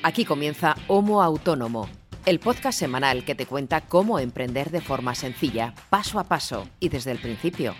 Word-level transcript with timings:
Aquí 0.00 0.24
comienza 0.24 0.76
Homo 0.86 1.22
Autónomo, 1.22 1.88
el 2.24 2.38
podcast 2.38 2.78
semanal 2.78 3.24
que 3.24 3.34
te 3.34 3.46
cuenta 3.46 3.80
cómo 3.80 4.20
emprender 4.20 4.70
de 4.70 4.80
forma 4.80 5.16
sencilla, 5.16 5.74
paso 5.90 6.20
a 6.20 6.24
paso 6.24 6.68
y 6.78 6.88
desde 6.88 7.10
el 7.10 7.18
principio, 7.18 7.74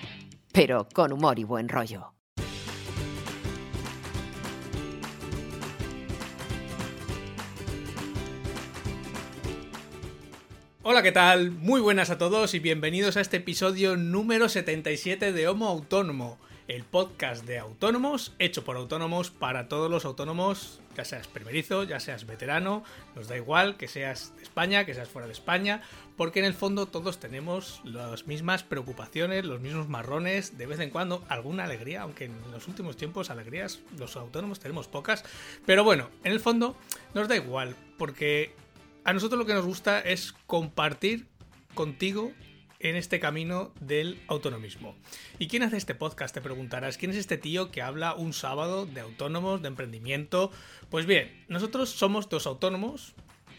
pero 0.53 0.89
con 0.93 1.13
humor 1.13 1.39
y 1.39 1.45
buen 1.45 1.69
rollo. 1.69 2.13
Hola, 10.83 11.05
¿qué 11.05 11.13
tal? 11.13 11.53
Muy 11.53 11.81
buenas 11.81 12.11
a 12.11 12.19
todos 12.19 12.53
y 12.55 12.59
bienvenidos 12.59 13.17
a 13.17 13.21
este 13.21 13.37
episodio 13.37 13.97
número 13.97 14.49
77 14.49 15.33
de 15.33 15.47
Homo 15.47 15.69
Autónomo, 15.69 16.39
el 16.69 16.85
podcast 16.85 17.47
de 17.47 17.59
autónomos 17.59 18.35
hecho 18.39 18.63
por 18.63 18.77
autónomos 18.77 19.31
para 19.31 19.69
todos 19.69 19.91
los 19.91 20.05
autónomos, 20.05 20.81
ya 20.95 21.05
seas 21.05 21.27
primerizo, 21.27 21.85
ya 21.85 21.99
seas 21.99 22.27
veterano, 22.27 22.85
nos 23.17 23.27
da 23.27 23.39
igual 23.39 23.79
que 23.79 23.89
seas 23.89 24.37
de 24.37 24.43
España, 24.43 24.85
que 24.85 24.93
seas 24.93 25.09
fuera 25.09 25.27
de 25.27 25.33
España, 25.33 25.81
porque 26.19 26.41
en 26.41 26.45
el 26.45 26.53
fondo 26.53 26.85
todos 26.85 27.19
tenemos 27.19 27.81
las 27.85 28.27
mismas 28.27 28.65
preocupaciones, 28.65 29.47
los 29.47 29.61
mismos 29.61 29.89
marrones, 29.89 30.59
de 30.59 30.67
vez 30.67 30.79
en 30.81 30.91
cuando 30.91 31.25
alguna 31.31 31.65
alegría, 31.65 32.03
aunque 32.03 32.27
en 32.27 32.35
los 32.53 32.69
últimos 32.69 32.99
tiempos 32.99 33.31
alegrías 33.31 33.81
los 33.99 34.17
autónomos 34.17 34.61
tenemos 34.61 34.89
pocas, 34.89 35.25
pero 35.65 35.85
bueno, 35.85 36.11
en 36.23 36.33
el 36.33 36.41
fondo 36.41 36.77
nos 37.15 37.29
da 37.29 37.37
igual, 37.37 37.77
porque 37.97 38.55
a 39.05 39.15
nosotros 39.15 39.39
lo 39.39 39.47
que 39.47 39.55
nos 39.55 39.65
gusta 39.65 40.01
es 40.01 40.35
compartir 40.47 41.29
contigo 41.75 42.33
en 42.81 42.97
este 42.97 43.21
camino 43.21 43.73
del 43.81 44.21
autonomismo. 44.29 44.97
¿Y 45.39 45.49
quién 45.49 45.63
hace 45.63 45.77
este 45.77 45.95
podcast? 45.95 46.35
Te 46.35 46.41
preguntarás. 46.41 46.99
¿Quién 46.99 47.11
es 47.11 47.17
este 47.17 47.39
tío 47.39 47.71
que 47.71 47.83
habla 47.83 48.15
un 48.15 48.33
sábado 48.33 48.87
de 48.87 49.01
autónomos, 49.01 49.63
de 49.63 49.69
emprendimiento? 49.69 50.51
Pues 50.91 51.07
bien, 51.07 51.45
nosotros 51.49 51.91
somos 51.91 52.29
dos 52.29 52.47
autónomos. 52.47 53.15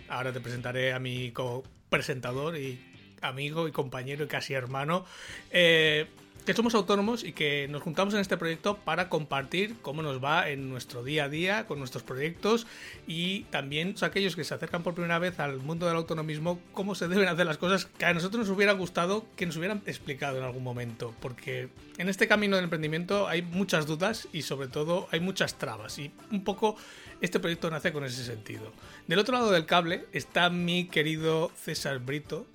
Ahora 0.07 0.31
te 0.33 0.39
presentaré 0.39 0.93
a 0.93 0.99
mi 0.99 1.31
co-presentador 1.31 2.57
y 2.57 2.79
amigo 3.21 3.67
y 3.67 3.71
compañero 3.71 4.23
y 4.23 4.27
casi 4.27 4.53
hermano. 4.53 5.05
Eh, 5.51 6.07
que 6.45 6.53
somos 6.53 6.73
autónomos 6.73 7.23
y 7.23 7.33
que 7.33 7.67
nos 7.69 7.83
juntamos 7.83 8.13
en 8.13 8.21
este 8.21 8.37
proyecto 8.37 8.77
para 8.77 9.09
compartir 9.09 9.75
cómo 9.81 10.01
nos 10.01 10.23
va 10.23 10.49
en 10.49 10.69
nuestro 10.69 11.03
día 11.03 11.25
a 11.25 11.29
día 11.29 11.65
con 11.67 11.79
nuestros 11.79 12.03
proyectos 12.03 12.65
y 13.07 13.43
también 13.45 13.95
aquellos 14.01 14.35
que 14.35 14.43
se 14.43 14.53
acercan 14.53 14.83
por 14.83 14.93
primera 14.93 15.19
vez 15.19 15.39
al 15.39 15.57
mundo 15.57 15.85
del 15.85 15.95
autonomismo, 15.95 16.59
cómo 16.73 16.95
se 16.95 17.07
deben 17.07 17.27
hacer 17.27 17.45
las 17.45 17.57
cosas 17.57 17.85
que 17.85 18.05
a 18.05 18.13
nosotros 18.13 18.47
nos 18.47 18.55
hubiera 18.55 18.73
gustado 18.73 19.25
que 19.35 19.45
nos 19.45 19.57
hubieran 19.57 19.81
explicado 19.85 20.37
en 20.37 20.43
algún 20.43 20.63
momento, 20.63 21.13
porque 21.19 21.69
en 21.97 22.09
este 22.09 22.27
camino 22.27 22.55
del 22.55 22.65
emprendimiento 22.65 23.27
hay 23.27 23.41
muchas 23.41 23.85
dudas 23.85 24.27
y 24.33 24.41
sobre 24.43 24.67
todo 24.67 25.07
hay 25.11 25.19
muchas 25.19 25.57
trabas 25.57 25.99
y 25.99 26.11
un 26.31 26.43
poco 26.43 26.75
este 27.21 27.39
proyecto 27.39 27.69
nace 27.69 27.91
con 27.91 28.03
ese 28.05 28.23
sentido. 28.23 28.71
Del 29.07 29.19
otro 29.19 29.33
lado 29.33 29.51
del 29.51 29.65
cable 29.65 30.05
está 30.13 30.49
mi 30.49 30.85
querido 30.85 31.51
César 31.55 31.99
Brito, 31.99 32.47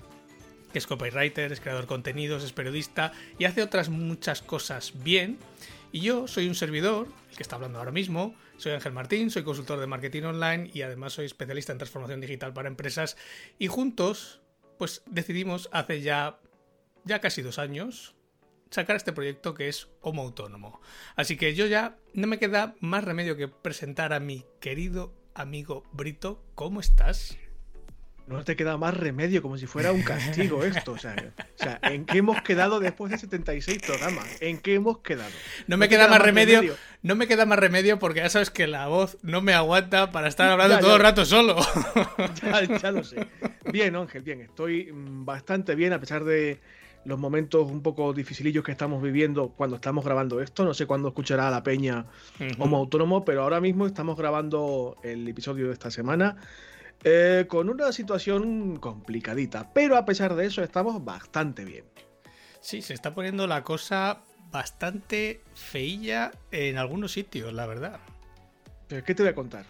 es 0.79 0.87
copywriter, 0.87 1.53
es 1.53 1.61
creador 1.61 1.83
de 1.83 1.89
contenidos, 1.89 2.45
es 2.45 2.53
periodista 2.53 3.13
y 3.39 3.45
hace 3.45 3.63
otras 3.63 3.89
muchas 3.89 4.43
cosas 4.43 4.93
bien. 5.03 5.39
Y 5.93 6.01
yo 6.01 6.27
soy 6.27 6.49
un 6.49 6.55
servidor, 6.55 7.09
el 7.31 7.37
que 7.37 7.43
está 7.43 7.57
hablando 7.57 7.79
ahora 7.79 7.93
mismo, 7.93 8.35
soy 8.57 8.73
Ángel 8.73 8.93
Martín, 8.93 9.31
soy 9.31 9.45
consultor 9.45 9.79
de 9.79 9.87
marketing 9.87 10.23
online 10.23 10.71
y 10.73 10.83
además 10.83 11.13
soy 11.13 11.27
especialista 11.27 11.73
en 11.73 11.79
transformación 11.79 12.21
digital 12.21 12.53
para 12.53 12.69
empresas. 12.69 13.17
Y 13.59 13.69
juntos, 13.69 14.41
pues 14.79 15.03
decidimos 15.07 15.69
hace 15.73 16.01
ya, 16.01 16.39
ya 17.05 17.21
casi 17.21 17.43
dos 17.43 17.59
años 17.59 18.15
sacar 18.71 18.97
este 18.97 19.13
proyecto 19.13 19.55
que 19.55 19.69
es 19.69 19.89
Homo 20.01 20.23
Autónomo. 20.23 20.81
Así 21.15 21.37
que 21.37 21.55
yo 21.55 21.67
ya 21.67 21.97
no 22.13 22.27
me 22.27 22.39
queda 22.39 22.75
más 22.81 23.05
remedio 23.05 23.37
que 23.37 23.47
presentar 23.47 24.13
a 24.13 24.21
mi 24.21 24.45
querido 24.61 25.15
amigo 25.35 25.85
Brito. 25.93 26.43
¿Cómo 26.55 26.81
estás? 26.81 27.39
No 28.27 28.43
te 28.43 28.57
queda 28.57 28.79
más 28.79 28.97
remedio, 28.97 29.43
como 29.43 29.59
si 29.59 29.67
fuera 29.67 29.93
un 29.93 30.03
castigo 30.03 30.65
esto. 30.65 30.93
O 30.93 30.99
sea, 30.99 31.15
¿en 31.83 32.07
qué 32.07 32.19
hemos 32.19 32.41
quedado 32.41 32.81
después 32.81 33.13
de 33.13 33.19
76 33.19 33.83
programas? 33.87 34.27
¿En 34.41 34.59
qué 34.59 34.75
hemos 34.75 34.99
quedado? 34.99 35.31
No 35.67 35.77
me 35.77 35.91
queda, 35.91 36.09
más 36.09 36.23
remedio, 36.23 36.63
No 37.03 37.17
me 37.17 37.27
queda 37.27 37.45
más 37.45 37.59
remedio 37.59 37.99
porque 37.99 38.21
ya 38.21 38.31
sabes 38.31 38.49
que 38.49 38.67
la 38.67 38.87
voz 38.89 39.19
no 39.23 39.43
me 39.43 39.53
aguanta 39.53 40.11
para 40.11 40.29
estar 40.29 40.49
hablando 40.51 40.79
todo 40.79 40.97
el 40.97 41.03
rato 41.03 41.25
solo. 41.25 41.57
Ya, 42.43 42.79
ya 42.79 42.91
lo 42.93 43.05
sé. 43.05 43.27
Bien, 43.71 43.95
Ángel, 43.97 44.23
bien. 44.23 44.41
Estoy 44.41 44.91
mm, 44.91 45.25
bastante 45.25 45.75
bien 45.75 45.93
a 45.93 46.01
pesar 46.01 46.25
de 46.25 46.61
los 47.05 47.19
momentos 47.19 47.71
un 47.71 47.83
poco 47.83 48.13
dificilillos 48.15 48.65
que 48.65 48.73
estamos 48.73 49.03
viviendo 49.03 49.49
cuando 49.51 49.77
estamos 49.77 50.05
grabando 50.05 50.41
esto. 50.41 50.65
No 50.65 50.73
sé 50.73 50.87
cuándo 50.87 51.09
escuchará 51.09 51.51
la 51.51 51.63
peña 51.63 52.07
como 52.57 52.79
autónomo, 52.79 53.25
pero 53.25 53.43
ahora 53.43 53.61
mismo 53.61 53.87
estamos 53.87 54.17
grabando 54.17 54.97
el 55.03 55.29
episodio 55.29 55.67
de 55.67 55.75
esta 55.75 55.91
semana. 55.91 56.37
Eh, 57.07 57.45
con 57.49 57.69
una 57.69 57.93
situación 57.93 58.77
complicadita, 58.77 59.73
pero 59.75 59.99
a 59.99 60.07
pesar 60.07 60.35
de 60.35 60.47
eso 60.47 60.63
estamos 60.63 61.05
bastante 61.05 61.65
bien. 61.65 61.85
Sí, 62.61 62.81
se 62.81 62.95
está 62.95 63.15
poniendo 63.15 63.47
la 63.47 63.63
cosa 63.63 64.23
bastante 64.51 65.43
feilla 65.55 66.31
en 66.51 66.79
algunos 66.79 67.13
sitios, 67.13 67.53
la 67.53 67.67
verdad. 67.67 68.01
¿Qué 68.89 69.15
te 69.15 69.23
voy 69.23 69.31
a 69.31 69.35
contar? 69.35 69.67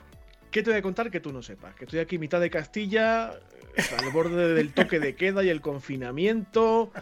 ¿Qué 0.53 0.62
te 0.62 0.71
voy 0.71 0.78
a 0.78 0.83
contar 0.83 1.11
que 1.11 1.19
tú 1.19 1.33
no 1.33 1.43
sepas? 1.43 1.75
Que 1.75 1.87
estoy 1.87 1.99
aquí 1.99 2.19
mitad 2.19 2.41
de 2.41 2.50
Castilla, 2.50 3.33
eh, 3.77 3.83
al 3.99 4.12
borde 4.12 4.55
del 4.55 4.72
toque 4.72 5.01
de 5.01 5.16
queda 5.16 5.43
y 5.43 5.49
el 5.49 5.61
confinamiento, 5.61 6.93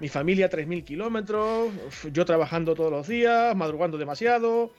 mi 0.00 0.08
familia 0.08 0.46
a 0.46 0.50
3.000 0.50 0.84
kilómetros, 0.84 1.72
yo 2.12 2.24
trabajando 2.24 2.76
todos 2.76 2.92
los 2.92 3.08
días, 3.08 3.56
madrugando 3.56 3.98
demasiado, 3.98 4.72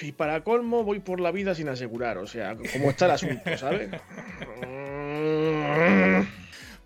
y 0.00 0.12
para 0.12 0.44
colmo, 0.44 0.84
voy 0.84 1.00
por 1.00 1.20
la 1.20 1.30
vida 1.30 1.54
sin 1.54 1.68
asegurar. 1.68 2.18
O 2.18 2.26
sea, 2.26 2.56
¿cómo 2.72 2.90
está 2.90 3.06
el 3.06 3.10
asunto, 3.12 3.58
¿sabes? 3.58 3.90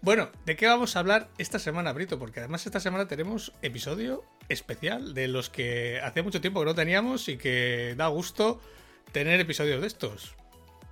Bueno, 0.07 0.31
¿de 0.45 0.55
qué 0.55 0.67
vamos 0.67 0.95
a 0.95 1.01
hablar 1.01 1.31
esta 1.37 1.59
semana, 1.59 1.93
Brito? 1.93 2.17
Porque 2.17 2.39
además 2.39 2.65
esta 2.65 2.79
semana 2.79 3.09
tenemos 3.09 3.53
episodio 3.61 4.23
especial 4.49 5.15
de 5.15 5.27
los 5.27 5.51
que 5.51 5.99
hacía 6.01 6.23
mucho 6.23 6.41
tiempo 6.41 6.61
que 6.61 6.67
no 6.67 6.77
teníamos 6.77 7.29
y 7.29 7.37
que 7.37 7.95
da 7.97 8.07
gusto 8.07 8.61
tener 9.11 9.41
episodios 9.41 9.81
de 9.81 9.89
estos. 9.89 10.37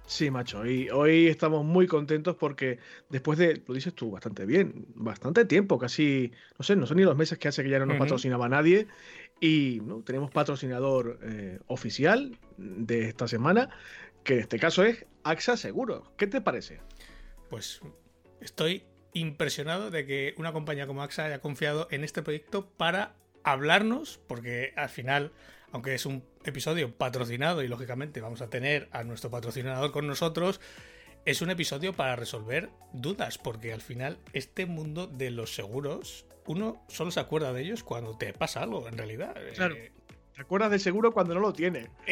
Sí, 0.07 0.31
macho, 0.31 0.67
y 0.67 0.91
hoy 0.91 1.29
estamos 1.29 1.65
muy 1.65 1.87
contentos 1.87 2.37
porque 2.37 2.79
después 3.09 3.39
de, 3.39 3.63
lo 3.67 3.73
dices 3.73 3.95
tú 3.95 4.11
bastante 4.11 4.45
bien, 4.45 4.87
bastante 4.95 5.47
tiempo, 5.47 5.79
casi, 5.79 6.33
no 6.59 6.65
sé, 6.65 6.77
no 6.77 6.87
son 6.87 6.99
ni 6.99 7.05
los 7.05 7.17
meses 7.17 7.39
que 7.39 7.49
hace 7.49 7.63
que 7.63 7.71
ya 7.71 7.79
no 7.79 7.87
nos 7.87 7.99
patrocinaba 7.99 8.49
nadie 8.49 8.87
y 9.41 9.81
¿no? 9.83 10.03
tenemos 10.03 10.31
patrocinador 10.31 11.19
eh, 11.23 11.59
oficial 11.67 12.39
de 12.57 13.09
esta 13.09 13.29
semana, 13.29 13.71
que 14.23 14.35
en 14.35 14.41
este 14.41 14.59
caso 14.59 14.85
es 14.85 15.07
AXA 15.23 15.57
Seguro. 15.57 16.13
¿Qué 16.17 16.27
te 16.27 16.41
parece? 16.41 16.81
Pues 17.51 17.81
estoy 18.41 18.85
impresionado 19.13 19.91
de 19.91 20.07
que 20.07 20.35
una 20.39 20.53
compañía 20.53 20.87
como 20.87 21.03
AXA 21.03 21.27
haya 21.27 21.41
confiado 21.41 21.89
en 21.91 22.05
este 22.05 22.23
proyecto 22.23 22.69
para 22.77 23.15
hablarnos, 23.45 24.21
porque 24.27 24.73
al 24.77 24.89
final, 24.89 25.33
aunque 25.73 25.95
es 25.95 26.07
un 26.07 26.25
episodio 26.45 26.95
patrocinado 26.97 27.63
y 27.63 27.69
lógicamente 27.69 28.21
vamos 28.21 28.41
a 28.41 28.51
tener 28.51 28.89
a 28.93 29.05
nuestro 29.05 29.31
patrocinador 29.31 29.93
con 29.93 30.07
nosotros, 30.07 30.61
es 31.25 31.41
un 31.41 31.51
episodio 31.51 31.95
para 31.95 32.17
resolver 32.17 32.71
dudas, 32.93 33.39
porque 33.39 33.73
al 33.73 33.81
final 33.81 34.19
este 34.33 34.67
mundo 34.67 35.07
de 35.07 35.31
los 35.31 35.55
seguros 35.55 36.27
uno 36.47 36.85
solo 36.89 37.11
se 37.11 37.21
acuerda 37.21 37.53
de 37.53 37.63
ellos 37.63 37.83
cuando 37.83 38.17
te 38.17 38.33
pasa 38.33 38.63
algo, 38.63 38.87
en 38.89 38.97
realidad. 38.97 39.35
Claro. 39.55 39.75
Eh, 39.75 39.93
te 40.35 40.43
acuerdas 40.43 40.71
de 40.71 40.79
seguro 40.79 41.13
cuando 41.13 41.35
no 41.35 41.41
lo 41.41 41.53
tiene. 41.53 41.91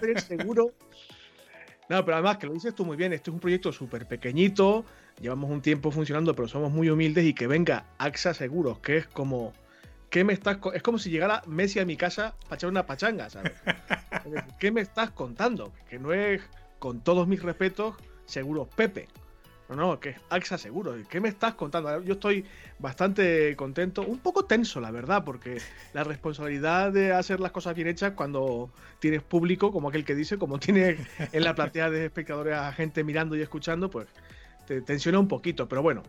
tener 0.00 0.20
seguro. 0.20 0.72
No, 1.88 2.04
pero 2.04 2.16
además 2.16 2.38
que 2.38 2.46
lo 2.46 2.52
dices 2.52 2.74
tú 2.74 2.84
muy 2.84 2.96
bien, 2.96 3.12
este 3.12 3.30
es 3.30 3.34
un 3.34 3.40
proyecto 3.40 3.72
súper 3.72 4.06
pequeñito, 4.06 4.84
llevamos 5.20 5.50
un 5.50 5.60
tiempo 5.60 5.90
funcionando, 5.90 6.36
pero 6.36 6.46
somos 6.46 6.70
muy 6.70 6.88
humildes 6.88 7.24
y 7.24 7.34
que 7.34 7.48
venga 7.48 7.86
AXA 7.98 8.32
Seguros, 8.32 8.78
que 8.78 8.98
es 8.98 9.06
como, 9.08 9.52
¿qué 10.08 10.22
me 10.22 10.32
estás 10.32 10.58
es 10.72 10.82
como 10.84 10.98
si 10.98 11.10
llegara 11.10 11.42
Messi 11.46 11.80
a 11.80 11.84
mi 11.84 11.96
casa 11.96 12.36
para 12.44 12.54
echar 12.56 12.70
una 12.70 12.86
pachanga, 12.86 13.28
¿sabes? 13.28 13.54
¿Qué 14.60 14.70
me 14.70 14.82
estás 14.82 15.10
contando? 15.10 15.72
Que 15.88 15.98
no 15.98 16.12
es, 16.12 16.40
con 16.78 17.02
todos 17.02 17.26
mis 17.26 17.42
respetos, 17.42 17.96
Seguros 18.24 18.68
Pepe. 18.68 19.08
No, 19.70 19.76
no, 19.76 20.00
que 20.00 20.16
AXA 20.30 20.58
seguro. 20.58 20.96
¿Qué 21.08 21.20
me 21.20 21.28
estás 21.28 21.54
contando? 21.54 22.02
Yo 22.02 22.14
estoy 22.14 22.44
bastante 22.80 23.54
contento, 23.54 24.02
un 24.02 24.18
poco 24.18 24.44
tenso, 24.44 24.80
la 24.80 24.90
verdad, 24.90 25.24
porque 25.24 25.58
la 25.92 26.02
responsabilidad 26.02 26.92
de 26.92 27.12
hacer 27.12 27.38
las 27.38 27.52
cosas 27.52 27.76
bien 27.76 27.86
hechas 27.86 28.14
cuando 28.14 28.72
tienes 28.98 29.22
público, 29.22 29.70
como 29.70 29.88
aquel 29.88 30.04
que 30.04 30.16
dice, 30.16 30.38
como 30.38 30.58
tienes 30.58 30.98
en 31.32 31.44
la 31.44 31.54
platea 31.54 31.88
de 31.88 32.06
espectadores 32.06 32.54
a 32.54 32.72
gente 32.72 33.04
mirando 33.04 33.36
y 33.36 33.42
escuchando, 33.42 33.88
pues 33.90 34.08
te 34.66 34.80
tensiona 34.80 35.20
un 35.20 35.28
poquito. 35.28 35.68
Pero 35.68 35.82
bueno, 35.82 36.02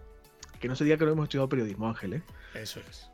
que 0.59 0.67
no 0.67 0.75
se 0.75 0.83
diga 0.83 0.97
que 0.97 1.05
no 1.05 1.11
hemos 1.11 1.25
estudiado 1.25 1.47
periodismo, 1.47 1.87
Ángel. 1.87 2.13
¿eh? 2.13 2.21
Eso 2.55 2.79
es. 2.89 3.11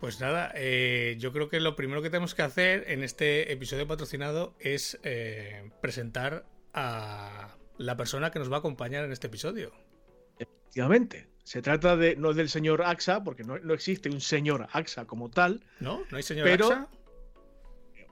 Pues 0.00 0.18
nada, 0.20 0.52
eh, 0.54 1.16
yo 1.18 1.32
creo 1.32 1.50
que 1.50 1.60
lo 1.60 1.76
primero 1.76 2.00
que 2.00 2.08
tenemos 2.08 2.34
que 2.34 2.42
hacer 2.42 2.84
en 2.88 3.02
este 3.02 3.52
episodio 3.52 3.86
patrocinado 3.86 4.54
es 4.60 4.98
eh, 5.02 5.70
presentar 5.82 6.46
a 6.72 7.55
la 7.78 7.96
persona 7.96 8.30
que 8.30 8.38
nos 8.38 8.50
va 8.50 8.56
a 8.56 8.58
acompañar 8.58 9.04
en 9.04 9.12
este 9.12 9.26
episodio. 9.26 9.72
Efectivamente. 10.38 11.28
Se 11.44 11.62
trata 11.62 11.96
de, 11.96 12.16
no 12.16 12.32
del 12.32 12.48
señor 12.48 12.82
AXA, 12.82 13.22
porque 13.22 13.44
no, 13.44 13.56
existe 13.72 14.10
un 14.10 14.20
señor 14.20 14.66
AXA 14.72 15.06
como 15.06 15.30
tal. 15.30 15.62
No, 15.78 16.02
no 16.10 16.16
hay 16.16 16.22
señor 16.22 16.48
AXA. 16.48 16.88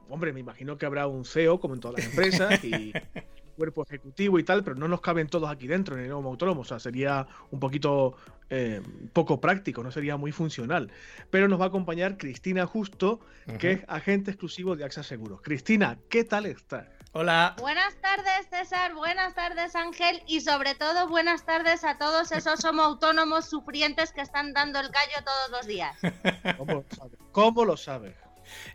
hombre, 0.08 0.32
me 0.32 0.40
imagino 0.40 0.78
que 0.78 0.86
habrá 0.86 1.08
un 1.08 1.24
CEO 1.24 1.58
como 1.58 1.74
en 1.74 1.80
todas 1.80 1.98
las 1.98 2.06
empresas 2.06 2.62
y 2.62 2.92
cuerpo 3.54 3.84
ejecutivo 3.84 4.38
y 4.38 4.44
tal, 4.44 4.62
pero 4.62 4.76
no 4.76 4.88
nos 4.88 5.00
caben 5.00 5.26
todos 5.28 5.50
aquí 5.50 5.66
dentro 5.66 5.96
en 5.96 6.02
el 6.02 6.10
nuevo 6.10 6.28
autónomo. 6.28 6.60
O 6.60 6.64
sea, 6.64 6.78
sería 6.78 7.26
un 7.50 7.60
poquito 7.60 8.16
eh, 8.50 8.80
poco 9.12 9.40
práctico, 9.40 9.82
no 9.82 9.90
sería 9.90 10.16
muy 10.16 10.32
funcional. 10.32 10.90
Pero 11.30 11.48
nos 11.48 11.60
va 11.60 11.64
a 11.64 11.68
acompañar 11.68 12.18
Cristina 12.18 12.66
Justo, 12.66 13.20
que 13.58 13.72
es 13.72 13.80
agente 13.88 14.30
exclusivo 14.30 14.76
de 14.76 14.84
AXA 14.84 15.02
Seguros. 15.02 15.40
Cristina, 15.42 15.98
¿qué 16.08 16.24
tal 16.24 16.46
estás? 16.46 16.86
Hola. 17.16 17.54
Buenas 17.60 17.94
tardes, 18.00 18.48
César. 18.50 18.92
Buenas 18.94 19.34
tardes, 19.34 19.76
Ángel. 19.76 20.24
Y 20.26 20.40
sobre 20.40 20.74
todo, 20.74 21.06
buenas 21.06 21.44
tardes 21.44 21.84
a 21.84 21.96
todos 21.96 22.32
esos 22.32 22.64
homo 22.64 22.82
autónomos 22.82 23.48
sufrientes 23.48 24.12
que 24.12 24.20
están 24.20 24.52
dando 24.52 24.80
el 24.80 24.88
gallo 24.88 25.24
todos 25.24 25.50
los 25.52 25.66
días. 25.68 25.96
¿Cómo 26.58 26.74
lo 26.74 26.84
sabes? 26.90 27.18
¿Cómo 27.30 27.64
lo 27.64 27.76
sabes? 27.76 28.16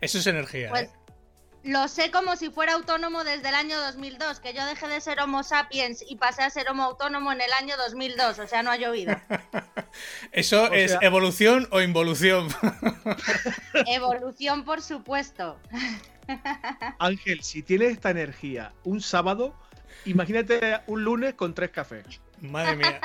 Eso 0.00 0.18
es 0.18 0.26
energía. 0.26 0.70
Pues 0.70 0.88
¿eh? 0.88 0.99
Lo 1.62 1.88
sé 1.88 2.10
como 2.10 2.36
si 2.36 2.50
fuera 2.50 2.72
autónomo 2.74 3.22
desde 3.24 3.48
el 3.50 3.54
año 3.54 3.78
2002, 3.80 4.40
que 4.40 4.54
yo 4.54 4.64
dejé 4.66 4.88
de 4.88 5.00
ser 5.00 5.20
Homo 5.20 5.42
sapiens 5.42 6.02
y 6.08 6.16
pasé 6.16 6.42
a 6.42 6.50
ser 6.50 6.68
Homo 6.70 6.84
autónomo 6.84 7.32
en 7.32 7.40
el 7.40 7.52
año 7.52 7.76
2002, 7.76 8.38
o 8.38 8.46
sea, 8.46 8.62
no 8.62 8.70
ha 8.70 8.76
llovido. 8.76 9.14
¿Eso 10.32 10.64
O 10.64 10.72
es 10.72 10.92
sea- 10.92 11.00
evolución 11.02 11.68
o 11.70 11.80
involución? 11.80 12.48
Evolución, 13.86 14.64
por 14.64 14.80
supuesto. 14.82 15.58
Ángel, 16.98 17.42
si 17.42 17.62
tienes 17.62 17.92
esta 17.92 18.10
energía 18.10 18.72
un 18.84 19.00
sábado, 19.00 19.54
imagínate 20.04 20.80
un 20.86 21.04
lunes 21.04 21.34
con 21.34 21.54
tres 21.54 21.70
cafés. 21.70 22.04
Madre 22.40 22.76
mía. 22.76 23.00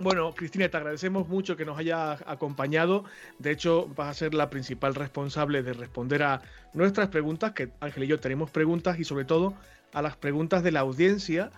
Bueno, 0.00 0.32
Cristina, 0.32 0.68
te 0.68 0.76
agradecemos 0.76 1.28
mucho 1.28 1.56
que 1.56 1.64
nos 1.64 1.76
hayas 1.76 2.22
acompañado. 2.24 3.04
De 3.40 3.50
hecho, 3.50 3.88
vas 3.96 4.08
a 4.08 4.14
ser 4.14 4.32
la 4.32 4.48
principal 4.48 4.94
responsable 4.94 5.64
de 5.64 5.72
responder 5.72 6.22
a 6.22 6.40
nuestras 6.72 7.08
preguntas, 7.08 7.52
que 7.52 7.70
Ángel 7.80 8.04
y 8.04 8.06
yo 8.06 8.20
tenemos 8.20 8.48
preguntas 8.50 9.00
y 9.00 9.04
sobre 9.04 9.24
todo 9.24 9.54
a 9.92 10.00
las 10.00 10.16
preguntas 10.16 10.62
de 10.62 10.70
la 10.70 10.80
audiencia, 10.80 11.50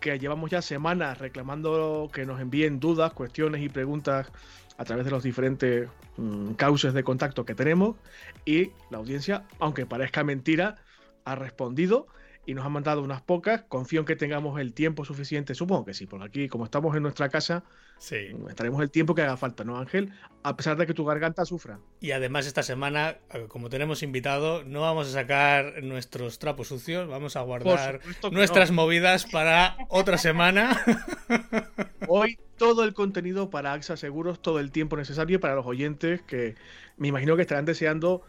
que 0.00 0.18
llevamos 0.18 0.50
ya 0.50 0.62
semanas 0.62 1.18
reclamando 1.18 2.10
que 2.12 2.24
nos 2.24 2.40
envíen 2.40 2.80
dudas, 2.80 3.12
cuestiones 3.12 3.60
y 3.60 3.68
preguntas 3.68 4.32
a 4.78 4.84
través 4.86 5.04
de 5.04 5.10
los 5.10 5.22
diferentes 5.22 5.90
mm, 6.16 6.52
cauces 6.52 6.94
de 6.94 7.04
contacto 7.04 7.44
que 7.44 7.54
tenemos. 7.54 7.96
Y 8.46 8.70
la 8.88 8.98
audiencia, 8.98 9.44
aunque 9.58 9.84
parezca 9.84 10.24
mentira, 10.24 10.76
ha 11.26 11.34
respondido 11.34 12.06
y 12.46 12.54
nos 12.54 12.64
ha 12.64 12.68
mandado 12.68 13.02
unas 13.02 13.22
pocas. 13.22 13.62
Confío 13.68 14.00
en 14.00 14.06
que 14.06 14.16
tengamos 14.16 14.60
el 14.60 14.72
tiempo 14.72 15.04
suficiente, 15.04 15.54
supongo 15.54 15.84
que 15.84 15.94
sí, 15.94 16.06
por 16.06 16.22
aquí, 16.22 16.48
como 16.48 16.64
estamos 16.64 16.96
en 16.96 17.02
nuestra 17.02 17.28
casa, 17.28 17.64
Sí. 17.98 18.16
estaremos 18.48 18.82
el 18.82 18.90
tiempo 18.90 19.14
que 19.14 19.22
haga 19.22 19.36
falta, 19.36 19.62
¿no, 19.62 19.78
Ángel? 19.78 20.12
A 20.42 20.56
pesar 20.56 20.76
de 20.76 20.86
que 20.86 20.94
tu 20.94 21.04
garganta 21.04 21.44
sufra. 21.44 21.78
Y 22.00 22.10
además 22.10 22.46
esta 22.46 22.64
semana, 22.64 23.18
como 23.46 23.68
tenemos 23.70 24.02
invitado, 24.02 24.64
no 24.64 24.80
vamos 24.80 25.08
a 25.08 25.12
sacar 25.12 25.84
nuestros 25.84 26.40
trapos 26.40 26.66
sucios, 26.68 27.08
vamos 27.08 27.36
a 27.36 27.42
guardar 27.42 28.00
nuestras 28.32 28.70
no. 28.70 28.82
movidas 28.82 29.24
para 29.26 29.76
otra 29.88 30.18
semana. 30.18 30.80
Hoy 32.08 32.38
todo 32.56 32.84
el 32.84 32.92
contenido 32.92 33.50
para 33.50 33.72
AXA 33.72 33.96
Seguros, 33.96 34.42
todo 34.42 34.58
el 34.58 34.70
tiempo 34.72 34.96
necesario 34.96 35.40
para 35.40 35.54
los 35.54 35.66
oyentes 35.66 36.22
que 36.22 36.56
me 36.96 37.08
imagino 37.08 37.36
que 37.36 37.42
estarán 37.42 37.64
deseando 37.64 38.22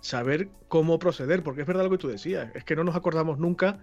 saber 0.00 0.48
cómo 0.68 0.98
proceder, 0.98 1.42
porque 1.42 1.62
es 1.62 1.66
verdad 1.66 1.84
lo 1.84 1.90
que 1.90 1.98
tú 1.98 2.08
decías, 2.08 2.50
es 2.54 2.64
que 2.64 2.76
no 2.76 2.84
nos 2.84 2.96
acordamos 2.96 3.38
nunca 3.38 3.78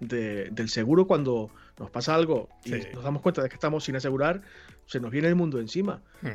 de- 0.00 0.50
del 0.50 0.68
seguro 0.68 1.06
cuando 1.06 1.50
nos 1.78 1.90
pasa 1.90 2.14
algo 2.14 2.48
y 2.64 2.70
Sí. 2.74 2.82
nos 2.94 3.04
damos 3.04 3.22
cuenta 3.22 3.42
de 3.42 3.48
que 3.48 3.54
estamos 3.54 3.84
sin 3.84 3.96
asegurar, 3.96 4.42
se 4.86 5.00
nos 5.00 5.10
viene 5.10 5.28
el 5.28 5.34
mundo 5.36 5.58
encima. 5.60 6.02
Hmm. 6.22 6.28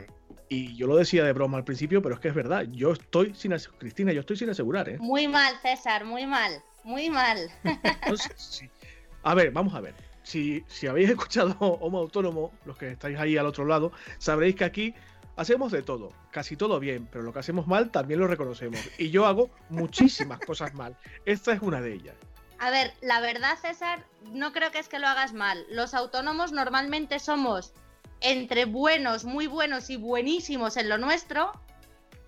Y 0.47 0.75
yo 0.75 0.87
lo 0.87 0.95
decía 0.95 1.23
de 1.23 1.33
broma 1.33 1.57
al 1.57 1.63
principio, 1.63 2.01
pero 2.01 2.15
es 2.15 2.21
que 2.21 2.29
es 2.29 2.33
verdad, 2.33 2.65
yo 2.71 2.91
estoy 2.93 3.35
sin 3.35 3.53
asegurar, 3.53 3.79
Cristina, 3.79 4.11
yo 4.13 4.21
estoy 4.21 4.37
sin 4.37 4.49
asegurar, 4.49 4.89
¿eh? 4.89 4.97
Muy 4.99 5.27
mal, 5.27 5.53
César, 5.61 6.05
muy 6.05 6.25
mal, 6.25 6.51
muy 6.83 7.09
mal. 7.09 7.37
Sé 8.17 8.33
si- 8.37 8.69
A 9.23 9.35
ver, 9.35 9.51
vamos 9.51 9.73
a 9.75 9.81
ver. 9.81 9.93
Si, 10.23 10.63
si 10.67 10.87
habéis 10.87 11.09
escuchado 11.09 11.55
Homo 11.59 11.99
Autónomo, 11.99 12.51
los 12.65 12.77
que 12.77 12.91
estáis 12.91 13.17
ahí 13.19 13.37
al 13.37 13.45
otro 13.45 13.65
lado, 13.65 13.91
sabréis 14.17 14.55
que 14.55 14.63
aquí 14.63 14.93
hacemos 15.39 15.71
de 15.71 15.81
todo, 15.81 16.11
casi 16.31 16.57
todo 16.57 16.81
bien, 16.81 17.07
pero 17.09 17.23
lo 17.23 17.31
que 17.31 17.39
hacemos 17.39 17.65
mal 17.65 17.91
también 17.91 18.19
lo 18.19 18.27
reconocemos. 18.27 18.81
Y 18.97 19.09
yo 19.09 19.25
hago 19.25 19.49
muchísimas 19.69 20.39
cosas 20.41 20.73
mal. 20.73 20.97
Esta 21.25 21.53
es 21.53 21.61
una 21.61 21.79
de 21.79 21.93
ellas. 21.93 22.15
A 22.59 22.69
ver, 22.71 22.93
la 22.99 23.21
verdad, 23.21 23.57
César, 23.57 24.05
no 24.33 24.51
creo 24.51 24.69
que 24.71 24.79
es 24.79 24.89
que 24.89 24.99
lo 24.99 25.07
hagas 25.07 25.31
mal. 25.31 25.65
Los 25.69 25.93
autónomos 25.93 26.51
normalmente 26.51 27.19
somos 27.19 27.73
entre 28.19 28.65
buenos, 28.65 29.23
muy 29.23 29.47
buenos 29.47 29.89
y 29.89 29.95
buenísimos 29.95 30.75
en 30.75 30.89
lo 30.89 30.97
nuestro, 30.97 31.53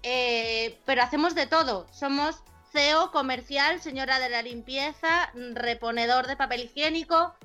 eh, 0.04 0.80
pero 0.86 1.04
hacemos 1.04 1.36
de 1.36 1.48
todo. 1.48 1.88
Somos 1.92 2.42
CEO, 2.72 3.12
comercial, 3.12 3.82
señora 3.82 4.20
de 4.20 4.30
la 4.30 4.42
limpieza, 4.42 5.34
reponedor 5.54 6.28
de 6.28 6.38
papel 6.38 6.62
higiénico. 6.62 7.36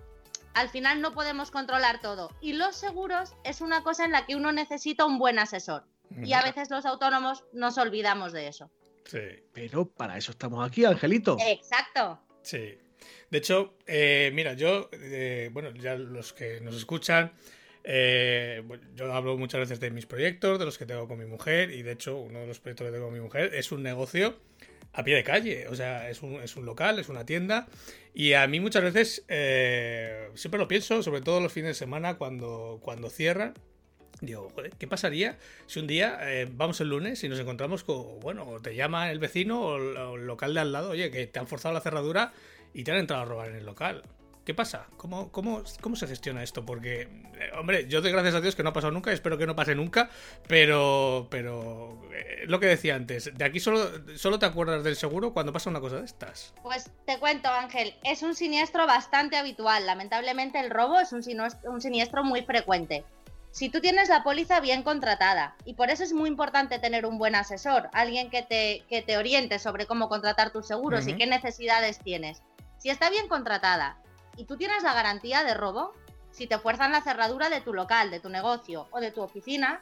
Al 0.56 0.70
final 0.70 1.02
no 1.02 1.12
podemos 1.12 1.50
controlar 1.50 2.00
todo. 2.00 2.30
Y 2.40 2.54
los 2.54 2.76
seguros 2.76 3.34
es 3.44 3.60
una 3.60 3.82
cosa 3.82 4.06
en 4.06 4.12
la 4.12 4.24
que 4.24 4.36
uno 4.36 4.52
necesita 4.52 5.04
un 5.04 5.18
buen 5.18 5.38
asesor. 5.38 5.84
Y 6.22 6.32
a 6.32 6.40
veces 6.40 6.70
los 6.70 6.86
autónomos 6.86 7.44
nos 7.52 7.76
olvidamos 7.76 8.32
de 8.32 8.48
eso. 8.48 8.70
Sí. 9.04 9.18
Pero 9.52 9.86
para 9.86 10.16
eso 10.16 10.30
estamos 10.30 10.66
aquí, 10.66 10.86
Angelito. 10.86 11.36
Exacto. 11.46 12.18
Sí. 12.40 12.78
De 13.30 13.38
hecho, 13.38 13.74
eh, 13.86 14.30
mira, 14.32 14.54
yo, 14.54 14.88
eh, 14.92 15.50
bueno, 15.52 15.74
ya 15.74 15.94
los 15.94 16.32
que 16.32 16.62
nos 16.62 16.74
escuchan, 16.74 17.32
eh, 17.84 18.64
yo 18.94 19.12
hablo 19.12 19.36
muchas 19.36 19.60
veces 19.60 19.78
de 19.78 19.90
mis 19.90 20.06
proyectos, 20.06 20.58
de 20.58 20.64
los 20.64 20.78
que 20.78 20.86
tengo 20.86 21.06
con 21.06 21.18
mi 21.18 21.26
mujer, 21.26 21.70
y 21.70 21.82
de 21.82 21.92
hecho, 21.92 22.16
uno 22.16 22.40
de 22.40 22.46
los 22.46 22.60
proyectos 22.60 22.86
que 22.86 22.92
tengo 22.92 23.04
con 23.04 23.14
mi 23.14 23.20
mujer 23.20 23.54
es 23.54 23.72
un 23.72 23.82
negocio 23.82 24.38
a 24.96 25.04
pie 25.04 25.14
de 25.14 25.22
calle, 25.22 25.68
o 25.68 25.74
sea, 25.74 26.08
es 26.08 26.22
un, 26.22 26.34
es 26.42 26.56
un 26.56 26.64
local, 26.64 26.98
es 26.98 27.08
una 27.10 27.26
tienda, 27.26 27.68
y 28.14 28.32
a 28.32 28.46
mí 28.46 28.60
muchas 28.60 28.82
veces, 28.82 29.24
eh, 29.28 30.30
siempre 30.34 30.58
lo 30.58 30.66
pienso, 30.66 31.02
sobre 31.02 31.20
todo 31.20 31.38
los 31.38 31.52
fines 31.52 31.68
de 31.68 31.74
semana 31.74 32.14
cuando, 32.14 32.80
cuando 32.82 33.10
cierran, 33.10 33.54
Digo, 34.22 34.48
joder, 34.54 34.72
¿qué 34.78 34.86
pasaría 34.86 35.36
si 35.66 35.78
un 35.78 35.86
día 35.86 36.18
eh, 36.22 36.48
vamos 36.50 36.80
el 36.80 36.88
lunes 36.88 37.22
y 37.22 37.28
nos 37.28 37.38
encontramos 37.38 37.84
con, 37.84 38.18
bueno, 38.20 38.48
o 38.48 38.60
te 38.60 38.74
llama 38.74 39.10
el 39.10 39.18
vecino 39.18 39.76
el, 39.76 39.94
o 39.94 40.16
el 40.16 40.26
local 40.26 40.54
de 40.54 40.60
al 40.60 40.72
lado, 40.72 40.90
oye, 40.90 41.10
que 41.10 41.26
te 41.26 41.38
han 41.38 41.46
forzado 41.46 41.74
la 41.74 41.82
cerradura 41.82 42.32
y 42.72 42.82
te 42.82 42.92
han 42.92 42.98
entrado 42.98 43.22
a 43.22 43.24
robar 43.26 43.50
en 43.50 43.56
el 43.56 43.66
local? 43.66 44.02
¿Qué 44.46 44.54
pasa? 44.54 44.86
¿Cómo, 44.96 45.32
cómo, 45.32 45.64
cómo 45.80 45.96
se 45.96 46.06
gestiona 46.06 46.44
esto? 46.44 46.64
Porque, 46.64 47.02
eh, 47.02 47.50
hombre, 47.58 47.88
yo 47.88 48.00
doy 48.00 48.12
gracias 48.12 48.36
a 48.36 48.40
Dios 48.40 48.54
que 48.54 48.62
no 48.62 48.68
ha 48.68 48.72
pasado 48.72 48.92
nunca 48.92 49.10
y 49.10 49.14
espero 49.14 49.36
que 49.36 49.44
no 49.44 49.56
pase 49.56 49.74
nunca, 49.74 50.08
pero, 50.46 51.26
pero 51.32 52.00
eh, 52.14 52.44
lo 52.46 52.60
que 52.60 52.66
decía 52.66 52.94
antes, 52.94 53.36
de 53.36 53.44
aquí 53.44 53.58
solo, 53.58 53.90
solo 54.16 54.38
te 54.38 54.46
acuerdas 54.46 54.84
del 54.84 54.94
seguro 54.94 55.32
cuando 55.32 55.52
pasa 55.52 55.68
una 55.68 55.80
cosa 55.80 55.96
de 55.96 56.04
estas. 56.04 56.54
Pues 56.62 56.88
te 57.06 57.18
cuento, 57.18 57.48
Ángel, 57.48 57.96
es 58.04 58.22
un 58.22 58.36
siniestro 58.36 58.86
bastante 58.86 59.36
habitual. 59.36 59.84
Lamentablemente 59.84 60.60
el 60.60 60.70
robo 60.70 61.00
es 61.00 61.12
un 61.12 61.24
siniestro, 61.24 61.72
un 61.72 61.80
siniestro 61.80 62.22
muy 62.22 62.42
frecuente. 62.42 63.02
Si 63.50 63.68
tú 63.68 63.80
tienes 63.80 64.08
la 64.08 64.22
póliza 64.22 64.60
bien 64.60 64.84
contratada, 64.84 65.56
y 65.64 65.74
por 65.74 65.90
eso 65.90 66.04
es 66.04 66.12
muy 66.12 66.28
importante 66.28 66.78
tener 66.78 67.04
un 67.04 67.18
buen 67.18 67.34
asesor, 67.34 67.88
alguien 67.92 68.30
que 68.30 68.42
te, 68.42 68.84
que 68.88 69.02
te 69.02 69.18
oriente 69.18 69.58
sobre 69.58 69.86
cómo 69.86 70.08
contratar 70.08 70.52
tus 70.52 70.68
seguros 70.68 71.08
y 71.08 71.14
qué 71.14 71.26
necesidades 71.26 71.98
tienes. 71.98 72.42
Si 72.78 72.90
está 72.90 73.10
bien 73.10 73.26
contratada 73.26 73.96
y 74.36 74.44
tú 74.44 74.56
tienes 74.56 74.82
la 74.82 74.94
garantía 74.94 75.44
de 75.44 75.54
robo, 75.54 75.92
si 76.30 76.46
te 76.46 76.58
fuerzan 76.58 76.92
la 76.92 77.00
cerradura 77.00 77.48
de 77.48 77.62
tu 77.62 77.72
local, 77.72 78.10
de 78.10 78.20
tu 78.20 78.28
negocio 78.28 78.88
o 78.90 79.00
de 79.00 79.10
tu 79.10 79.22
oficina, 79.22 79.80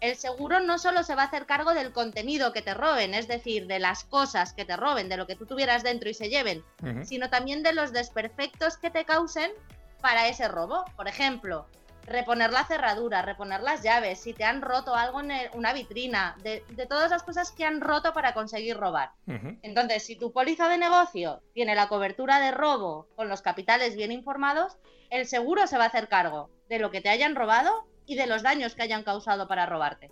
el 0.00 0.16
seguro 0.16 0.60
no 0.60 0.78
solo 0.78 1.02
se 1.02 1.14
va 1.14 1.24
a 1.24 1.26
hacer 1.26 1.44
cargo 1.44 1.74
del 1.74 1.92
contenido 1.92 2.54
que 2.54 2.62
te 2.62 2.72
roben, 2.72 3.12
es 3.12 3.28
decir, 3.28 3.66
de 3.66 3.78
las 3.78 4.04
cosas 4.04 4.54
que 4.54 4.64
te 4.64 4.78
roben, 4.78 5.10
de 5.10 5.18
lo 5.18 5.26
que 5.26 5.36
tú 5.36 5.44
tuvieras 5.44 5.82
dentro 5.82 6.08
y 6.08 6.14
se 6.14 6.30
lleven, 6.30 6.64
sino 7.02 7.28
también 7.28 7.62
de 7.62 7.74
los 7.74 7.92
desperfectos 7.92 8.78
que 8.78 8.88
te 8.88 9.04
causen 9.04 9.50
para 10.00 10.26
ese 10.28 10.48
robo. 10.48 10.86
Por 10.96 11.06
ejemplo, 11.06 11.66
reponer 12.10 12.50
la 12.52 12.64
cerradura, 12.64 13.22
reponer 13.22 13.62
las 13.62 13.82
llaves, 13.82 14.20
si 14.20 14.34
te 14.34 14.44
han 14.44 14.60
roto 14.60 14.94
algo 14.94 15.20
en 15.20 15.30
el- 15.30 15.50
una 15.54 15.72
vitrina, 15.72 16.36
de, 16.42 16.62
de 16.68 16.86
todas 16.86 17.10
las 17.10 17.22
cosas 17.22 17.52
que 17.52 17.64
han 17.64 17.80
roto 17.80 18.12
para 18.12 18.34
conseguir 18.34 18.76
robar. 18.76 19.12
Entonces, 19.62 20.02
si 20.04 20.16
tu 20.16 20.32
póliza 20.32 20.68
de 20.68 20.76
negocio 20.78 21.40
tiene 21.54 21.74
la 21.74 21.88
cobertura 21.88 22.40
de 22.40 22.50
robo 22.50 23.06
con 23.16 23.28
los 23.28 23.42
capitales 23.42 23.96
bien 23.96 24.10
informados, 24.12 24.76
el 25.10 25.26
seguro 25.26 25.66
se 25.66 25.78
va 25.78 25.84
a 25.84 25.88
hacer 25.88 26.08
cargo 26.08 26.50
de 26.68 26.78
lo 26.78 26.90
que 26.90 27.00
te 27.00 27.08
hayan 27.08 27.34
robado 27.34 27.86
y 28.06 28.16
de 28.16 28.26
los 28.26 28.42
daños 28.42 28.74
que 28.74 28.82
hayan 28.82 29.04
causado 29.04 29.46
para 29.48 29.66
robarte. 29.66 30.10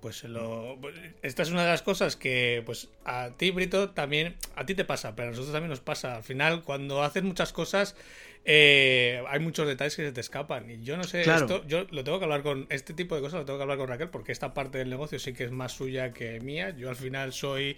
Pues 0.00 0.22
lo, 0.24 0.76
esta 1.22 1.42
es 1.42 1.50
una 1.50 1.62
de 1.64 1.70
las 1.70 1.80
cosas 1.82 2.14
que, 2.14 2.62
pues, 2.66 2.90
a 3.06 3.30
ti, 3.38 3.50
Brito, 3.50 3.90
también, 3.90 4.36
a 4.54 4.66
ti 4.66 4.74
te 4.74 4.84
pasa, 4.84 5.16
pero 5.16 5.28
a 5.28 5.30
nosotros 5.30 5.52
también 5.54 5.70
nos 5.70 5.80
pasa. 5.80 6.16
Al 6.16 6.22
final, 6.22 6.62
cuando 6.62 7.02
haces 7.02 7.22
muchas 7.22 7.54
cosas, 7.54 7.96
eh, 8.44 9.22
hay 9.28 9.40
muchos 9.40 9.66
detalles 9.66 9.96
que 9.96 10.04
se 10.04 10.12
te 10.12 10.20
escapan. 10.20 10.70
Y 10.70 10.82
yo 10.82 10.96
no 10.96 11.04
sé, 11.04 11.22
Claro. 11.22 11.46
esto, 11.46 11.66
yo 11.66 11.86
lo 11.90 12.04
tengo 12.04 12.18
que 12.18 12.24
hablar 12.24 12.42
con, 12.42 12.66
este 12.70 12.92
tipo 12.94 13.14
de 13.14 13.20
cosas 13.22 13.40
lo 13.40 13.44
tengo 13.46 13.58
que 13.58 13.62
hablar 13.62 13.78
con 13.78 13.88
Raquel, 13.88 14.10
porque 14.10 14.32
esta 14.32 14.52
parte 14.54 14.78
del 14.78 14.90
negocio 14.90 15.18
sí 15.18 15.32
que 15.32 15.44
es 15.44 15.50
más 15.50 15.72
suya 15.72 16.12
que 16.12 16.40
mía. 16.40 16.70
Yo 16.76 16.88
al 16.90 16.96
final 16.96 17.32
soy 17.32 17.76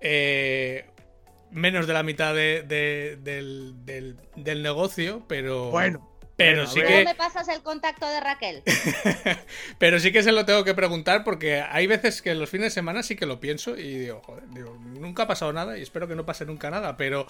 eh, 0.00 0.84
menos 1.50 1.86
de 1.86 1.92
la 1.92 2.02
mitad 2.02 2.34
de- 2.34 2.62
de- 2.62 3.18
del, 3.22 3.84
del- 3.84 4.16
del 4.36 4.62
negocio, 4.62 5.24
pero... 5.28 5.70
Bueno, 5.70 6.06
Pero 6.36 6.66
sí 6.66 6.80
que. 6.80 7.04
me 7.04 7.14
pasas 7.14 7.48
el 7.48 7.60
contacto 7.62 8.08
de 8.08 8.18
Raquel? 8.20 8.62
Pero 9.78 10.00
sí 10.00 10.10
que 10.10 10.22
se 10.22 10.32
lo 10.32 10.46
tengo 10.46 10.64
que 10.64 10.72
preguntar 10.72 11.22
porque 11.22 11.60
hay 11.60 11.86
veces 11.86 12.22
que 12.22 12.34
los 12.34 12.48
fines 12.48 12.66
de 12.66 12.70
semana 12.70 13.02
sí 13.02 13.14
que 13.14 13.26
lo 13.26 13.40
pienso 13.40 13.76
y 13.76 13.98
digo, 13.98 14.22
joder, 14.24 14.44
digo, 14.48 14.74
nunca 14.80 15.24
ha 15.24 15.26
pasado 15.26 15.52
nada 15.52 15.76
y 15.76 15.82
espero 15.82 16.08
que 16.08 16.14
no 16.16 16.24
pase 16.24 16.46
nunca 16.46 16.70
nada, 16.70 16.96
pero. 16.96 17.26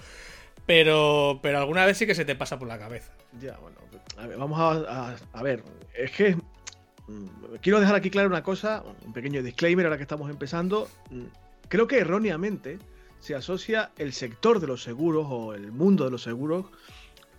Pero, 0.66 1.40
pero 1.42 1.58
alguna 1.58 1.84
vez 1.84 1.98
sí 1.98 2.06
que 2.06 2.14
se 2.14 2.24
te 2.24 2.36
pasa 2.36 2.58
por 2.58 2.68
la 2.68 2.78
cabeza. 2.78 3.12
Ya, 3.40 3.56
bueno, 3.58 3.76
a 4.18 4.26
ver, 4.26 4.38
vamos 4.38 4.58
a, 4.60 5.16
a 5.32 5.42
ver, 5.42 5.64
es 5.94 6.10
que 6.12 6.36
mm, 6.36 7.56
quiero 7.60 7.80
dejar 7.80 7.96
aquí 7.96 8.10
claro 8.10 8.28
una 8.28 8.42
cosa, 8.42 8.84
un 9.04 9.12
pequeño 9.12 9.42
disclaimer 9.42 9.86
ahora 9.86 9.96
que 9.96 10.04
estamos 10.04 10.30
empezando. 10.30 10.88
Mm, 11.10 11.24
creo 11.68 11.86
que 11.86 11.98
erróneamente 11.98 12.78
se 13.20 13.34
asocia 13.34 13.90
el 13.98 14.12
sector 14.12 14.60
de 14.60 14.66
los 14.66 14.82
seguros 14.82 15.26
o 15.28 15.54
el 15.54 15.72
mundo 15.72 16.04
de 16.04 16.10
los 16.10 16.22
seguros 16.22 16.66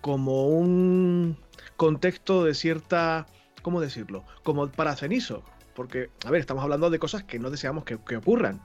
como 0.02 0.48
un 0.48 1.38
contexto 1.78 2.44
de 2.44 2.54
cierta, 2.54 3.28
¿cómo 3.62 3.82
decirlo? 3.82 4.24
Como 4.44 4.70
para 4.70 4.96
cenizo. 4.96 5.44
Porque, 5.76 6.10
a 6.26 6.32
ver, 6.32 6.42
estamos 6.42 6.64
hablando 6.64 6.90
de 6.90 7.00
cosas 7.00 7.24
que 7.24 7.40
no 7.40 7.50
deseamos 7.50 7.86
que, 7.86 7.96
ocurran. 8.16 8.62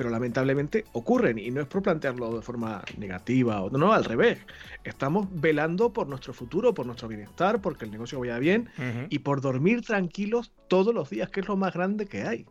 Pero 0.00 0.08
lamentablemente 0.08 0.86
ocurren 0.92 1.38
y 1.38 1.50
no 1.50 1.60
es 1.60 1.66
por 1.66 1.82
plantearlo 1.82 2.34
de 2.34 2.40
forma 2.40 2.82
negativa 2.96 3.60
o 3.60 3.68
no, 3.68 3.92
al 3.92 4.06
revés. 4.06 4.38
Estamos 4.82 5.26
velando 5.30 5.92
por 5.92 6.06
nuestro 6.06 6.32
futuro, 6.32 6.72
por 6.72 6.86
nuestro 6.86 7.06
bienestar, 7.06 7.60
porque 7.60 7.84
el 7.84 7.90
negocio 7.90 8.18
vaya 8.18 8.38
bien 8.38 8.70
y 9.10 9.18
por 9.18 9.42
dormir 9.42 9.82
tranquilos 9.82 10.52
todos 10.68 10.94
los 10.94 11.10
días, 11.10 11.28
que 11.28 11.40
es 11.40 11.48
lo 11.48 11.58
más 11.58 11.74
grande 11.74 12.06
que 12.06 12.22
hay. 12.22 12.46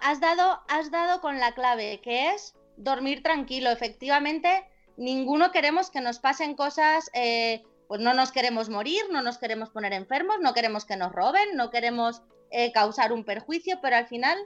has 0.00 0.18
dado, 0.22 0.62
has 0.66 0.90
dado 0.90 1.20
con 1.20 1.38
la 1.38 1.52
clave, 1.52 2.00
que 2.02 2.30
es 2.30 2.54
dormir 2.78 3.22
tranquilo. 3.22 3.68
Efectivamente, 3.68 4.64
ninguno 4.96 5.52
queremos 5.52 5.90
que 5.90 6.00
nos 6.00 6.18
pasen 6.20 6.54
cosas, 6.54 7.10
eh, 7.12 7.64
pues 7.86 8.00
no 8.00 8.14
nos 8.14 8.32
queremos 8.32 8.70
morir, 8.70 9.02
no 9.12 9.20
nos 9.20 9.36
queremos 9.36 9.68
poner 9.68 9.92
enfermos, 9.92 10.36
no 10.40 10.54
queremos 10.54 10.86
que 10.86 10.96
nos 10.96 11.12
roben, 11.12 11.54
no 11.54 11.68
queremos 11.68 12.22
eh, 12.50 12.72
causar 12.72 13.12
un 13.12 13.24
perjuicio, 13.24 13.78
pero 13.82 13.96
al 13.96 14.06
final 14.06 14.38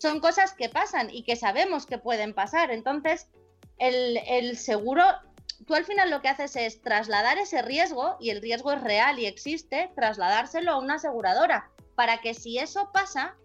son 0.00 0.20
cosas 0.20 0.54
que 0.54 0.70
pasan 0.70 1.10
y 1.10 1.24
que 1.24 1.36
sabemos 1.36 1.84
que 1.84 1.98
pueden 1.98 2.32
pasar. 2.32 2.70
Entonces, 2.70 3.28
el, 3.76 4.18
el 4.26 4.56
seguro, 4.56 5.04
tú 5.66 5.74
al 5.74 5.84
final 5.84 6.10
lo 6.10 6.22
que 6.22 6.28
haces 6.28 6.56
es 6.56 6.80
trasladar 6.80 7.36
ese 7.36 7.60
riesgo, 7.60 8.16
y 8.18 8.30
el 8.30 8.40
riesgo 8.40 8.72
es 8.72 8.80
real 8.80 9.18
y 9.18 9.26
existe, 9.26 9.92
trasladárselo 9.94 10.72
a 10.72 10.78
una 10.78 10.94
aseguradora, 10.94 11.70
para 11.96 12.22
que 12.22 12.32
si 12.32 12.58
eso 12.58 12.90
pasa, 12.94 13.36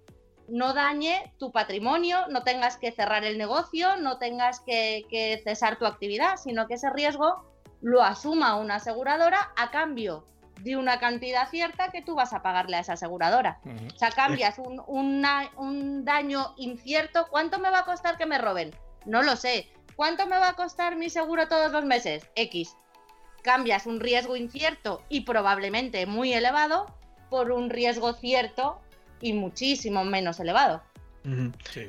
no 0.47 0.73
dañe 0.73 1.33
tu 1.39 1.51
patrimonio, 1.51 2.27
no 2.29 2.43
tengas 2.43 2.77
que 2.77 2.93
cerrar 2.93 3.25
el 3.25 3.37
negocio, 3.37 3.97
no 3.97 4.17
tengas 4.17 4.61
que, 4.61 5.41
cesar 5.43 5.77
tu 5.77 5.85
actividad, 5.85 6.37
sino 6.37 6.67
que 6.67 6.75
ese 6.75 6.89
riesgo 6.89 7.43
lo 7.81 8.01
asuma 8.01 8.55
una 8.55 8.75
aseguradora 8.75 9.51
a 9.57 9.71
cambio 9.71 10.25
de 10.61 10.77
una 10.77 10.99
cantidad 10.99 11.49
cierta 11.49 11.89
que 11.89 12.01
tú 12.01 12.15
vas 12.15 12.33
a 12.33 12.41
pagarle 12.41 12.77
a 12.77 12.79
esa 12.79 12.93
aseguradora. 12.93 13.59
O 13.93 13.97
sea, 13.97 14.11
cambias 14.11 14.57
un, 14.59 14.81
un, 14.87 16.05
daño 16.05 16.53
incierto. 16.57 17.27
¿Cuánto 17.29 17.59
me 17.59 17.69
va 17.69 17.79
a 17.79 17.85
costar 17.85 18.17
que 18.17 18.25
me 18.25 18.37
roben? 18.37 18.75
No 19.05 19.21
lo 19.21 19.35
sé. 19.35 19.71
¿Cuánto 19.95 20.25
me 20.27 20.37
va 20.37 20.49
a 20.49 20.55
costar 20.55 20.95
mi 20.95 21.09
seguro 21.09 21.47
todos 21.47 21.71
los 21.71 21.85
meses? 21.85 22.29
X. 22.35 22.75
Cambias 23.43 23.85
un 23.85 23.99
riesgo 23.99 24.35
incierto 24.35 25.03
y 25.07 25.21
probablemente 25.21 26.05
muy 26.05 26.33
elevado 26.33 26.87
por 27.29 27.51
un 27.51 27.69
riesgo 27.69 28.13
cierto 28.13 28.81
y 29.21 29.33
muchísimo 29.33 30.03
menos 30.03 30.39
elevado. 30.39 30.81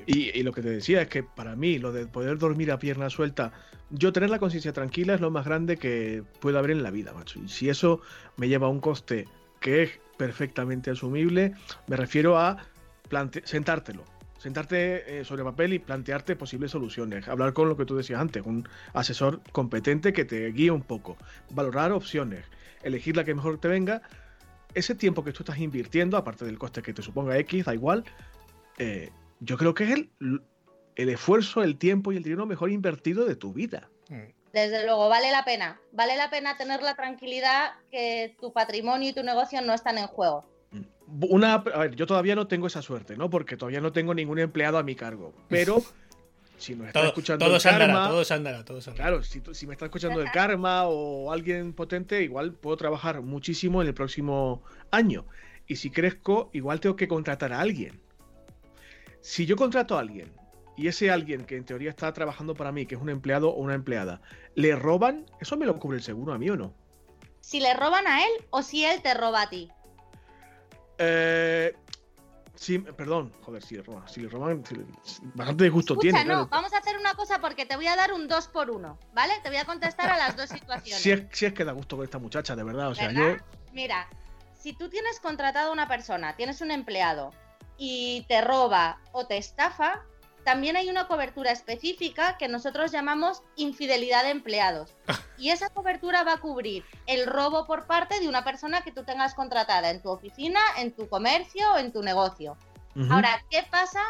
Y, 0.06 0.42
lo 0.42 0.52
que 0.52 0.62
te 0.62 0.70
decía 0.70 1.02
es 1.02 1.08
que 1.08 1.22
para 1.22 1.56
mí 1.56 1.78
lo 1.78 1.92
de 1.92 2.06
poder 2.06 2.38
dormir 2.38 2.72
a 2.72 2.78
pierna 2.78 3.10
suelta, 3.10 3.52
yo 3.90 4.12
tener 4.12 4.30
la 4.30 4.38
conciencia 4.38 4.72
tranquila 4.72 5.14
es 5.14 5.20
lo 5.20 5.30
más 5.30 5.44
grande 5.44 5.76
que 5.76 6.22
puede 6.40 6.58
haber 6.58 6.70
en 6.70 6.82
la 6.82 6.90
vida, 6.90 7.12
macho. 7.12 7.40
Y 7.40 7.48
si 7.48 7.68
eso 7.68 8.00
me 8.36 8.48
lleva 8.48 8.66
a 8.66 8.70
un 8.70 8.80
coste 8.80 9.26
que 9.60 9.82
es 9.82 10.00
perfectamente 10.16 10.90
asumible, 10.90 11.54
me 11.86 11.96
refiero 11.96 12.38
a 12.38 12.56
sentártelo, 13.44 14.04
sentarte 14.38 15.20
eh, 15.20 15.24
sobre 15.24 15.44
papel 15.44 15.74
y 15.74 15.78
plantearte 15.78 16.36
posibles 16.36 16.70
soluciones, 16.70 17.28
hablar 17.28 17.52
con 17.52 17.68
lo 17.68 17.76
que 17.76 17.84
tú 17.84 17.96
decías 17.96 18.20
antes, 18.20 18.44
un 18.44 18.68
asesor 18.94 19.40
competente 19.52 20.12
que 20.12 20.24
te 20.24 20.50
guíe 20.52 20.70
un 20.70 20.82
poco, 20.82 21.16
valorar 21.50 21.92
opciones, 21.92 22.44
elegir 22.82 23.16
la 23.16 23.24
que 23.24 23.34
mejor 23.34 23.58
te 23.58 23.68
venga. 23.68 24.02
Ese 24.74 24.94
tiempo 24.94 25.24
que 25.24 25.32
tú 25.32 25.42
estás 25.42 25.58
invirtiendo, 25.58 26.16
aparte 26.16 26.44
del 26.44 26.58
coste 26.58 26.82
que 26.82 26.92
te 26.92 27.02
suponga 27.02 27.38
X, 27.38 27.64
da 27.64 27.74
igual, 27.74 28.04
eh, 28.78 29.10
yo 29.40 29.56
creo 29.56 29.74
que 29.74 29.84
es 29.84 29.90
el, 29.90 30.10
el 30.96 31.08
esfuerzo, 31.08 31.62
el 31.62 31.76
tiempo 31.76 32.12
y 32.12 32.16
el 32.16 32.22
dinero 32.22 32.46
mejor 32.46 32.70
invertido 32.70 33.24
de 33.24 33.36
tu 33.36 33.52
vida. 33.52 33.88
Mm. 34.08 34.36
Desde 34.52 34.86
luego, 34.86 35.10
vale 35.10 35.30
la 35.30 35.44
pena. 35.44 35.78
Vale 35.92 36.16
la 36.16 36.30
pena 36.30 36.56
tener 36.56 36.80
la 36.80 36.94
tranquilidad 36.94 37.72
que 37.90 38.34
tu 38.40 38.54
patrimonio 38.54 39.10
y 39.10 39.12
tu 39.12 39.22
negocio 39.22 39.60
no 39.60 39.74
están 39.74 39.98
en 39.98 40.06
juego. 40.06 40.46
Una, 41.28 41.54
a 41.54 41.78
ver, 41.78 41.94
yo 41.94 42.06
todavía 42.06 42.34
no 42.34 42.46
tengo 42.46 42.66
esa 42.66 42.80
suerte, 42.80 43.18
¿no? 43.18 43.28
Porque 43.28 43.58
todavía 43.58 43.82
no 43.82 43.92
tengo 43.92 44.14
ningún 44.14 44.38
empleado 44.38 44.78
a 44.78 44.82
mi 44.82 44.94
cargo. 44.94 45.34
Pero 45.48 45.82
si 46.56 46.74
nos 46.74 46.86
está 46.86 47.06
escuchando 47.06 47.44
todo 47.44 47.56
el 47.56 47.62
karma, 47.62 48.08
todo 48.08 48.34
andará, 48.34 48.64
todo 48.64 48.80
Claro, 48.94 49.22
si, 49.22 49.42
si, 49.52 49.66
me 49.66 49.74
está 49.74 49.84
escuchando 49.84 50.22
el 50.22 50.30
karma 50.30 50.84
o 50.86 51.32
alguien 51.32 51.74
potente, 51.74 52.22
igual 52.22 52.52
puedo 52.54 52.78
trabajar 52.78 53.20
muchísimo 53.20 53.82
en 53.82 53.88
el 53.88 53.94
próximo 53.94 54.62
año. 54.90 55.26
Y 55.66 55.76
si 55.76 55.90
crezco, 55.90 56.48
igual 56.54 56.80
tengo 56.80 56.96
que 56.96 57.08
contratar 57.08 57.52
a 57.52 57.60
alguien. 57.60 58.00
Si 59.20 59.46
yo 59.46 59.56
contrato 59.56 59.96
a 59.96 60.00
alguien 60.00 60.32
y 60.76 60.88
ese 60.88 61.10
alguien 61.10 61.44
que 61.44 61.56
en 61.56 61.64
teoría 61.64 61.90
está 61.90 62.12
trabajando 62.12 62.54
para 62.54 62.72
mí, 62.72 62.86
que 62.86 62.94
es 62.94 63.00
un 63.00 63.08
empleado 63.08 63.50
o 63.50 63.60
una 63.60 63.74
empleada, 63.74 64.20
le 64.54 64.76
roban, 64.76 65.26
¿eso 65.40 65.56
me 65.56 65.66
lo 65.66 65.78
cubre 65.78 65.98
el 65.98 66.02
seguro 66.02 66.32
a 66.32 66.38
mí 66.38 66.50
o 66.50 66.56
no? 66.56 66.74
Si 67.40 67.60
le 67.60 67.74
roban 67.74 68.06
a 68.06 68.24
él 68.24 68.32
o 68.50 68.62
si 68.62 68.84
él 68.84 69.00
te 69.02 69.14
roba 69.14 69.42
a 69.42 69.48
ti. 69.48 69.70
Eh, 70.98 71.74
Sí, 72.56 72.78
perdón, 72.78 73.32
joder, 73.42 73.62
si 73.62 73.76
le 73.76 73.82
roban, 73.82 74.08
si 74.08 74.22
le 74.22 74.28
roban, 74.28 74.64
bastante 75.34 75.64
disgusto 75.64 75.96
tiene. 75.96 76.24
No, 76.24 76.46
vamos 76.48 76.72
a 76.72 76.78
hacer 76.78 76.96
una 76.96 77.14
cosa 77.14 77.38
porque 77.38 77.66
te 77.66 77.76
voy 77.76 77.86
a 77.86 77.96
dar 77.96 78.12
un 78.14 78.28
2 78.28 78.48
por 78.48 78.70
1 78.70 78.98
¿vale? 79.12 79.34
Te 79.42 79.50
voy 79.50 79.58
a 79.58 79.64
contestar 79.66 80.10
a 80.10 80.16
las 80.16 80.36
dos 80.36 80.48
situaciones. 80.50 81.02
Si 81.02 81.10
es, 81.10 81.24
si 81.32 81.46
es 81.46 81.52
que 81.52 81.64
da 81.64 81.72
gusto 81.72 81.96
con 81.96 82.04
esta 82.04 82.18
muchacha, 82.18 82.56
de 82.56 82.64
verdad, 82.64 82.88
o 82.88 82.94
sea, 82.94 83.12
yo... 83.12 83.36
Mira, 83.72 84.08
si 84.58 84.72
tú 84.72 84.88
tienes 84.88 85.20
contratado 85.20 85.68
a 85.68 85.72
una 85.72 85.86
persona, 85.86 86.34
tienes 86.34 86.62
un 86.62 86.70
empleado 86.70 87.32
y 87.78 88.24
te 88.28 88.40
roba 88.40 88.98
o 89.12 89.26
te 89.26 89.36
estafa, 89.36 90.04
también 90.46 90.76
hay 90.76 90.88
una 90.88 91.08
cobertura 91.08 91.50
específica 91.50 92.36
que 92.38 92.46
nosotros 92.46 92.92
llamamos 92.92 93.42
infidelidad 93.56 94.22
de 94.22 94.30
empleados. 94.30 94.94
Y 95.38 95.50
esa 95.50 95.68
cobertura 95.68 96.24
va 96.24 96.34
a 96.34 96.40
cubrir 96.40 96.82
el 97.06 97.26
robo 97.26 97.66
por 97.66 97.86
parte 97.86 98.20
de 98.20 98.26
una 98.26 98.42
persona 98.42 98.80
que 98.80 98.90
tú 98.90 99.04
tengas 99.04 99.34
contratada 99.34 99.90
en 99.90 100.00
tu 100.00 100.08
oficina, 100.08 100.60
en 100.78 100.92
tu 100.92 101.10
comercio 101.10 101.74
o 101.74 101.76
en 101.76 101.92
tu 101.92 102.02
negocio. 102.02 102.56
Ahora, 103.10 103.44
¿qué 103.50 103.62
pasa 103.70 104.00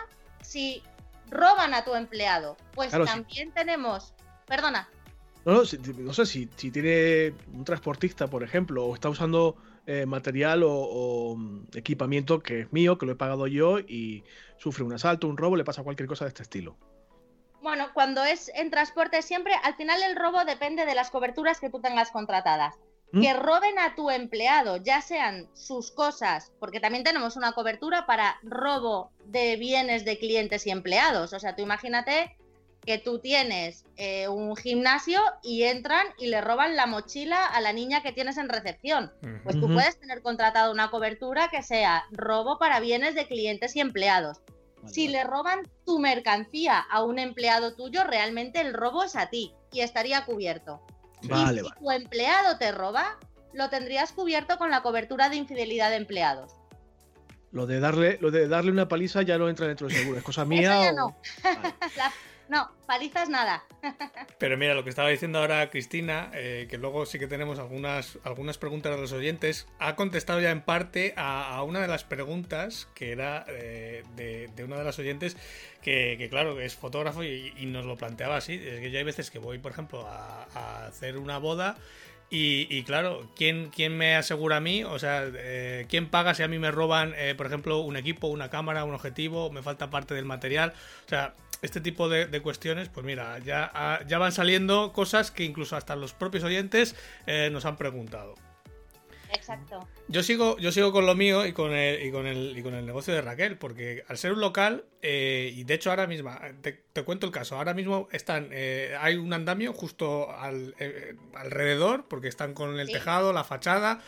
si 0.41 0.85
roban 1.29 1.75
a 1.75 1.83
tu 1.85 1.97
empleado? 1.97 2.57
Pues 2.75 2.93
también 2.93 3.51
tenemos... 3.51 4.15
Perdona. 4.47 4.89
No, 5.45 5.53
no, 5.53 5.63
no 5.99 6.13
sé, 6.13 6.27
si, 6.27 6.49
si 6.55 6.71
tiene 6.71 7.35
un 7.53 7.65
transportista, 7.65 8.29
por 8.29 8.45
ejemplo, 8.45 8.85
o 8.85 8.95
está 8.95 9.09
usando 9.09 9.57
eh, 9.87 10.05
material 10.07 10.63
o, 10.65 11.37
mm, 11.37 11.69
equipamiento 11.75 12.41
que 12.41 12.61
es 12.61 12.73
mío, 12.73 12.99
que 12.99 13.07
lo 13.07 13.13
he 13.13 13.17
pagado 13.17 13.47
yo 13.47 13.79
y 13.79 14.25
sufre 14.59 14.85
un 14.85 14.93
asalto, 14.93 15.29
un 15.29 15.37
robo, 15.37 15.57
le 15.57 15.65
pasa 15.65 15.83
cualquier 15.83 16.09
cosa 16.09 16.25
de 16.25 16.31
este 16.31 16.43
estilo. 16.43 16.77
Bueno, 17.63 17.87
cuando 17.95 18.25
es 18.25 18.51
en 18.55 18.71
transporte 18.71 19.23
siempre, 19.23 19.53
al 19.63 19.75
final 19.77 20.03
el 20.03 20.17
robo 20.17 20.45
depende 20.45 20.87
de 20.87 20.95
las 20.95 21.11
coberturas 21.11 21.61
que 21.61 21.71
tú 21.71 21.81
tengas 21.81 22.11
contratadas. 22.11 22.75
¿Mm? 23.13 23.21
Que 23.21 23.35
roben 23.35 23.79
a 23.79 23.95
tu 23.95 24.11
empleado, 24.11 24.79
ya 24.79 25.01
sean 25.01 25.49
sus 25.55 25.93
cosas, 25.93 26.53
porque 26.59 26.81
también 26.81 27.05
tenemos 27.05 27.37
una 27.37 27.53
cobertura 27.53 28.05
para 28.07 28.39
robo 28.43 29.13
de 29.25 29.57
bienes 29.57 30.05
de 30.05 30.19
clientes 30.19 30.67
y 30.67 30.71
empleados. 30.71 31.33
O 31.33 31.39
sea, 31.39 31.55
tú 31.55 31.63
imagínate 31.63 32.37
que 32.87 32.99
tú 32.99 33.19
tienes 33.19 33.85
eh, 33.97 34.29
un 34.29 34.55
gimnasio 34.57 35.21
y 35.43 35.65
entran 35.65 36.07
y 36.19 36.29
le 36.29 36.41
roban 36.41 36.77
la 36.77 36.87
mochila 36.87 37.45
a 37.45 37.61
la 37.61 37.73
niña 37.73 38.01
que 38.01 38.13
tienes 38.13 38.39
en 38.39 38.49
recepción. 38.49 39.13
Pues 39.43 39.59
tú 39.59 39.67
puedes 39.67 39.99
tener 39.99 40.23
contratado 40.23 40.73
una 40.73 40.91
cobertura 40.91 41.49
que 41.49 41.63
sea 41.63 42.05
robo 42.13 42.59
para 42.59 42.79
bienes 42.79 43.17
de 43.17 43.27
clientes 43.27 43.75
y 43.75 43.81
empleados. 43.81 44.41
Si 44.87 45.09
le 45.09 45.25
roban 45.25 45.69
tu 45.85 45.99
mercancía 45.99 46.79
a 46.79 47.03
un 47.03 47.19
empleado 47.19 47.75
tuyo, 47.75 48.05
realmente 48.05 48.61
el 48.61 48.73
robo 48.73 49.03
es 49.03 49.17
a 49.17 49.31
ti 49.31 49.53
y 49.73 49.81
estaría 49.81 50.25
cubierto. 50.25 50.81
y 51.23 51.59
si 51.59 51.63
tu 51.81 51.91
empleado 51.91 52.57
te 52.57 52.71
roba, 52.71 53.19
lo 53.53 53.69
tendrías 53.69 54.13
cubierto 54.13 54.59
con 54.59 54.71
la 54.71 54.83
cobertura 54.83 55.29
de 55.29 55.37
infidelidad 55.37 55.91
de 55.91 55.97
empleados. 55.97 56.53
Lo 57.51 57.67
de 57.67 57.81
darle, 57.81 58.19
lo 58.21 58.31
de 58.31 58.47
darle 58.47 58.71
una 58.71 58.87
paliza 58.87 59.23
ya 59.23 59.39
no 59.39 59.49
entra 59.49 59.67
dentro 59.67 59.89
del 59.89 59.97
seguro, 59.97 60.19
es 60.19 60.25
cosa 60.25 60.45
mía. 60.45 60.93
no. 60.93 61.17
No, 62.49 62.71
palizas 62.87 63.29
nada. 63.29 63.65
Pero 64.39 64.57
mira, 64.57 64.75
lo 64.75 64.85
que 64.85 64.91
estaba 64.91 65.09
diciendo 65.09 65.39
ahora 65.39 65.69
Cristina, 65.71 66.31
eh, 66.33 66.67
que 66.71 66.79
luego 66.79 67.05
sí 67.07 67.19
que 67.19 67.27
tenemos 67.27 67.59
algunas, 67.59 68.19
algunas 68.23 68.59
preguntas 68.59 68.95
de 68.95 69.01
los 69.01 69.13
oyentes, 69.13 69.67
ha 69.79 69.97
contestado 69.97 70.41
ya 70.41 70.51
en 70.51 70.61
parte 70.61 71.15
a, 71.17 71.63
una 71.65 71.81
de 71.81 71.89
las 71.89 72.05
preguntas 72.05 72.89
que 72.95 73.11
era 73.11 73.45
eh, 73.49 74.05
de, 74.15 74.65
una 74.65 74.77
de 74.77 74.85
las 74.85 74.99
oyentes 74.99 75.37
que, 75.83 76.27
claro, 76.31 76.61
es 76.61 76.75
fotógrafo 76.75 77.25
y, 77.25 77.53
nos 77.67 77.85
lo 77.85 77.97
planteaba 77.97 78.37
así. 78.37 78.55
Es 78.55 78.81
que 78.81 78.91
yo 78.91 78.99
hay 78.99 79.05
veces 79.05 79.31
que 79.31 79.39
voy, 79.39 79.59
por 79.59 79.73
ejemplo, 79.73 80.07
a, 80.07 80.87
hacer 80.87 81.19
una 81.19 81.39
boda 81.39 81.77
Y, 82.29 82.83
claro, 82.85 83.31
¿quién, 83.37 83.71
¿quién 83.71 83.97
me 83.97 84.17
asegura 84.17 84.57
a 84.57 84.61
mí? 84.61 84.83
O 84.85 84.99
sea, 84.99 85.25
eh, 85.33 85.87
¿quién 85.89 86.09
paga 86.09 86.35
si 86.35 86.43
a 86.43 86.49
mí 86.49 86.59
me 86.59 86.71
roban, 86.73 87.15
eh, 87.17 87.35
por 87.37 87.47
ejemplo, 87.47 87.79
un 87.79 87.97
equipo, 87.97 88.27
una 88.27 88.51
cámara, 88.51 88.85
un 88.85 88.95
objetivo, 88.95 89.51
me 89.51 89.63
falta 89.63 89.91
parte 89.91 90.15
del 90.15 90.25
material? 90.25 90.75
O 91.07 91.09
sea, 91.09 91.35
este 91.63 91.81
tipo 91.81 92.09
de, 92.09 92.41
cuestiones, 92.43 92.89
pues 92.89 93.05
mira, 93.05 93.39
ya, 93.39 94.01
ya 94.07 94.19
van 94.19 94.33
saliendo 94.33 94.93
cosas 94.93 95.31
que 95.31 95.45
incluso 95.45 95.77
hasta 95.77 95.97
los 95.97 96.13
propios 96.13 96.45
oyentes 96.45 96.95
eh, 97.27 97.51
nos 97.51 97.65
han 97.65 97.77
preguntado. 97.77 98.35
Exacto. 99.33 99.87
Yo 100.09 100.23
sigo, 100.23 100.57
yo 100.59 100.71
sigo 100.73 100.93
con 100.93 101.07
lo 101.07 101.15
mío 101.15 101.47
y 101.47 101.53
con 101.53 101.73
el, 101.73 102.05
y 102.07 102.11
con 102.11 102.27
el, 102.27 102.57
y 102.57 102.63
con 102.63 102.75
el 102.75 102.87
negocio 102.87 103.15
de 103.15 103.23
Raquel, 103.23 103.59
porque 103.59 104.05
al 104.09 104.19
ser 104.19 104.33
un 104.33 104.41
local, 104.41 104.85
eh, 105.03 105.53
y 105.55 105.65
de 105.65 105.75
hecho 105.75 105.91
ahora 105.91 106.07
mismo, 106.07 106.31
te, 106.63 107.03
cuento 107.05 107.27
el 107.27 107.33
caso, 107.33 107.57
ahora 107.57 107.75
mismo 107.75 108.09
están, 108.13 108.49
eh, 108.53 108.97
hay 109.01 109.17
un 109.17 109.33
andamio 109.33 109.73
justo 109.73 110.31
al, 110.33 110.75
eh, 110.79 111.17
alrededor, 111.35 112.07
porque 112.09 112.29
están 112.29 112.55
con 112.55 112.79
el 112.79 112.89
tejado, 112.89 113.33
la 113.33 113.45
fachada, 113.45 114.01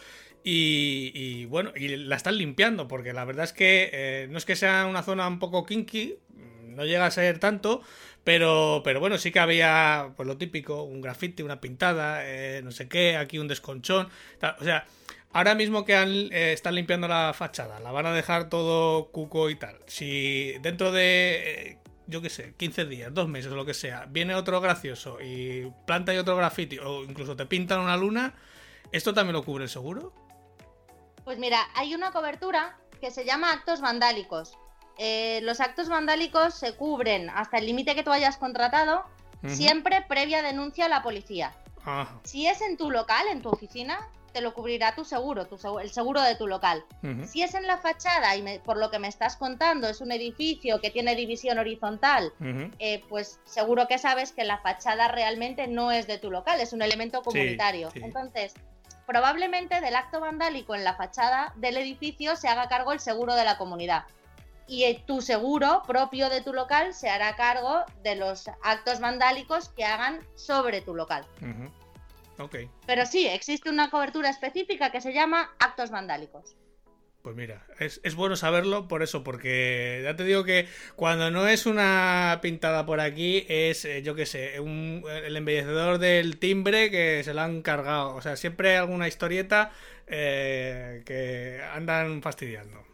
y, 0.51 1.45
bueno, 1.47 1.73
y 1.77 1.89
la 1.89 2.17
están 2.17 2.39
limpiando, 2.39 2.89
porque 2.89 3.13
la 3.13 3.27
verdad 3.27 3.45
es 3.45 3.53
que 3.53 4.27
no 4.31 4.39
es 4.39 4.47
que 4.47 4.57
sea 4.57 4.87
una 4.87 5.03
zona 5.03 5.29
un 5.29 5.39
poco 5.39 5.67
kinky, 5.67 6.17
no 6.79 6.87
llega 6.87 7.05
a 7.05 7.11
ser 7.11 7.39
tanto, 7.39 7.83
pero, 8.25 8.81
pero 8.83 9.01
bueno, 9.01 9.19
sí 9.19 9.31
que 9.31 9.41
había 9.41 10.13
pues 10.17 10.27
lo 10.27 10.39
típico, 10.39 10.85
un 10.85 11.03
grafiti, 11.03 11.43
una 11.43 11.61
pintada, 11.61 12.23
no 12.63 12.71
sé 12.71 12.89
qué, 12.89 13.19
aquí 13.19 13.39
un 13.39 13.49
desconchón, 13.49 14.09
o 14.59 14.65
sea, 14.65 14.87
Ahora 15.33 15.55
mismo 15.55 15.85
que 15.85 15.95
eh, 15.95 16.53
están 16.53 16.75
limpiando 16.75 17.07
la 17.07 17.33
fachada, 17.35 17.81
la 17.81 17.93
van 17.93 18.07
a 18.07 18.13
dejar 18.13 18.49
todo 18.49 19.11
cuco 19.11 19.51
y 19.51 19.57
tal. 19.57 19.79
Si 19.87 20.55
dentro 20.63 20.91
de, 20.91 21.71
eh, 21.71 21.79
yo 22.07 22.23
qué 22.23 22.31
sé, 22.31 22.55
15 22.57 22.87
días, 22.87 23.13
dos 23.13 23.29
meses 23.29 23.53
lo 23.53 23.67
que 23.67 23.75
sea, 23.75 24.07
viene 24.09 24.35
otro 24.35 24.61
gracioso 24.61 25.21
y 25.21 25.71
planta 25.87 26.15
y 26.15 26.17
otro 26.17 26.37
graffiti 26.37 26.79
o 26.79 27.05
incluso 27.05 27.37
te 27.37 27.45
pintan 27.45 27.81
una 27.81 27.97
luna, 27.97 28.35
¿esto 28.91 29.13
también 29.13 29.35
lo 29.35 29.45
cubre 29.45 29.65
el 29.65 29.71
seguro? 29.71 30.15
Pues 31.25 31.39
mira, 31.39 31.61
hay 31.75 31.95
una 31.95 32.11
cobertura 32.11 32.79
que 32.99 33.11
se 33.11 33.27
llama 33.27 33.53
actos 33.53 33.83
vandálicos. 33.83 34.57
Eh, 34.99 35.41
los 35.43 35.61
actos 35.61 35.89
vandálicos 35.89 36.55
se 36.55 36.75
cubren 36.75 37.31
hasta 37.31 37.59
el 37.59 37.67
límite 37.67 37.95
que 37.95 38.03
tú 38.03 38.11
hayas 38.11 38.37
contratado, 38.37 39.05
siempre 39.47 40.05
previa 40.09 40.43
denuncia 40.43 40.87
a 40.87 40.89
la 40.89 41.03
policía. 41.03 41.55
Si 42.25 42.47
es 42.47 42.61
en 42.61 42.77
tu 42.77 42.91
local, 42.91 43.27
en 43.31 43.41
tu 43.41 43.49
oficina, 43.49 44.09
te 44.33 44.41
lo 44.41 44.53
cubrirá 44.53 44.95
tu 44.95 45.05
seguro, 45.05 45.47
tu 45.47 45.79
el 45.79 45.91
seguro 45.91 46.21
de 46.23 46.35
tu 46.35 46.47
local. 46.47 46.85
Si 47.27 47.43
es 47.43 47.55
en 47.55 47.67
la 47.67 47.79
fachada 47.79 48.37
y 48.37 48.59
por 48.59 48.77
lo 48.77 48.91
que 48.91 48.99
me 48.99 49.09
estás 49.09 49.37
contando 49.37 49.89
es 49.89 50.01
un 50.01 50.13
edificio 50.13 50.81
que 50.81 50.91
tiene 50.91 51.15
división 51.15 51.59
horizontal, 51.59 52.33
eh, 52.79 53.03
pues 53.09 53.41
seguro 53.45 53.87
que 53.87 53.99
sabes 53.99 54.33
que 54.33 54.45
la 54.45 54.59
fachada 54.59 55.09
realmente 55.09 55.67
no 55.67 55.93
es 55.93 56.07
de 56.07 56.19
tu 56.19 56.31
local, 56.31 56.61
es 56.61 56.73
un 56.73 56.83
elemento 56.83 57.23
comunitario. 57.23 57.91
Entonces, 57.95 58.55
probablemente 59.07 59.81
del 59.81 59.97
acto 59.97 60.21
vandálico 60.21 60.75
en 60.75 60.85
la 60.85 60.95
fachada 60.95 61.53
del 61.57 61.77
edificio 61.79 62.37
se 62.37 62.49
haga 62.49 62.69
cargo 62.69 62.93
el 62.93 63.01
seguro 63.01 63.35
de 63.35 63.45
la 63.45 63.57
comunidad. 63.57 64.05
Y 64.69 64.85
eh, 64.85 65.03
tu 65.07 65.23
seguro 65.23 65.83
propio 65.87 66.29
de 66.29 66.43
tu 66.43 66.53
local 66.53 66.95
se 66.95 67.09
hará 67.09 67.35
cargo 67.37 67.85
de 68.03 68.15
los 68.15 68.49
actos 68.63 69.01
vandálicos 69.01 69.71
que 69.71 69.85
hagan 69.85 70.21
sobre 70.35 70.83
tu 70.83 70.95
local. 70.95 71.27
Pero 72.87 73.07
sí, 73.07 73.27
existe 73.27 73.69
una 73.69 73.91
cobertura 73.91 74.31
específica 74.31 74.93
que 74.93 75.01
se 75.01 75.13
llama 75.13 75.51
actos 75.59 75.91
vandálicos. 75.91 76.55
Pues 77.23 77.35
mira, 77.35 77.67
es, 77.81 78.15
bueno 78.15 78.37
saberlo 78.37 78.87
por 78.87 79.03
eso, 79.03 79.25
porque 79.25 80.01
ya 80.05 80.15
te 80.15 80.25
digo 80.25 80.45
que 80.45 80.69
cuando 80.95 81.31
no 81.33 81.49
es 81.49 81.67
una 81.67 82.39
pintada 82.41 82.87
por 82.87 83.01
aquí, 83.01 83.45
es, 83.49 83.85
eh, 83.85 84.03
yo 84.03 84.15
qué 84.15 84.25
sé, 84.25 84.57
el 84.57 85.37
embellecedor 85.37 85.99
del 85.99 86.39
timbre 86.39 86.91
que 86.91 87.23
se 87.25 87.35
lo 87.35 87.41
han 87.41 87.63
cargado. 87.63 88.15
O 88.15 88.23
sea, 88.23 88.37
siempre 88.37 88.71
hay 88.71 88.77
alguna 88.77 89.09
historieta 89.09 89.73
eh, 90.07 91.03
que 91.05 91.61
andan 91.75 92.23
fastidiando. 92.23 92.85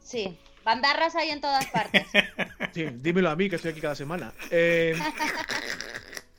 Sí, 0.00 0.38
bandarras 0.62 1.14
hay 1.16 1.30
en 1.30 1.40
todas 1.40 1.66
partes. 1.66 2.06
Sí, 2.72 2.86
dímelo 2.90 3.28
a 3.28 3.36
mí 3.36 3.50
que 3.50 3.56
estoy 3.56 3.72
aquí 3.72 3.82
cada 3.82 3.94
semana. 3.94 4.32
Eh, 4.50 4.98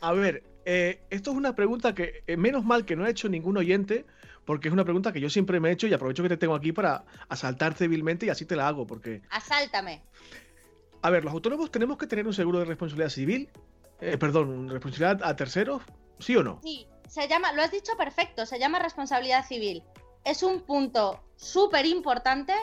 a 0.01 0.13
ver, 0.13 0.44
eh, 0.65 1.01
esto 1.12 1.30
es 1.30 1.38
una 1.38 1.56
pregunta 1.56 1.94
que, 1.94 2.24
eh, 2.25 2.38
menos 2.38 2.65
mal 2.65 2.86
que 2.86 2.96
no 2.96 3.06
ha 3.06 3.10
hecho 3.10 3.30
ningún 3.30 3.55
oyente, 3.57 4.05
porque 4.46 4.68
es 4.68 4.74
una 4.74 4.83
pregunta 4.83 5.12
que 5.12 5.20
yo 5.20 5.29
siempre 5.29 5.59
me 5.59 5.70
he 5.70 5.74
hecho 5.74 5.88
y 5.88 5.94
aprovecho 5.94 6.24
que 6.24 6.29
te 6.29 6.38
tengo 6.38 6.55
aquí 6.55 6.72
para 6.72 7.05
asaltar 7.29 7.74
civilmente 7.74 8.25
y 8.25 8.29
así 8.29 8.46
te 8.46 8.55
la 8.55 8.68
hago, 8.68 8.88
porque... 8.88 9.22
Asáltame. 9.29 10.01
A 11.01 11.09
ver, 11.09 11.24
los 11.24 11.33
autónomos 11.33 11.72
tenemos 11.72 11.98
que 11.98 12.07
tener 12.07 12.25
un 12.25 12.33
seguro 12.33 12.59
de 12.59 12.66
responsabilidad 12.66 13.09
civil, 13.09 13.50
eh, 14.00 14.18
perdón, 14.18 14.70
responsabilidad 14.70 15.22
a 15.24 15.36
terceros, 15.36 15.81
¿sí 16.20 16.36
o 16.36 16.44
no? 16.44 16.59
Sí, 16.64 16.88
se 17.07 17.27
llama, 17.27 17.51
lo 17.53 17.62
has 17.62 17.72
dicho 17.72 17.92
perfecto, 17.98 18.46
se 18.46 18.59
llama 18.59 18.79
responsabilidad 18.79 19.46
civil. 19.46 19.83
Es 20.24 20.44
un 20.44 20.62
punto 20.62 21.22
súper 21.36 21.86
importante 21.86 22.53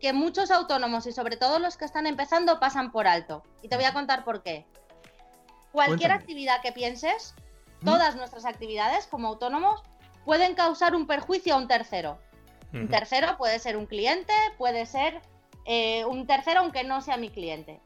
que 0.00 0.12
muchos 0.12 0.50
autónomos 0.50 1.06
y 1.06 1.12
sobre 1.12 1.36
todo 1.36 1.58
los 1.58 1.76
que 1.76 1.84
están 1.84 2.06
empezando 2.06 2.60
pasan 2.60 2.92
por 2.92 3.06
alto. 3.06 3.42
Y 3.62 3.68
te 3.68 3.76
voy 3.76 3.84
a 3.84 3.92
contar 3.92 4.24
por 4.24 4.42
qué. 4.42 4.66
Cualquier 5.72 6.12
actividad 6.12 6.60
que 6.62 6.72
pienses, 6.72 7.34
todas 7.84 8.16
nuestras 8.16 8.44
actividades 8.44 9.06
como 9.06 9.28
autónomos 9.28 9.82
pueden 10.24 10.54
causar 10.54 10.94
un 10.94 11.06
perjuicio 11.06 11.54
a 11.54 11.58
un 11.58 11.68
tercero. 11.68 12.18
Un 12.72 12.88
tercero 12.88 13.38
puede 13.38 13.58
ser 13.58 13.76
un 13.76 13.86
cliente, 13.86 14.34
puede 14.58 14.84
ser 14.84 15.22
eh, 15.64 16.04
un 16.04 16.26
tercero 16.26 16.60
aunque 16.60 16.84
no 16.84 17.00
sea 17.00 17.16
mi 17.16 17.30
cliente. 17.30 17.80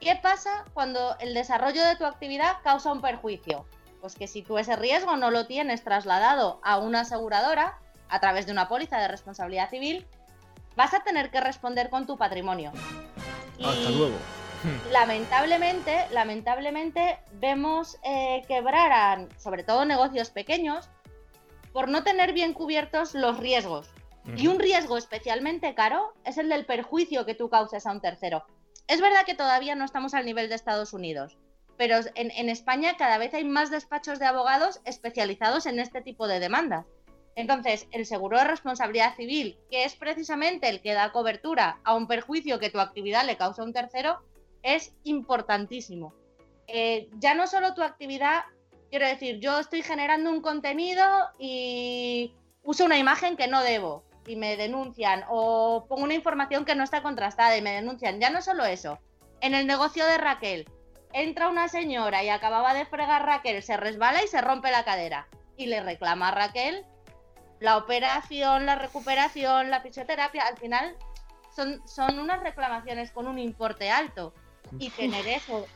¿Qué 0.00 0.16
pasa 0.16 0.64
cuando 0.72 1.18
el 1.18 1.34
desarrollo 1.34 1.84
de 1.84 1.96
tu 1.96 2.06
actividad 2.06 2.56
causa 2.62 2.90
un 2.90 3.02
perjuicio? 3.02 3.66
Pues 4.00 4.14
que 4.14 4.26
si 4.26 4.42
tú 4.42 4.56
ese 4.56 4.76
riesgo 4.76 5.16
no 5.16 5.30
lo 5.30 5.46
tienes 5.46 5.84
trasladado 5.84 6.58
a 6.62 6.78
una 6.78 7.00
aseguradora 7.00 7.78
a 8.08 8.18
través 8.18 8.46
de 8.46 8.52
una 8.52 8.66
póliza 8.66 8.98
de 8.98 9.08
responsabilidad 9.08 9.68
civil, 9.68 10.06
vas 10.76 10.94
a 10.94 11.00
tener 11.00 11.30
que 11.30 11.40
responder 11.40 11.90
con 11.90 12.06
tu 12.06 12.16
patrimonio. 12.16 12.72
Hasta 13.62 13.90
luego. 13.90 14.16
Hmm. 14.62 14.92
lamentablemente, 14.92 16.06
lamentablemente 16.12 17.18
vemos 17.32 17.98
eh, 18.04 18.42
quebrar 18.46 18.92
a, 18.92 19.26
sobre 19.38 19.64
todo 19.64 19.86
negocios 19.86 20.28
pequeños 20.28 20.90
por 21.72 21.88
no 21.88 22.02
tener 22.02 22.34
bien 22.34 22.52
cubiertos 22.52 23.14
los 23.14 23.38
riesgos. 23.38 23.88
Y 24.36 24.48
un 24.48 24.58
riesgo 24.58 24.98
especialmente 24.98 25.74
caro 25.74 26.12
es 26.24 26.36
el 26.36 26.50
del 26.50 26.66
perjuicio 26.66 27.24
que 27.24 27.34
tú 27.34 27.48
causes 27.48 27.86
a 27.86 27.90
un 27.90 28.02
tercero. 28.02 28.44
Es 28.86 29.00
verdad 29.00 29.24
que 29.24 29.34
todavía 29.34 29.74
no 29.74 29.84
estamos 29.84 30.12
al 30.12 30.26
nivel 30.26 30.50
de 30.50 30.54
Estados 30.54 30.92
Unidos, 30.92 31.38
pero 31.78 31.96
en, 32.14 32.30
en 32.30 32.48
España 32.50 32.96
cada 32.98 33.16
vez 33.16 33.32
hay 33.32 33.44
más 33.44 33.70
despachos 33.70 34.18
de 34.18 34.26
abogados 34.26 34.80
especializados 34.84 35.64
en 35.64 35.78
este 35.78 36.02
tipo 36.02 36.28
de 36.28 36.38
demandas. 36.38 36.86
Entonces, 37.36 37.86
el 37.92 38.06
seguro 38.06 38.38
de 38.38 38.44
responsabilidad 38.44 39.14
civil, 39.16 39.58
que 39.70 39.84
es 39.84 39.94
precisamente 39.94 40.68
el 40.68 40.80
que 40.80 40.92
da 40.92 41.12
cobertura 41.12 41.80
a 41.84 41.94
un 41.94 42.06
perjuicio 42.06 42.58
que 42.58 42.70
tu 42.70 42.80
actividad 42.80 43.24
le 43.24 43.36
causa 43.36 43.62
a 43.62 43.64
un 43.64 43.72
tercero, 43.72 44.18
es 44.62 44.92
importantísimo. 45.04 46.14
Eh, 46.66 47.08
ya 47.14 47.34
no 47.34 47.46
solo 47.46 47.74
tu 47.74 47.82
actividad, 47.82 48.42
quiero 48.90 49.06
decir, 49.06 49.38
yo 49.40 49.58
estoy 49.58 49.82
generando 49.82 50.30
un 50.30 50.42
contenido 50.42 51.04
y 51.38 52.34
uso 52.62 52.84
una 52.84 52.98
imagen 52.98 53.36
que 53.36 53.48
no 53.48 53.62
debo 53.62 54.04
y 54.26 54.36
me 54.36 54.56
denuncian, 54.56 55.24
o 55.28 55.86
pongo 55.88 56.04
una 56.04 56.14
información 56.14 56.64
que 56.64 56.74
no 56.74 56.84
está 56.84 57.02
contrastada 57.02 57.56
y 57.56 57.62
me 57.62 57.72
denuncian. 57.72 58.20
Ya 58.20 58.30
no 58.30 58.42
solo 58.42 58.64
eso, 58.64 58.98
en 59.40 59.54
el 59.54 59.66
negocio 59.66 60.04
de 60.06 60.18
Raquel, 60.18 60.68
entra 61.12 61.48
una 61.48 61.68
señora 61.68 62.22
y 62.22 62.28
acababa 62.28 62.74
de 62.74 62.86
fregar 62.86 63.24
Raquel, 63.24 63.62
se 63.62 63.76
resbala 63.76 64.22
y 64.22 64.28
se 64.28 64.40
rompe 64.40 64.70
la 64.70 64.84
cadera 64.84 65.26
y 65.56 65.66
le 65.66 65.82
reclama 65.82 66.28
a 66.28 66.32
Raquel 66.32 66.84
la 67.60 67.76
operación, 67.76 68.66
la 68.66 68.74
recuperación, 68.74 69.70
la 69.70 69.80
fisioterapia, 69.80 70.42
al 70.42 70.56
final 70.56 70.96
son, 71.54 71.86
son 71.86 72.18
unas 72.18 72.42
reclamaciones 72.42 73.10
con 73.12 73.26
un 73.26 73.38
importe 73.38 73.90
alto 73.90 74.32
y 74.78 74.90
tener 74.90 75.26
eso 75.28 75.66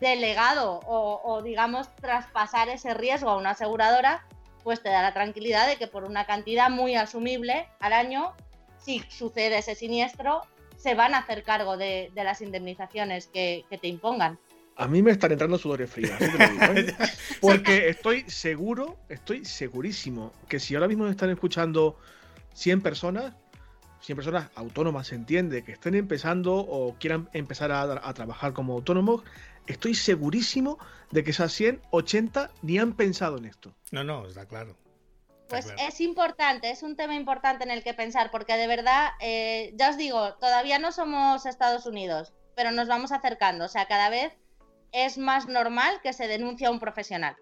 delegado 0.00 0.80
o, 0.86 1.42
digamos 1.42 1.94
traspasar 1.96 2.68
ese 2.68 2.94
riesgo 2.94 3.30
a 3.30 3.36
una 3.36 3.50
aseguradora, 3.50 4.26
pues 4.62 4.82
te 4.82 4.88
da 4.88 5.02
la 5.02 5.12
tranquilidad 5.12 5.66
de 5.66 5.76
que 5.76 5.86
por 5.86 6.04
una 6.04 6.26
cantidad 6.26 6.70
muy 6.70 6.96
asumible 6.96 7.68
al 7.80 7.92
año, 7.92 8.32
si 8.78 9.00
sucede 9.10 9.58
ese 9.58 9.74
siniestro, 9.74 10.42
se 10.76 10.94
van 10.94 11.14
a 11.14 11.18
hacer 11.18 11.42
cargo 11.42 11.76
de, 11.76 12.10
las 12.14 12.40
indemnizaciones 12.40 13.26
que, 13.26 13.64
te 13.80 13.88
impongan. 13.88 14.38
A 14.76 14.88
mí 14.88 15.02
me 15.02 15.12
están 15.12 15.30
entrando 15.30 15.56
sudores 15.56 15.88
fríos, 15.88 16.20
¿eh? 16.20 16.94
porque 17.40 17.88
estoy 17.88 18.28
seguro, 18.28 18.98
estoy 19.08 19.44
segurísimo 19.44 20.32
que 20.48 20.58
si 20.58 20.74
ahora 20.74 20.88
mismo 20.88 21.06
están 21.06 21.30
escuchando 21.30 21.96
100 22.54 22.80
personas, 22.80 23.34
100 24.00 24.16
personas 24.16 24.50
autónomas, 24.56 25.06
se 25.08 25.14
entiende, 25.14 25.62
que 25.62 25.72
estén 25.72 25.94
empezando 25.94 26.56
o 26.56 26.96
quieran 26.98 27.28
empezar 27.32 27.70
a, 27.70 28.12
trabajar 28.14 28.52
como 28.52 28.72
autónomos, 28.72 29.22
estoy 29.68 29.94
segurísimo 29.94 30.78
de 31.12 31.22
que 31.22 31.30
esas 31.30 31.52
100, 31.52 31.80
80 31.90 32.50
ni 32.62 32.78
han 32.78 32.94
pensado 32.94 33.38
en 33.38 33.44
esto. 33.44 33.74
No, 33.92 34.02
no, 34.02 34.26
está 34.26 34.46
claro. 34.46 34.76
Pues 35.48 35.72
es 35.78 36.00
importante, 36.00 36.70
es 36.70 36.82
un 36.82 36.96
tema 36.96 37.14
importante 37.14 37.62
en 37.62 37.70
el 37.70 37.84
que 37.84 37.94
pensar, 37.94 38.32
porque 38.32 38.56
de 38.56 38.66
verdad, 38.66 39.10
eh, 39.20 39.72
ya 39.76 39.90
os 39.90 39.96
digo, 39.96 40.34
todavía 40.34 40.80
no 40.80 40.90
somos 40.90 41.46
Estados 41.46 41.86
Unidos, 41.86 42.32
pero 42.56 42.72
nos 42.72 42.88
vamos 42.88 43.12
acercando. 43.12 43.66
O 43.66 43.68
sea, 43.68 43.86
cada 43.86 44.08
vez 44.08 44.32
es 44.94 45.18
más 45.18 45.48
normal 45.48 46.00
que 46.02 46.12
se 46.12 46.28
denuncie 46.28 46.66
a 46.66 46.70
un 46.70 46.80
profesional. 46.80 47.36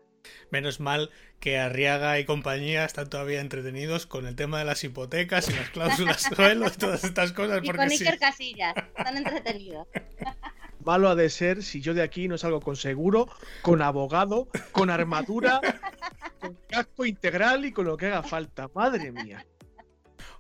Menos 0.50 0.80
mal 0.80 1.10
que 1.40 1.58
Arriaga 1.58 2.18
y 2.18 2.24
compañía 2.24 2.84
están 2.84 3.10
todavía 3.10 3.40
entretenidos 3.40 4.06
con 4.06 4.26
el 4.26 4.36
tema 4.36 4.58
de 4.58 4.64
las 4.64 4.82
hipotecas 4.84 5.48
y 5.48 5.52
las 5.52 5.70
cláusulas 5.70 6.22
suelo 6.36 6.66
y 6.68 6.70
todas 6.70 7.04
estas 7.04 7.32
cosas. 7.32 7.60
Y 7.62 7.66
porque 7.66 7.78
con 7.78 7.90
sí. 7.90 8.04
Iker 8.04 8.18
Casillas, 8.18 8.74
están 8.96 9.16
entretenidos. 9.16 9.86
Malo 10.84 11.08
ha 11.08 11.14
de 11.14 11.30
ser 11.30 11.62
si 11.62 11.80
yo 11.80 11.94
de 11.94 12.02
aquí 12.02 12.26
no 12.26 12.38
salgo 12.38 12.60
con 12.60 12.74
seguro, 12.74 13.28
con 13.62 13.82
abogado, 13.82 14.48
con 14.72 14.90
armadura, 14.90 15.60
con 16.40 16.58
casco 16.68 17.04
integral 17.04 17.64
y 17.64 17.72
con 17.72 17.86
lo 17.86 17.96
que 17.96 18.06
haga 18.06 18.22
falta. 18.22 18.68
Madre 18.74 19.12
mía. 19.12 19.46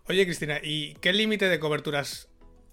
Oye, 0.08 0.24
Cristina, 0.24 0.58
¿y 0.60 0.94
qué 0.94 1.12
límite 1.12 1.48
de 1.48 1.60
coberturas 1.60 2.28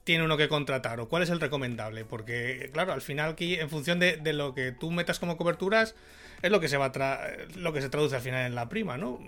tiene 0.10 0.26
uno 0.26 0.38
que 0.38 0.50
contratar 0.50 1.00
o 1.00 1.08
cuál 1.08 1.22
es 1.22 1.30
el 1.30 1.40
recomendable? 1.40 2.04
Porque, 2.04 2.72
claro, 2.74 2.94
al 2.94 3.02
final 3.02 3.30
aquí, 3.34 3.60
en 3.60 3.70
función 3.70 4.00
de, 4.00 4.18
de 4.18 4.34
lo 4.34 4.56
que 4.56 4.72
tú 4.72 4.90
metas 4.90 5.20
como 5.20 5.38
coberturas, 5.38 5.94
es 6.42 6.50
lo 6.50 6.60
que 6.60 6.68
se 6.68 6.78
va 6.78 6.86
a 6.86 6.92
tra- 6.92 7.48
lo 7.54 7.74
que 7.74 7.82
se 7.84 7.90
traduce 7.90 8.16
al 8.16 8.24
final 8.24 8.48
en 8.48 8.56
la 8.56 8.68
prima, 8.70 8.98
¿no? 8.98 9.20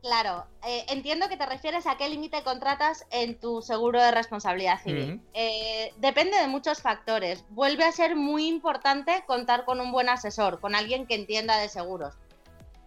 Claro, 0.00 0.46
eh, 0.66 0.86
entiendo 0.88 1.28
que 1.28 1.36
te 1.36 1.44
refieres 1.44 1.86
a 1.86 1.98
qué 1.98 2.08
límite 2.08 2.42
contratas 2.42 3.04
en 3.10 3.38
tu 3.38 3.60
seguro 3.60 4.00
de 4.02 4.10
responsabilidad 4.10 4.82
civil. 4.82 5.20
Eh, 5.34 5.92
depende 5.98 6.38
de 6.38 6.46
muchos 6.46 6.80
factores. 6.80 7.44
Vuelve 7.50 7.84
a 7.84 7.92
ser 7.92 8.16
muy 8.16 8.46
importante 8.46 9.22
contar 9.26 9.66
con 9.66 9.80
un 9.80 9.92
buen 9.92 10.08
asesor, 10.08 10.60
con 10.60 10.74
alguien 10.74 11.06
que 11.06 11.14
entienda 11.14 11.58
de 11.58 11.68
seguros. 11.68 12.14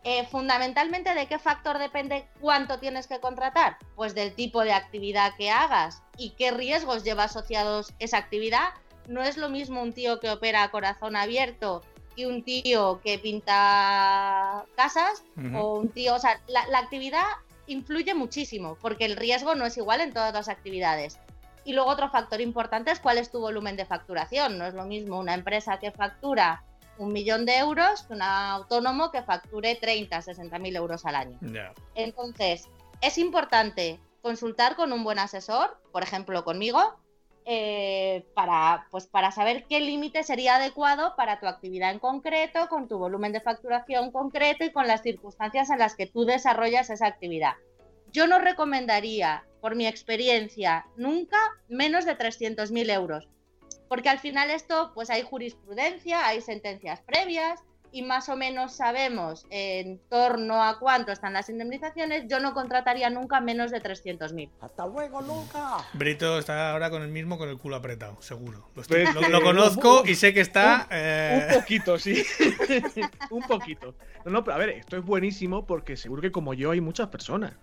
Eh, 0.05 0.25
fundamentalmente, 0.25 1.13
¿de 1.13 1.27
qué 1.27 1.39
factor 1.39 1.79
depende 1.79 2.27
cuánto 2.41 2.77
tienes 2.79 3.07
que 3.07 3.19
contratar? 3.19 3.77
Pues 3.95 4.13
del 4.13 4.33
tipo 4.33 4.63
de 4.63 4.73
actividad 4.73 5.33
que 5.37 5.49
hagas 5.49 6.03
y 6.17 6.31
qué 6.31 6.51
riesgos 6.51 7.03
lleva 7.03 7.23
asociados 7.23 7.93
esa 7.99 8.17
actividad. 8.17 8.73
No 9.07 9.23
es 9.23 9.37
lo 9.37 9.49
mismo 9.49 9.81
un 9.81 9.93
tío 9.93 10.19
que 10.19 10.29
opera 10.29 10.63
a 10.63 10.71
corazón 10.71 11.15
abierto 11.15 11.81
y 12.15 12.25
un 12.25 12.43
tío 12.43 12.99
que 13.01 13.17
pinta 13.17 14.65
casas 14.75 15.23
o 15.55 15.79
un 15.79 15.89
tío, 15.89 16.15
o 16.15 16.19
sea, 16.19 16.39
la, 16.47 16.67
la 16.67 16.79
actividad 16.79 17.23
influye 17.67 18.13
muchísimo 18.13 18.77
porque 18.81 19.05
el 19.05 19.15
riesgo 19.15 19.55
no 19.55 19.65
es 19.65 19.77
igual 19.77 20.01
en 20.01 20.13
todas 20.13 20.33
las 20.33 20.49
actividades. 20.49 21.17
Y 21.65 21.73
luego 21.73 21.89
otro 21.89 22.09
factor 22.09 22.41
importante 22.41 22.91
es 22.91 22.99
cuál 22.99 23.17
es 23.17 23.31
tu 23.31 23.39
volumen 23.39 23.77
de 23.77 23.85
facturación. 23.85 24.57
No 24.57 24.65
es 24.65 24.73
lo 24.73 24.83
mismo 24.83 25.17
una 25.17 25.33
empresa 25.33 25.79
que 25.79 25.91
factura 25.91 26.63
un 26.97 27.11
millón 27.11 27.45
de 27.45 27.57
euros 27.57 28.03
que 28.03 28.13
un 28.13 28.21
autónomo 28.21 29.11
que 29.11 29.23
facture 29.23 29.75
30, 29.75 30.21
60 30.21 30.59
mil 30.59 30.75
euros 30.75 31.05
al 31.05 31.15
año. 31.15 31.39
Entonces, 31.95 32.69
es 33.01 33.17
importante 33.17 33.99
consultar 34.21 34.75
con 34.75 34.93
un 34.93 35.03
buen 35.03 35.19
asesor, 35.19 35.77
por 35.91 36.03
ejemplo 36.03 36.43
conmigo, 36.43 36.97
eh, 37.45 38.25
para, 38.33 38.87
pues, 38.89 39.07
para 39.07 39.31
saber 39.31 39.65
qué 39.67 39.81
límite 39.81 40.23
sería 40.23 40.55
adecuado 40.55 41.13
para 41.17 41.41
tu 41.41 41.47
actividad 41.47 41.91
en 41.91 41.99
concreto, 41.99 42.69
con 42.69 42.87
tu 42.87 42.97
volumen 42.97 43.33
de 43.33 43.41
facturación 43.41 44.11
concreto 44.11 44.63
y 44.63 44.71
con 44.71 44.87
las 44.87 45.01
circunstancias 45.01 45.69
en 45.69 45.79
las 45.79 45.95
que 45.95 46.07
tú 46.07 46.23
desarrollas 46.23 46.89
esa 46.89 47.07
actividad. 47.07 47.53
Yo 48.13 48.27
no 48.27 48.39
recomendaría, 48.39 49.43
por 49.59 49.75
mi 49.75 49.87
experiencia, 49.87 50.85
nunca 50.95 51.37
menos 51.67 52.05
de 52.05 52.17
300.000 52.17 52.89
euros, 52.91 53.27
porque 53.87 54.09
al 54.09 54.19
final 54.19 54.49
esto, 54.49 54.91
pues 54.93 55.09
hay 55.09 55.21
jurisprudencia, 55.23 56.25
hay 56.27 56.41
sentencias 56.41 57.01
previas, 57.01 57.59
y 57.95 58.01
más 58.01 58.27
o 58.27 58.35
menos 58.35 58.73
sabemos 58.75 59.45
en 59.51 59.99
torno 60.09 60.63
a 60.63 60.79
cuánto 60.79 61.11
están 61.11 61.33
las 61.33 61.47
indemnizaciones, 61.49 62.23
yo 62.27 62.39
no 62.39 62.55
contrataría 62.55 63.11
nunca 63.11 63.39
menos 63.39 63.69
de 63.69 63.83
300.000. 63.83 64.49
Hasta 64.61 64.87
luego, 64.87 65.21
Luca. 65.21 65.77
Brito 65.93 66.39
está 66.39 66.71
ahora 66.71 66.89
con 66.89 67.03
el 67.03 67.09
mismo 67.09 67.37
con 67.37 67.49
el 67.49 67.59
culo 67.59 67.75
apretado, 67.75 68.19
seguro. 68.19 68.67
Lo, 68.73 68.81
estoy- 68.81 69.05
lo- 69.13 69.29
lo 69.29 69.41
conozco 69.43 70.01
y 70.07 70.15
sé 70.15 70.33
que 70.33 70.41
está... 70.41 70.87
Un 70.89 70.97
eh, 70.97 71.47
poquito, 71.53 71.99
sí. 71.99 72.23
un 73.29 73.43
poquito. 73.43 73.93
No, 74.25 74.31
no, 74.31 74.43
pero 74.43 74.55
a 74.55 74.57
ver, 74.57 74.69
esto 74.69 74.97
es 74.97 75.05
buenísimo 75.05 75.67
porque 75.67 75.95
seguro 75.95 76.19
que 76.23 76.31
como 76.31 76.55
yo 76.55 76.71
hay 76.71 76.81
muchas 76.81 77.09
personas. 77.09 77.53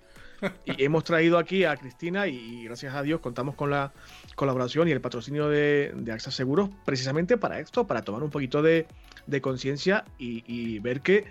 Y 0.64 0.84
hemos 0.84 1.04
traído 1.04 1.38
aquí 1.38 1.64
a 1.64 1.76
Cristina 1.76 2.26
y 2.26 2.64
gracias 2.64 2.94
a 2.94 3.02
Dios 3.02 3.20
contamos 3.20 3.54
con 3.54 3.70
la 3.70 3.92
colaboración 4.34 4.88
y 4.88 4.92
el 4.92 5.00
patrocinio 5.00 5.48
de, 5.48 5.92
de 5.94 6.12
AXA 6.12 6.30
Seguros 6.30 6.70
precisamente 6.84 7.36
para 7.36 7.60
esto, 7.60 7.86
para 7.86 8.02
tomar 8.02 8.22
un 8.22 8.30
poquito 8.30 8.62
de, 8.62 8.86
de 9.26 9.40
conciencia 9.40 10.04
y, 10.18 10.44
y 10.46 10.78
ver 10.78 11.00
que, 11.00 11.24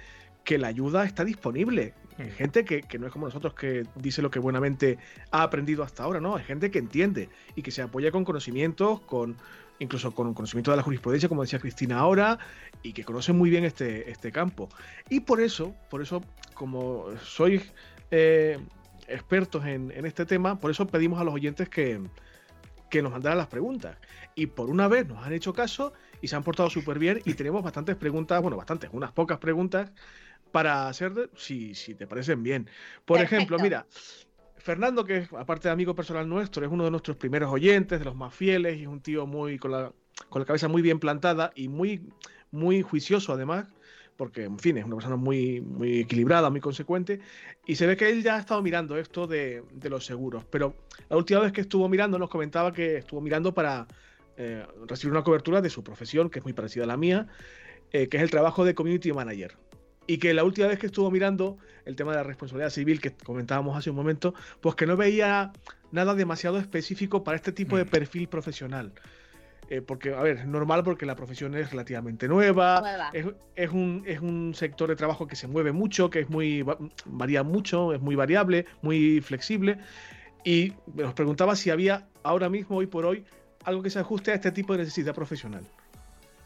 que 0.43 0.57
la 0.57 0.67
ayuda 0.67 1.05
está 1.05 1.23
disponible. 1.25 1.93
Hay 2.17 2.31
gente 2.31 2.65
que, 2.65 2.81
que 2.81 2.99
no 2.99 3.07
es 3.07 3.13
como 3.13 3.27
nosotros 3.27 3.53
que 3.53 3.85
dice 3.95 4.21
lo 4.21 4.29
que 4.29 4.39
buenamente 4.39 4.97
ha 5.31 5.43
aprendido 5.43 5.83
hasta 5.83 6.03
ahora, 6.03 6.19
¿no? 6.19 6.35
Hay 6.35 6.43
gente 6.43 6.69
que 6.69 6.79
entiende 6.79 7.29
y 7.55 7.61
que 7.61 7.71
se 7.71 7.81
apoya 7.81 8.11
con 8.11 8.25
conocimientos, 8.25 8.99
con 9.01 9.37
incluso 9.79 10.11
con 10.11 10.33
conocimiento 10.33 10.71
de 10.71 10.77
la 10.77 10.83
jurisprudencia, 10.83 11.29
como 11.29 11.43
decía 11.43 11.59
Cristina 11.59 11.99
ahora, 11.99 12.37
y 12.83 12.91
que 12.91 13.05
conoce 13.05 13.31
muy 13.31 13.49
bien 13.49 13.63
este, 13.63 14.11
este 14.11 14.33
campo. 14.33 14.67
Y 15.09 15.21
por 15.21 15.39
eso, 15.39 15.73
por 15.89 16.01
eso, 16.01 16.21
como 16.53 17.05
sois 17.23 17.73
eh, 18.11 18.59
expertos 19.09 19.65
en, 19.65 19.91
en 19.91 20.05
este 20.05 20.25
tema, 20.25 20.59
por 20.59 20.71
eso 20.71 20.87
pedimos 20.87 21.19
a 21.19 21.23
los 21.23 21.33
oyentes 21.33 21.69
que, 21.69 22.01
que 22.89 23.01
nos 23.01 23.11
mandaran 23.11 23.37
las 23.37 23.47
preguntas. 23.47 23.97
Y 24.35 24.47
por 24.47 24.69
una 24.69 24.87
vez 24.87 25.07
nos 25.07 25.25
han 25.25 25.33
hecho 25.33 25.53
caso 25.53 25.93
y 26.21 26.27
se 26.27 26.35
han 26.35 26.43
portado 26.43 26.69
súper 26.69 26.99
bien 26.99 27.21
y 27.25 27.33
tenemos 27.33 27.63
bastantes 27.63 27.95
preguntas, 27.95 28.41
bueno, 28.41 28.57
bastantes, 28.57 28.89
unas 28.93 29.11
pocas 29.11 29.37
preguntas 29.37 29.91
para 30.51 30.87
hacer, 30.87 31.29
si, 31.35 31.75
si 31.75 31.95
te 31.95 32.07
parecen 32.07 32.43
bien. 32.43 32.69
Por 33.05 33.17
Perfecto. 33.17 33.35
ejemplo, 33.35 33.59
mira, 33.59 33.85
Fernando, 34.57 35.05
que 35.05 35.17
es, 35.17 35.33
aparte 35.33 35.67
de 35.67 35.73
amigo 35.73 35.95
personal 35.95 36.27
nuestro, 36.27 36.65
es 36.65 36.71
uno 36.71 36.83
de 36.83 36.91
nuestros 36.91 37.17
primeros 37.17 37.51
oyentes, 37.51 37.99
de 37.99 38.05
los 38.05 38.15
más 38.15 38.33
fieles, 38.33 38.77
y 38.77 38.83
es 38.83 38.87
un 38.87 39.01
tío 39.01 39.27
muy 39.27 39.57
con 39.57 39.71
la, 39.71 39.93
con 40.29 40.41
la 40.41 40.45
cabeza 40.45 40.67
muy 40.67 40.81
bien 40.81 40.99
plantada 40.99 41.51
y 41.55 41.67
muy, 41.67 42.01
muy 42.51 42.81
juicioso 42.81 43.33
además, 43.33 43.67
porque 44.19 44.43
en 44.43 44.59
fin, 44.59 44.77
es 44.77 44.83
una 44.83 44.97
persona 44.97 45.15
muy, 45.15 45.61
muy 45.61 46.01
equilibrada, 46.01 46.49
muy 46.49 46.59
consecuente, 46.59 47.21
y 47.65 47.77
se 47.77 47.87
ve 47.87 47.95
que 47.95 48.09
él 48.09 48.21
ya 48.21 48.35
ha 48.35 48.39
estado 48.39 48.61
mirando 48.61 48.97
esto 48.97 49.27
de, 49.27 49.63
de 49.71 49.89
los 49.89 50.05
seguros, 50.05 50.43
pero 50.51 50.75
la 51.07 51.15
última 51.15 51.39
vez 51.39 51.53
que 51.53 51.61
estuvo 51.61 51.87
mirando 51.87 52.19
nos 52.19 52.29
comentaba 52.29 52.73
que 52.73 52.97
estuvo 52.97 53.21
mirando 53.21 53.53
para 53.53 53.87
eh, 54.35 54.65
recibir 54.89 55.13
una 55.13 55.23
cobertura 55.23 55.61
de 55.61 55.69
su 55.69 55.85
profesión, 55.85 56.29
que 56.29 56.39
es 56.39 56.43
muy 56.43 56.51
parecida 56.51 56.83
a 56.83 56.87
la 56.87 56.97
mía, 56.97 57.27
eh, 57.93 58.09
que 58.09 58.17
es 58.17 58.23
el 58.23 58.29
trabajo 58.29 58.65
de 58.65 58.75
community 58.75 59.13
manager. 59.13 59.55
Y 60.05 60.17
que 60.17 60.33
la 60.33 60.43
última 60.43 60.67
vez 60.67 60.79
que 60.79 60.87
estuvo 60.87 61.09
mirando 61.09 61.57
el 61.85 61.95
tema 61.95 62.11
de 62.11 62.17
la 62.17 62.23
responsabilidad 62.23 62.71
civil 62.71 62.99
que 62.99 63.11
comentábamos 63.11 63.77
hace 63.77 63.89
un 63.89 63.95
momento, 63.95 64.33
pues 64.59 64.75
que 64.75 64.85
no 64.85 64.97
veía 64.97 65.53
nada 65.93 66.13
demasiado 66.13 66.57
específico 66.57 67.23
para 67.23 67.37
este 67.37 67.53
tipo 67.53 67.77
de 67.77 67.85
Mm. 67.85 67.89
perfil 67.89 68.27
profesional. 68.27 68.91
Eh, 69.71 69.81
porque, 69.81 70.13
a 70.15 70.21
ver, 70.21 70.37
es 70.37 70.45
normal 70.47 70.83
porque 70.83 71.05
la 71.05 71.15
profesión 71.15 71.55
es 71.55 71.69
relativamente 71.69 72.27
nueva, 72.27 72.81
Nueva. 72.81 73.11
es, 73.13 73.27
es 73.55 73.69
un, 73.69 74.03
es 74.07 74.19
un 74.19 74.55
sector 74.55 74.89
de 74.89 74.95
trabajo 74.95 75.27
que 75.27 75.35
se 75.35 75.47
mueve 75.47 75.71
mucho, 75.71 76.09
que 76.09 76.21
es 76.21 76.29
muy 76.29 76.63
va- 76.63 76.77
varía 77.05 77.43
mucho, 77.43 77.93
es 77.93 78.01
muy 78.01 78.15
variable, 78.15 78.65
muy 78.81 79.21
flexible. 79.21 79.77
Y 80.43 80.73
nos 80.95 81.13
preguntaba 81.13 81.55
si 81.55 81.69
había 81.69 82.07
ahora 82.23 82.49
mismo, 82.49 82.77
hoy 82.77 82.87
por 82.87 83.05
hoy, 83.05 83.25
algo 83.63 83.83
que 83.83 83.91
se 83.91 83.99
ajuste 83.99 84.31
a 84.31 84.35
este 84.35 84.51
tipo 84.51 84.73
de 84.73 84.79
necesidad 84.79 85.13
profesional. 85.13 85.63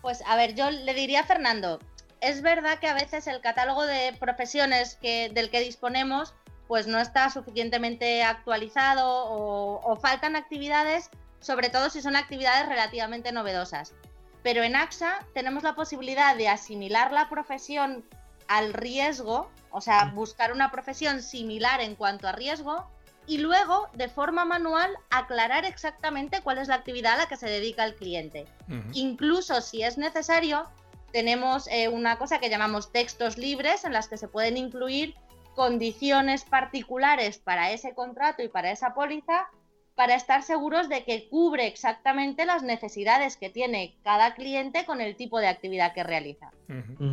Pues 0.02 0.22
a 0.28 0.36
ver, 0.36 0.54
yo 0.54 0.70
le 0.70 0.94
diría 0.94 1.22
a 1.22 1.24
Fernando, 1.24 1.80
es 2.20 2.42
verdad 2.42 2.80
que 2.80 2.88
a 2.88 2.94
veces 2.94 3.28
el 3.28 3.40
catálogo 3.40 3.86
de 3.86 4.14
profesiones 4.20 4.96
que, 5.02 5.30
del 5.34 5.50
que 5.50 5.62
disponemos 5.62 6.34
pues 6.68 6.88
no 6.88 7.00
está 7.00 7.30
suficientemente 7.30 8.24
actualizado 8.24 9.06
o, 9.08 9.80
o 9.84 9.96
faltan 9.96 10.36
actividades, 10.36 11.10
sobre 11.44 11.70
todo 11.70 11.90
si 11.90 12.02
son 12.02 12.16
actividades 12.16 12.68
relativamente 12.68 13.32
novedosas. 13.32 13.94
Pero 14.42 14.64
en 14.64 14.76
AXA 14.76 15.26
tenemos 15.34 15.64
la 15.64 15.76
posibilidad 15.76 16.36
de 16.36 16.50
asimilar 16.50 17.12
la 17.12 17.30
profesión 17.30 18.04
al 18.48 18.74
riesgo, 18.74 19.50
o 19.72 19.82
sea, 19.82 20.12
buscar 20.16 20.52
una 20.52 20.72
profesión 20.72 21.22
similar 21.22 21.82
en 21.82 21.96
cuanto 21.96 22.28
a 22.28 22.32
riesgo 22.32 22.88
y 23.26 23.38
luego, 23.38 23.88
de 23.94 24.10
forma 24.10 24.44
manual, 24.44 24.92
aclarar 25.10 25.64
exactamente 25.66 26.42
cuál 26.42 26.58
es 26.58 26.68
la 26.68 26.76
actividad 26.76 27.14
a 27.14 27.18
la 27.18 27.28
que 27.28 27.38
se 27.38 27.48
dedica 27.48 27.86
el 27.86 27.96
cliente. 27.96 28.46
Incluso 28.94 29.62
si 29.62 29.84
es 29.84 29.98
necesario, 29.98 30.68
tenemos 31.12 31.68
eh, 31.68 31.88
una 31.88 32.18
cosa 32.18 32.40
que 32.40 32.50
llamamos 32.50 32.92
textos 32.92 33.38
libres 33.38 33.86
en 33.86 33.94
las 33.94 34.08
que 34.08 34.18
se 34.18 34.28
pueden 34.28 34.58
incluir 34.58 35.16
condiciones 35.56 36.44
particulares 36.44 37.38
para 37.38 37.72
ese 37.72 37.94
contrato 37.94 38.44
y 38.44 38.50
para 38.50 38.72
esa 38.72 38.94
póliza 38.94 39.48
para 39.96 40.16
estar 40.16 40.42
seguros 40.42 40.90
de 40.90 41.04
que 41.04 41.30
cubre 41.30 41.68
exactamente 41.68 42.46
las 42.46 42.64
necesidades 42.64 43.38
que 43.38 43.50
tiene 43.50 43.96
cada 44.04 44.34
cliente 44.34 44.86
con 44.86 45.02
el 45.02 45.16
tipo 45.16 45.40
de 45.40 45.48
actividad 45.48 45.94
que 45.94 46.04
realiza. 46.04 46.52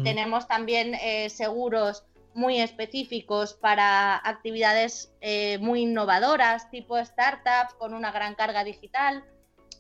Tenemos 0.05 0.49
también 0.49 0.95
eh, 0.95 1.29
seguros 1.29 2.05
muy 2.33 2.61
específicos 2.61 3.55
para 3.55 4.17
actividades 4.17 5.13
eh, 5.21 5.59
muy 5.59 5.83
innovadoras, 5.83 6.71
tipo 6.71 6.97
startups, 7.05 7.75
con 7.75 7.93
una 7.93 8.13
gran 8.13 8.35
carga 8.35 8.65
digital. 8.65 9.25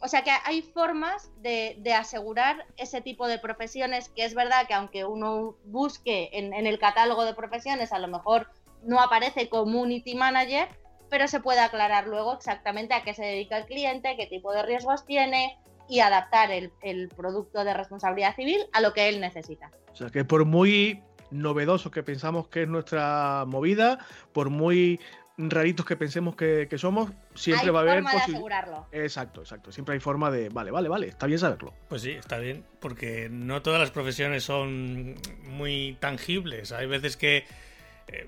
O 0.03 0.09
sea 0.09 0.23
que 0.23 0.33
hay 0.45 0.63
formas 0.63 1.31
de, 1.41 1.77
de 1.81 1.95
asegurar 1.95 2.67
ese 2.77 3.01
tipo 3.01 3.29
de 3.29 3.39
profesiones 3.39 4.09
que 4.09 4.25
es 4.25 4.35
verdad 4.35 4.67
que 4.67 4.75
aunque 4.75 5.05
uno 5.05 5.57
busque 5.65 6.31
en, 6.33 6.53
en 6.53 6.67
el 6.67 6.79
catálogo 6.79 7.25
de 7.25 7.35
profesiones, 7.35 7.93
a 7.93 7.99
lo 7.99 8.09
mejor 8.09 8.51
no 8.83 9.01
aparece 9.01 9.49
community 9.49 10.15
manager, 10.15 10.69
pero 11.11 11.29
se 11.29 11.40
puede 11.40 11.61
aclarar 11.61 12.07
luego 12.07 12.35
exactamente 12.35 12.94
a 12.94 13.03
qué 13.03 13.14
se 13.14 13.25
dedica 13.25 13.59
el 13.59 13.66
cliente, 13.66 14.16
qué 14.16 14.27
tipo 14.27 14.53
de 14.53 14.62
riesgos 14.62 15.05
tiene 15.05 15.59
y 15.88 16.01
adaptar 16.01 16.51
el, 16.53 16.73
el 16.83 17.09
producto 17.09 17.64
de 17.64 17.75
responsabilidad 17.75 18.37
civil 18.37 18.61
a 18.73 18.81
lo 18.81 18.92
que 18.92 19.09
él 19.09 19.20
necesita. 19.20 19.70
O 19.92 19.96
sea 19.96 20.09
que 20.09 20.25
por 20.25 20.44
muy 20.44 21.03
novedoso 21.31 21.90
que 21.90 22.03
pensamos 22.03 22.49
que 22.49 22.62
es 22.62 22.68
nuestra 22.68 23.44
movida, 23.46 23.99
por 24.33 24.51
muy 24.51 25.01
raritos 25.49 25.87
que 25.87 25.96
pensemos 25.96 26.37
que, 26.37 26.68
somos, 26.77 27.11
siempre 27.35 27.70
va 27.70 27.81
a 27.81 27.83
haber 27.83 28.03
forma 28.03 28.12
de 28.12 28.18
asegurarlo. 28.18 28.87
Exacto, 28.92 29.40
exacto. 29.40 29.73
Siempre 29.73 29.94
hay 29.94 30.01
forma 30.01 30.31
de, 30.31 30.49
vale, 30.51 30.70
vale, 30.70 30.88
vale, 30.88 31.09
está 31.09 31.27
bien 31.27 31.38
saberlo. 31.38 31.73
Pues 31.88 32.03
sí, 32.03 32.11
está 32.11 32.38
bien, 32.38 32.64
porque 32.81 33.29
no 33.31 33.62
todas 33.62 33.81
las 33.81 33.90
profesiones 33.90 34.44
son 34.44 35.14
muy 35.44 35.96
tangibles. 36.01 36.73
Hay 36.73 36.87
veces 36.87 37.16
que 37.16 37.44
eh, 38.12 38.27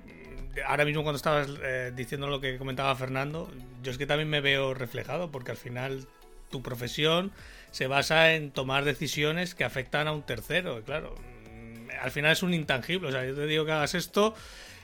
ahora 0.65 0.85
mismo 0.85 1.03
cuando 1.03 1.17
estabas 1.17 1.47
eh, 1.61 1.91
diciendo 1.95 2.27
lo 2.27 2.39
que 2.39 2.57
comentaba 2.57 2.95
Fernando, 2.95 3.51
yo 3.81 3.91
es 3.91 3.97
que 3.97 4.05
también 4.05 4.29
me 4.29 4.41
veo 4.41 4.73
reflejado, 4.73 5.31
porque 5.31 5.51
al 5.51 5.57
final 5.57 6.07
tu 6.49 6.61
profesión 6.61 7.31
se 7.71 7.87
basa 7.87 8.33
en 8.33 8.51
tomar 8.51 8.85
decisiones 8.85 9.55
que 9.55 9.63
afectan 9.63 10.07
a 10.07 10.11
un 10.11 10.23
tercero. 10.23 10.83
Claro, 10.83 11.15
mm, 11.15 11.89
al 12.01 12.11
final 12.11 12.31
es 12.31 12.43
un 12.43 12.53
intangible. 12.53 13.09
O 13.09 13.11
sea, 13.11 13.25
yo 13.25 13.35
te 13.35 13.47
digo 13.47 13.65
que 13.65 13.71
hagas 13.71 13.95
esto 13.95 14.35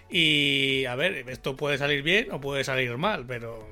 y 0.09 0.85
a 0.85 0.95
ver, 0.95 1.29
esto 1.29 1.55
puede 1.55 1.77
salir 1.77 2.01
bien 2.01 2.31
o 2.31 2.41
puede 2.41 2.63
salir 2.63 2.97
mal, 2.97 3.25
pero 3.27 3.67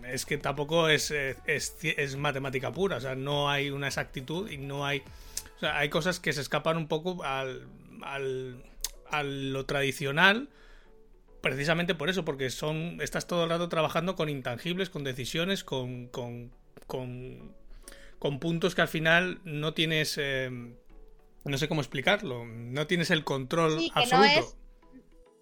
mm, 0.00 0.04
es 0.04 0.26
que 0.26 0.38
tampoco 0.38 0.88
es, 0.88 1.10
es, 1.10 2.16
matemática 2.16 2.72
pura, 2.72 2.96
o 2.96 3.00
sea, 3.00 3.14
no 3.14 3.48
hay 3.50 3.70
una 3.70 3.88
exactitud 3.88 4.50
y 4.50 4.58
no 4.58 4.84
hay... 4.84 5.02
O 5.56 5.60
sea, 5.60 5.78
hay 5.78 5.88
cosas 5.88 6.18
que 6.18 6.32
se 6.32 6.40
escapan 6.40 6.76
un 6.76 6.88
poco 6.88 7.22
al, 7.24 7.68
al, 8.02 8.62
a 9.12 9.22
lo 9.22 9.64
tradicional, 9.66 10.48
precisamente 11.40 11.94
por 11.94 12.10
eso, 12.10 12.24
porque 12.24 12.50
son 12.50 13.00
estás 13.00 13.26
todo 13.26 13.44
el 13.44 13.50
rato 13.50 13.68
trabajando 13.68 14.16
con 14.16 14.28
intangibles, 14.28 14.90
con 14.90 15.04
decisiones, 15.04 15.62
con, 15.62 16.08
con, 16.08 16.50
con, 16.86 17.54
con 18.18 18.40
puntos 18.40 18.74
que 18.74 18.82
al 18.82 18.88
final 18.88 19.40
no 19.44 19.74
tienes... 19.74 20.18
Eh, 20.18 20.50
no 21.44 21.58
sé 21.58 21.68
cómo 21.68 21.80
explicarlo, 21.80 22.44
no 22.46 22.86
tienes 22.86 23.10
el 23.10 23.24
control 23.24 23.80
absoluto 23.94 24.56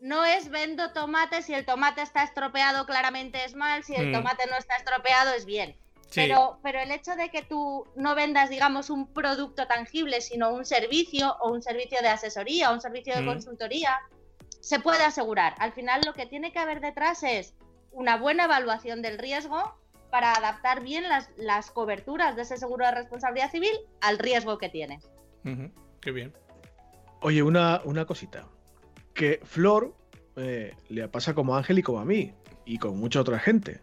no 0.00 0.24
es 0.24 0.48
vendo 0.48 0.92
tomate, 0.92 1.42
si 1.42 1.54
el 1.54 1.64
tomate 1.64 2.02
está 2.02 2.22
estropeado 2.22 2.86
claramente 2.86 3.44
es 3.44 3.54
mal, 3.54 3.84
si 3.84 3.94
el 3.94 4.08
mm. 4.08 4.12
tomate 4.12 4.46
no 4.46 4.56
está 4.56 4.76
estropeado 4.76 5.34
es 5.34 5.44
bien. 5.44 5.76
Pero, 6.14 6.58
pero 6.62 6.80
el 6.80 6.90
hecho 6.90 7.14
de 7.14 7.28
que 7.28 7.42
tú 7.42 7.84
no 7.94 8.14
vendas, 8.14 8.50
digamos, 8.50 8.90
un 8.90 9.12
producto 9.12 9.66
tangible, 9.66 10.20
sino 10.20 10.52
un 10.52 10.64
servicio 10.64 11.36
o 11.40 11.52
un 11.52 11.62
servicio 11.62 12.00
de 12.02 12.08
asesoría 12.08 12.70
o 12.70 12.74
un 12.74 12.80
servicio 12.80 13.14
de 13.14 13.22
mm. 13.22 13.26
consultoría, 13.26 13.98
se 14.60 14.80
puede 14.80 15.04
asegurar. 15.04 15.54
Al 15.58 15.72
final 15.72 16.00
lo 16.04 16.14
que 16.14 16.26
tiene 16.26 16.52
que 16.52 16.58
haber 16.58 16.80
detrás 16.80 17.22
es 17.22 17.54
una 17.92 18.16
buena 18.16 18.44
evaluación 18.44 19.02
del 19.02 19.18
riesgo 19.18 19.74
para 20.10 20.32
adaptar 20.32 20.82
bien 20.82 21.08
las, 21.08 21.30
las 21.36 21.70
coberturas 21.70 22.34
de 22.36 22.42
ese 22.42 22.56
seguro 22.56 22.84
de 22.84 22.92
responsabilidad 22.92 23.50
civil 23.50 23.72
al 24.00 24.18
riesgo 24.18 24.58
que 24.58 24.68
tienes. 24.68 25.08
Qué 26.00 26.10
bien. 26.10 26.32
Oye, 27.20 27.42
una, 27.42 27.80
una 27.84 28.04
cosita 28.04 28.46
que 29.14 29.40
Flor 29.44 29.94
eh, 30.36 30.74
le 30.88 31.08
pasa 31.08 31.34
como 31.34 31.54
a 31.54 31.58
Ángel 31.58 31.78
y 31.78 31.82
como 31.82 32.00
a 32.00 32.04
mí, 32.04 32.32
y 32.64 32.78
con 32.78 32.98
mucha 32.98 33.20
otra 33.20 33.38
gente. 33.38 33.80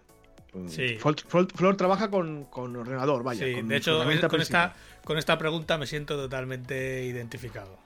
Sí. 0.67 0.97
Flor, 0.97 1.77
trabaja 1.77 2.09
con, 2.09 2.47
ordenador, 2.51 3.23
vaya. 3.23 3.45
Sí, 3.45 3.61
de 3.61 3.75
hecho, 3.77 4.03
con 4.29 4.41
esta, 4.41 4.75
con 5.03 5.17
esta 5.17 5.37
pregunta 5.37 5.77
me 5.77 5.87
siento 5.87 6.15
totalmente 6.15 7.05
identificado. 7.05 7.77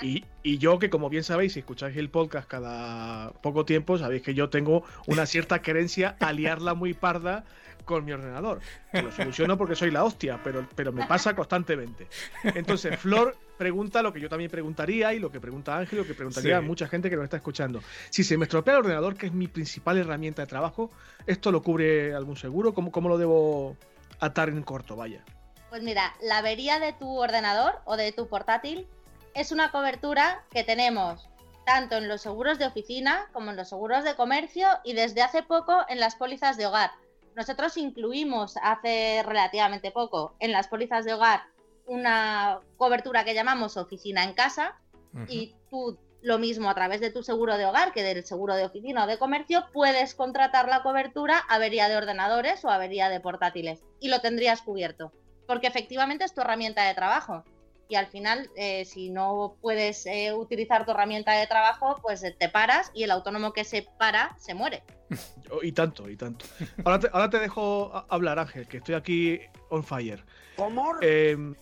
Y, 0.00 0.24
y, 0.42 0.56
yo, 0.58 0.78
que 0.78 0.88
como 0.88 1.10
bien 1.10 1.22
sabéis, 1.22 1.52
si 1.52 1.58
escucháis 1.60 1.96
el 1.98 2.08
podcast 2.08 2.48
cada 2.48 3.32
poco 3.42 3.66
tiempo, 3.66 3.98
sabéis 3.98 4.22
que 4.22 4.32
yo 4.32 4.48
tengo 4.48 4.84
una 5.06 5.26
cierta 5.26 5.60
querencia 5.62 6.16
a 6.20 6.32
liarla 6.32 6.74
muy 6.74 6.94
parda 6.94 7.44
con 7.86 8.04
mi 8.04 8.12
ordenador. 8.12 8.60
lo 8.92 9.10
soluciono 9.10 9.56
porque 9.56 9.74
soy 9.74 9.90
la 9.90 10.04
hostia, 10.04 10.38
pero, 10.44 10.68
pero 10.74 10.92
me 10.92 11.06
pasa 11.06 11.34
constantemente. 11.34 12.08
Entonces, 12.42 12.98
Flor 12.98 13.34
pregunta 13.56 14.02
lo 14.02 14.12
que 14.12 14.20
yo 14.20 14.28
también 14.28 14.50
preguntaría 14.50 15.14
y 15.14 15.18
lo 15.18 15.32
que 15.32 15.40
pregunta 15.40 15.78
Ángel, 15.78 16.00
lo 16.00 16.06
que 16.06 16.12
preguntaría 16.12 16.60
mucha 16.60 16.88
gente 16.88 17.08
que 17.08 17.16
nos 17.16 17.24
está 17.24 17.38
escuchando. 17.38 17.80
Si 18.10 18.24
se 18.24 18.36
me 18.36 18.44
estropea 18.44 18.74
el 18.74 18.80
ordenador, 18.80 19.16
que 19.16 19.26
es 19.26 19.32
mi 19.32 19.48
principal 19.48 19.96
herramienta 19.96 20.42
de 20.42 20.48
trabajo, 20.48 20.90
¿esto 21.26 21.50
lo 21.50 21.62
cubre 21.62 22.12
algún 22.12 22.36
seguro? 22.36 22.74
¿Cómo, 22.74 22.90
cómo 22.90 23.08
lo 23.08 23.16
debo 23.16 23.76
atar 24.20 24.50
en 24.50 24.62
corto? 24.62 24.96
Vaya. 24.96 25.24
Pues 25.70 25.82
mira, 25.82 26.14
la 26.20 26.38
avería 26.38 26.78
de 26.78 26.92
tu 26.92 27.08
ordenador 27.16 27.74
o 27.84 27.96
de 27.96 28.12
tu 28.12 28.28
portátil 28.28 28.86
es 29.34 29.52
una 29.52 29.70
cobertura 29.70 30.44
que 30.50 30.64
tenemos 30.64 31.28
tanto 31.64 31.96
en 31.96 32.08
los 32.08 32.22
seguros 32.22 32.58
de 32.58 32.66
oficina 32.66 33.26
como 33.32 33.50
en 33.50 33.56
los 33.56 33.68
seguros 33.68 34.04
de 34.04 34.14
comercio 34.14 34.68
y 34.84 34.94
desde 34.94 35.22
hace 35.22 35.42
poco 35.42 35.84
en 35.88 36.00
las 36.00 36.14
pólizas 36.14 36.56
de 36.56 36.66
hogar. 36.66 36.90
Nosotros 37.36 37.76
incluimos 37.76 38.56
hace 38.62 39.22
relativamente 39.22 39.90
poco 39.90 40.34
en 40.40 40.52
las 40.52 40.68
pólizas 40.68 41.04
de 41.04 41.12
hogar 41.12 41.42
una 41.86 42.60
cobertura 42.78 43.24
que 43.24 43.34
llamamos 43.34 43.76
oficina 43.76 44.24
en 44.24 44.32
casa 44.32 44.80
y 45.28 45.54
tú 45.70 45.98
lo 46.22 46.38
mismo 46.38 46.68
a 46.70 46.74
través 46.74 47.00
de 47.00 47.10
tu 47.10 47.22
seguro 47.22 47.58
de 47.58 47.66
hogar 47.66 47.92
que 47.92 48.02
del 48.02 48.24
seguro 48.24 48.54
de 48.54 48.64
oficina 48.64 49.04
o 49.04 49.06
de 49.06 49.18
comercio 49.18 49.66
puedes 49.72 50.14
contratar 50.14 50.66
la 50.66 50.82
cobertura 50.82 51.38
avería 51.48 51.88
de 51.88 51.96
ordenadores 51.96 52.64
o 52.64 52.70
avería 52.70 53.10
de 53.10 53.20
portátiles 53.20 53.84
y 54.00 54.08
lo 54.08 54.20
tendrías 54.20 54.62
cubierto 54.62 55.12
porque 55.46 55.68
efectivamente 55.68 56.24
es 56.24 56.34
tu 56.34 56.40
herramienta 56.40 56.84
de 56.84 56.94
trabajo 56.94 57.44
y 57.88 57.94
al 57.94 58.08
final, 58.08 58.50
eh, 58.56 58.84
si 58.84 59.10
no 59.10 59.56
puedes 59.60 60.06
eh, 60.06 60.32
utilizar 60.34 60.84
tu 60.84 60.90
herramienta 60.90 61.32
de 61.32 61.46
trabajo, 61.46 61.98
pues 62.02 62.22
eh, 62.24 62.34
te 62.36 62.48
paras 62.48 62.90
y 62.94 63.04
el 63.04 63.10
autónomo 63.10 63.52
que 63.52 63.64
se 63.64 63.86
para 63.98 64.36
se 64.38 64.54
muere. 64.54 64.82
y 65.62 65.72
tanto, 65.72 66.08
y 66.08 66.16
tanto. 66.16 66.46
Ahora 66.84 67.30
te, 67.30 67.38
dejo 67.38 67.92
hablar, 68.08 68.38
Ángel, 68.38 68.66
que 68.66 68.78
estoy 68.78 68.96
aquí 68.96 69.40
on 69.70 69.84
fire. 69.84 70.24
¿Cómo? 70.56 70.94
Em, 71.00 71.54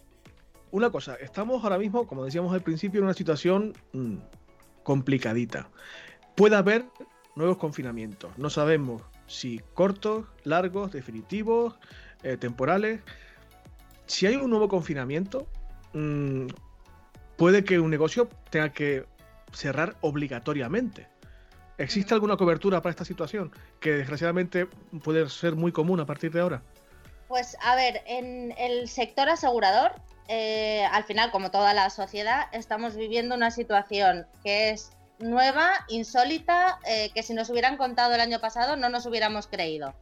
una 0.70 0.90
cosa, 0.90 1.16
estamos 1.16 1.62
ahora 1.62 1.78
mismo, 1.78 2.06
como 2.06 2.24
decíamos 2.24 2.54
al 2.54 2.62
principio, 2.62 3.00
en 3.00 3.04
una 3.04 3.14
situación 3.14 3.74
mm, 3.92 4.16
complicadita. 4.82 5.68
Puede 6.34 6.56
haber 6.56 6.86
nuevos 7.36 7.58
confinamientos. 7.58 8.36
No 8.38 8.48
sabemos 8.48 9.02
si 9.26 9.60
cortos, 9.74 10.24
largos, 10.44 10.92
definitivos, 10.92 11.74
temporales. 12.40 13.00
Si 14.06 14.26
hay 14.26 14.36
un 14.36 14.48
nuevo 14.48 14.68
confinamiento, 14.68 15.46
Mm, 15.94 16.48
puede 17.36 17.64
que 17.64 17.80
un 17.80 17.90
negocio 17.90 18.28
tenga 18.50 18.72
que 18.72 19.06
cerrar 19.52 19.96
obligatoriamente. 20.00 21.08
¿Existe 21.78 22.14
alguna 22.14 22.36
cobertura 22.36 22.82
para 22.82 22.90
esta 22.90 23.04
situación 23.04 23.52
que 23.80 23.92
desgraciadamente 23.92 24.66
puede 25.02 25.28
ser 25.28 25.56
muy 25.56 25.72
común 25.72 25.98
a 26.00 26.06
partir 26.06 26.30
de 26.32 26.40
ahora? 26.40 26.62
Pues 27.26 27.56
a 27.62 27.74
ver, 27.74 28.02
en 28.06 28.54
el 28.58 28.88
sector 28.88 29.28
asegurador, 29.28 29.92
eh, 30.28 30.84
al 30.92 31.04
final, 31.04 31.30
como 31.30 31.50
toda 31.50 31.74
la 31.74 31.90
sociedad, 31.90 32.46
estamos 32.52 32.96
viviendo 32.96 33.34
una 33.34 33.50
situación 33.50 34.26
que 34.44 34.70
es 34.70 34.92
nueva, 35.18 35.72
insólita, 35.88 36.78
eh, 36.86 37.10
que 37.14 37.22
si 37.22 37.34
nos 37.34 37.50
hubieran 37.50 37.76
contado 37.76 38.14
el 38.14 38.20
año 38.20 38.40
pasado 38.40 38.76
no 38.76 38.88
nos 38.88 39.06
hubiéramos 39.06 39.46
creído. 39.46 39.94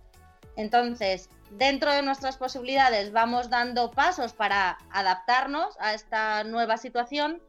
Entonces, 0.56 1.30
dentro 1.58 1.92
de 1.92 2.02
nuestras 2.02 2.36
posibilidades 2.36 3.12
vamos 3.12 3.50
dando 3.50 3.90
pasos 3.90 4.32
para 4.32 4.78
adaptarnos 4.90 5.76
a 5.78 5.94
esta 5.94 6.44
nueva 6.44 6.76
situación. 6.76 7.42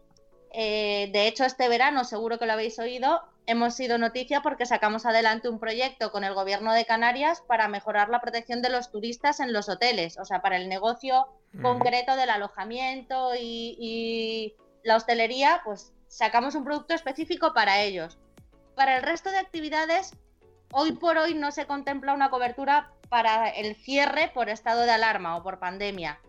Eh, 0.51 1.09
de 1.11 1.27
hecho, 1.27 1.45
este 1.45 1.67
verano, 1.67 2.03
seguro 2.03 2.37
que 2.37 2.45
lo 2.45 2.53
habéis 2.53 2.77
oído, 2.79 3.21
hemos 3.45 3.75
sido 3.75 3.97
noticia 3.97 4.41
porque 4.41 4.65
sacamos 4.65 5.05
adelante 5.05 5.49
un 5.49 5.59
proyecto 5.59 6.11
con 6.11 6.23
el 6.23 6.33
gobierno 6.33 6.73
de 6.73 6.85
Canarias 6.85 7.41
para 7.47 7.67
mejorar 7.67 8.09
la 8.09 8.21
protección 8.21 8.61
de 8.61 8.69
los 8.69 8.91
turistas 8.91 9.39
en 9.39 9.51
los 9.51 9.67
hoteles, 9.67 10.17
o 10.19 10.25
sea, 10.25 10.41
para 10.41 10.57
el 10.57 10.69
negocio 10.69 11.27
concreto 11.61 12.15
del 12.15 12.29
alojamiento 12.29 13.35
y, 13.35 13.75
y 13.79 14.55
la 14.83 14.95
hostelería, 14.95 15.61
pues 15.63 15.93
sacamos 16.07 16.55
un 16.55 16.63
producto 16.63 16.93
específico 16.93 17.53
para 17.53 17.81
ellos. 17.81 18.17
Para 18.75 18.97
el 18.97 19.03
resto 19.03 19.29
de 19.29 19.37
actividades, 19.37 20.15
hoy 20.71 20.93
por 20.93 21.17
hoy 21.17 21.33
no 21.35 21.51
se 21.51 21.65
contempla 21.65 22.13
una 22.13 22.29
cobertura 22.29 22.91
para 23.13 23.47
el 23.47 23.75
cierre 23.75 24.31
por 24.33 24.49
estado 24.49 24.81
de 24.81 24.89
alarma 24.89 25.37
o 25.37 25.43
por 25.43 25.59
pandemia. 25.59 26.19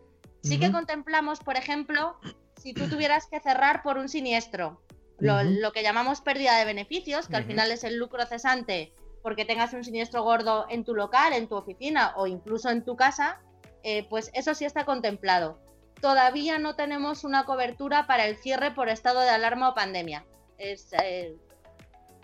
Sí 0.43 0.61
que 0.61 0.71
contemplamos, 0.71 1.41
por 1.41 1.57
ejemplo, 1.57 2.19
si 2.61 2.75
tú 2.75 2.91
tuvieras 2.91 3.27
que 3.27 3.41
cerrar 3.41 3.83
por 3.83 3.97
un 3.97 4.11
siniestro, 4.11 4.83
lo, 5.19 5.73
que 5.73 5.83
llamamos 5.83 6.21
pérdida 6.21 6.59
de 6.59 6.67
beneficios, 6.67 7.27
que 7.27 7.37
al 7.37 7.47
final 7.47 7.71
es 7.71 7.85
el 7.85 7.97
lucro 7.97 8.27
cesante 8.27 8.93
porque 9.23 9.47
tengas 9.47 9.73
un 9.73 9.83
siniestro 9.83 10.25
gordo 10.25 10.67
en 10.69 10.85
tu 10.85 10.95
local, 10.95 11.33
en 11.33 11.49
tu 11.49 11.55
oficina 11.55 12.13
o 12.17 12.27
incluso 12.27 12.69
en 12.69 12.85
tu 12.85 12.97
casa, 12.97 13.41
eh, 13.83 14.07
pues 14.11 14.31
eso 14.35 14.55
sí 14.55 14.67
está 14.67 14.85
contemplado. 14.85 15.59
Todavía 16.03 16.59
no 16.59 16.77
tenemos 16.77 17.25
una 17.25 17.47
cobertura 17.47 18.07
para 18.07 18.27
el 18.27 18.37
cierre 18.37 18.73
por 18.73 18.91
estado 18.91 19.21
de 19.21 19.31
alarma 19.31 19.71
o 19.71 19.75
pandemia. 19.75 20.27
Es, 20.59 20.93
eh, 21.03 21.35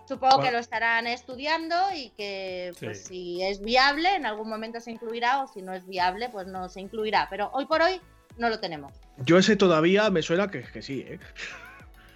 Supongo 0.07 0.41
que 0.41 0.51
lo 0.51 0.57
estarán 0.57 1.07
estudiando 1.07 1.75
y 1.95 2.09
que 2.11 2.73
pues, 2.79 3.05
si 3.05 3.41
es 3.43 3.61
viable 3.61 4.15
en 4.15 4.25
algún 4.25 4.49
momento 4.49 4.79
se 4.79 4.91
incluirá 4.91 5.43
o 5.43 5.47
si 5.47 5.61
no 5.61 5.73
es 5.73 5.85
viable 5.87 6.29
pues 6.29 6.47
no 6.47 6.69
se 6.69 6.81
incluirá. 6.81 7.27
Pero 7.29 7.49
hoy 7.53 7.65
por 7.65 7.81
hoy 7.81 8.01
no 8.37 8.49
lo 8.49 8.59
tenemos. 8.59 8.93
Yo 9.17 9.37
ese 9.37 9.55
todavía 9.55 10.09
me 10.09 10.21
suena 10.21 10.49
que, 10.49 10.63
que 10.63 10.81
sí, 10.81 11.05
¿eh? 11.07 11.19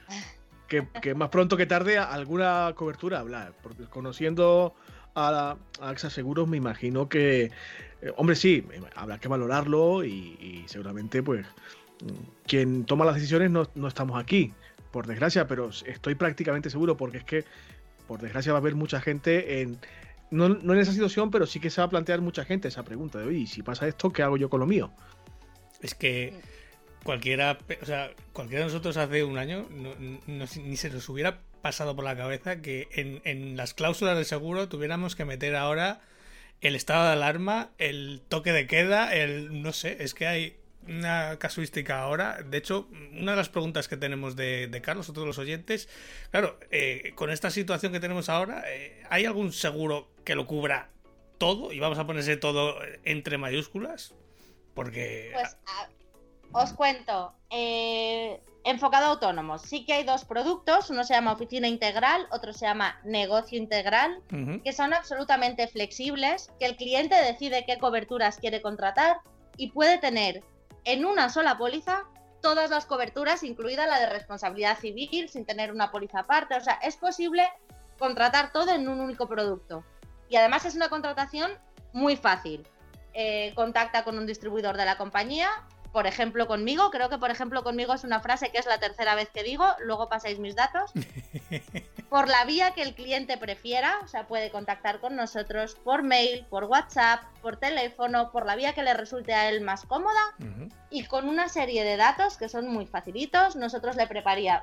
que, 1.02 1.16
más 1.16 1.30
pronto 1.30 1.58
que 1.58 1.66
tarde 1.66 1.98
alguna 1.98 2.74
cobertura 2.76 3.20
hablar, 3.20 3.54
porque 3.62 3.86
conociendo 3.86 4.74
a, 5.16 5.58
AXA 5.80 6.10
Seguros 6.10 6.48
me 6.48 6.58
imagino 6.58 7.08
que, 7.08 7.46
eh, 8.02 8.14
hombre, 8.18 8.36
sí, 8.36 8.66
habrá 8.96 9.20
que 9.20 9.28
valorarlo 9.28 10.04
y, 10.04 10.66
seguramente 10.68 11.24
pues 11.24 11.46
quien 12.46 12.84
toma 12.84 13.06
las 13.06 13.16
decisiones 13.16 13.50
no, 13.50 13.70
no 13.74 13.88
estamos 13.88 14.22
aquí 14.22 14.54
por 14.92 15.08
desgracia, 15.08 15.48
pero 15.48 15.70
estoy 15.86 16.16
prácticamente 16.16 16.70
seguro 16.70 16.98
porque 16.98 17.20
es 17.20 17.24
que, 17.24 17.46
por 18.08 18.22
desgracia, 18.22 18.52
va 18.52 18.60
a 18.60 18.62
haber 18.62 18.76
mucha 18.76 19.02
gente 19.02 19.62
en... 19.62 19.78
No, 20.32 20.50
no 20.50 20.74
en 20.74 20.80
esa 20.80 20.92
situación, 20.92 21.30
pero 21.30 21.46
sí 21.46 21.60
que 21.60 21.70
se 21.70 21.82
va 21.82 21.86
a 21.86 21.90
plantear 21.90 22.20
mucha 22.20 22.46
gente 22.46 22.68
esa 22.68 22.84
pregunta 22.84 23.20
de, 23.20 23.26
oye, 23.26 23.46
si 23.46 23.62
pasa 23.62 23.88
esto, 23.88 24.12
¿qué 24.12 24.24
hago 24.24 24.38
yo 24.38 24.50
con 24.50 24.60
lo 24.60 24.66
mío? 24.66 24.92
Es 25.82 25.94
que 25.94 26.34
cualquiera, 27.04 27.60
o 27.82 27.86
sea, 27.86 28.12
cualquiera 28.34 28.66
de 28.66 28.72
nosotros 28.72 28.98
hace 28.98 29.24
un 29.24 29.38
año 29.38 29.68
ni 30.28 30.78
se 30.78 30.90
nos 30.90 31.08
hubiera 31.08 31.42
pasado 31.62 31.96
por 31.96 32.04
la 32.04 32.18
cabeza 32.18 32.62
que 32.62 32.88
en, 32.92 33.22
en, 33.24 33.56
las 33.56 33.76
cláusulas 33.76 34.18
de 34.18 34.26
seguro 34.26 34.68
tuviéramos 34.68 35.16
que 35.16 35.26
meter 35.26 35.56
ahora 35.56 36.02
el 36.62 36.76
estado 36.76 37.06
de 37.06 37.12
alarma, 37.12 37.70
el 37.78 38.22
toque 38.28 38.52
de 38.52 38.66
queda, 38.66 39.14
el 39.14 39.62
no 39.62 39.72
sé, 39.72 39.98
es 40.00 40.16
que 40.16 40.26
hay 40.26 40.58
una 40.88 41.38
casuística 41.38 42.02
ahora. 42.02 42.42
De 42.44 42.58
hecho, 42.58 42.88
una 43.14 43.32
de 43.32 43.38
las 43.38 43.50
preguntas 43.50 43.88
que 43.88 43.98
tenemos 43.98 44.36
de, 44.36 44.68
de 44.68 44.82
Carlos, 44.82 45.08
todos 45.08 45.28
los 45.28 45.38
oyentes, 45.38 45.90
claro, 46.32 46.60
eh, 46.72 47.14
con 47.16 47.30
esta 47.32 47.50
situación 47.50 47.92
que 47.92 48.00
tenemos 48.00 48.30
ahora, 48.30 48.64
eh, 48.68 49.04
¿hay 49.10 49.26
algún 49.26 49.52
seguro 49.54 50.10
que 50.24 50.36
lo 50.36 50.48
cubra 50.48 50.90
todo? 51.38 51.72
Y 51.72 51.80
vamos 51.80 52.00
a 52.00 52.06
ponerse 52.06 52.38
todo 52.38 52.76
entre 53.04 53.38
mayúsculas. 53.38 54.14
Porque. 54.74 55.32
Pues 55.34 55.58
os 56.52 56.74
cuento. 56.74 57.34
Eh, 57.50 58.40
enfocado 58.66 59.06
a 59.06 59.10
autónomos. 59.10 59.62
Sí 59.62 59.86
que 59.86 59.94
hay 59.94 60.04
dos 60.04 60.26
productos, 60.26 60.90
uno 60.90 61.04
se 61.04 61.14
llama 61.14 61.34
oficina 61.34 61.68
integral, 61.68 62.28
otro 62.32 62.52
se 62.52 62.66
llama 62.66 63.00
negocio 63.04 63.58
integral, 63.58 64.22
que 64.64 64.74
son 64.74 64.94
absolutamente 64.94 65.68
flexibles, 65.68 66.52
que 66.60 66.66
el 66.66 66.76
cliente 66.76 67.16
decide 67.16 67.64
qué 67.66 67.78
coberturas 67.78 68.38
quiere 68.38 68.62
contratar 68.62 69.18
y 69.56 69.72
puede 69.72 70.00
tener 70.00 70.44
en 70.86 71.06
una 71.06 71.30
sola 71.30 71.58
póliza 71.58 72.06
todas 72.42 72.70
las 72.70 72.86
coberturas, 72.86 73.44
incluida 73.44 73.88
la 73.88 74.00
de 74.00 74.08
responsabilidad 74.08 74.78
civil, 74.78 75.30
sin 75.30 75.46
tener 75.46 75.72
una 75.72 75.92
póliza 75.92 76.20
aparte. 76.20 76.56
O 76.56 76.62
sea, 76.62 76.76
es 76.76 76.96
posible 76.96 77.48
contratar 77.98 78.52
todo 78.52 78.72
en 78.72 78.88
un 78.88 79.00
único 79.00 79.28
producto. 79.28 79.84
Y 80.30 80.36
además 80.36 80.66
es 80.66 80.76
una 80.76 80.90
contratación 80.90 81.52
muy 81.92 82.16
fácil. 82.16 82.68
Eh, 83.14 83.54
contacta 83.56 84.04
con 84.04 84.18
un 84.18 84.28
distribuidor 84.28 84.78
de 84.78 84.86
la 84.86 84.98
compañía, 84.98 85.50
por 85.96 86.08
ejemplo, 86.08 86.46
conmigo. 86.46 86.92
Creo 86.92 87.08
que, 87.08 87.18
por 87.18 87.32
ejemplo, 87.32 87.64
conmigo 87.64 87.94
es 87.94 88.04
una 88.04 88.20
frase 88.20 88.50
que 88.52 88.58
es 88.58 88.66
la 88.66 88.80
tercera 88.80 89.16
vez 89.16 89.30
que 89.30 89.44
digo. 89.44 89.66
Luego 89.80 90.10
pasáis 90.10 90.40
mis 90.40 90.54
datos. 90.54 90.92
por 92.10 92.28
la 92.28 92.44
vía 92.44 92.72
que 92.72 92.82
el 92.82 92.96
cliente 92.96 93.38
prefiera. 93.38 94.00
O 94.04 94.08
sea, 94.10 94.28
puede 94.28 94.52
contactar 94.52 95.00
con 95.00 95.16
nosotros 95.16 95.76
por 95.86 96.04
mail, 96.04 96.46
por 96.50 96.66
WhatsApp, 96.66 97.22
por 97.42 97.56
teléfono, 97.56 98.30
por 98.34 98.46
la 98.46 98.58
vía 98.58 98.74
que 98.74 98.84
le 98.84 98.94
resulte 98.94 99.34
a 99.34 99.48
él 99.48 99.62
más 99.62 99.86
cómoda. 99.86 100.36
Y 100.90 101.06
con 101.06 101.30
una 101.30 101.48
serie 101.48 101.86
de 101.86 101.96
datos 101.96 102.36
que 102.36 102.50
son 102.50 102.68
muy 102.68 102.88
facilitos, 102.88 103.56
nosotros 103.56 103.96
le, 103.96 104.06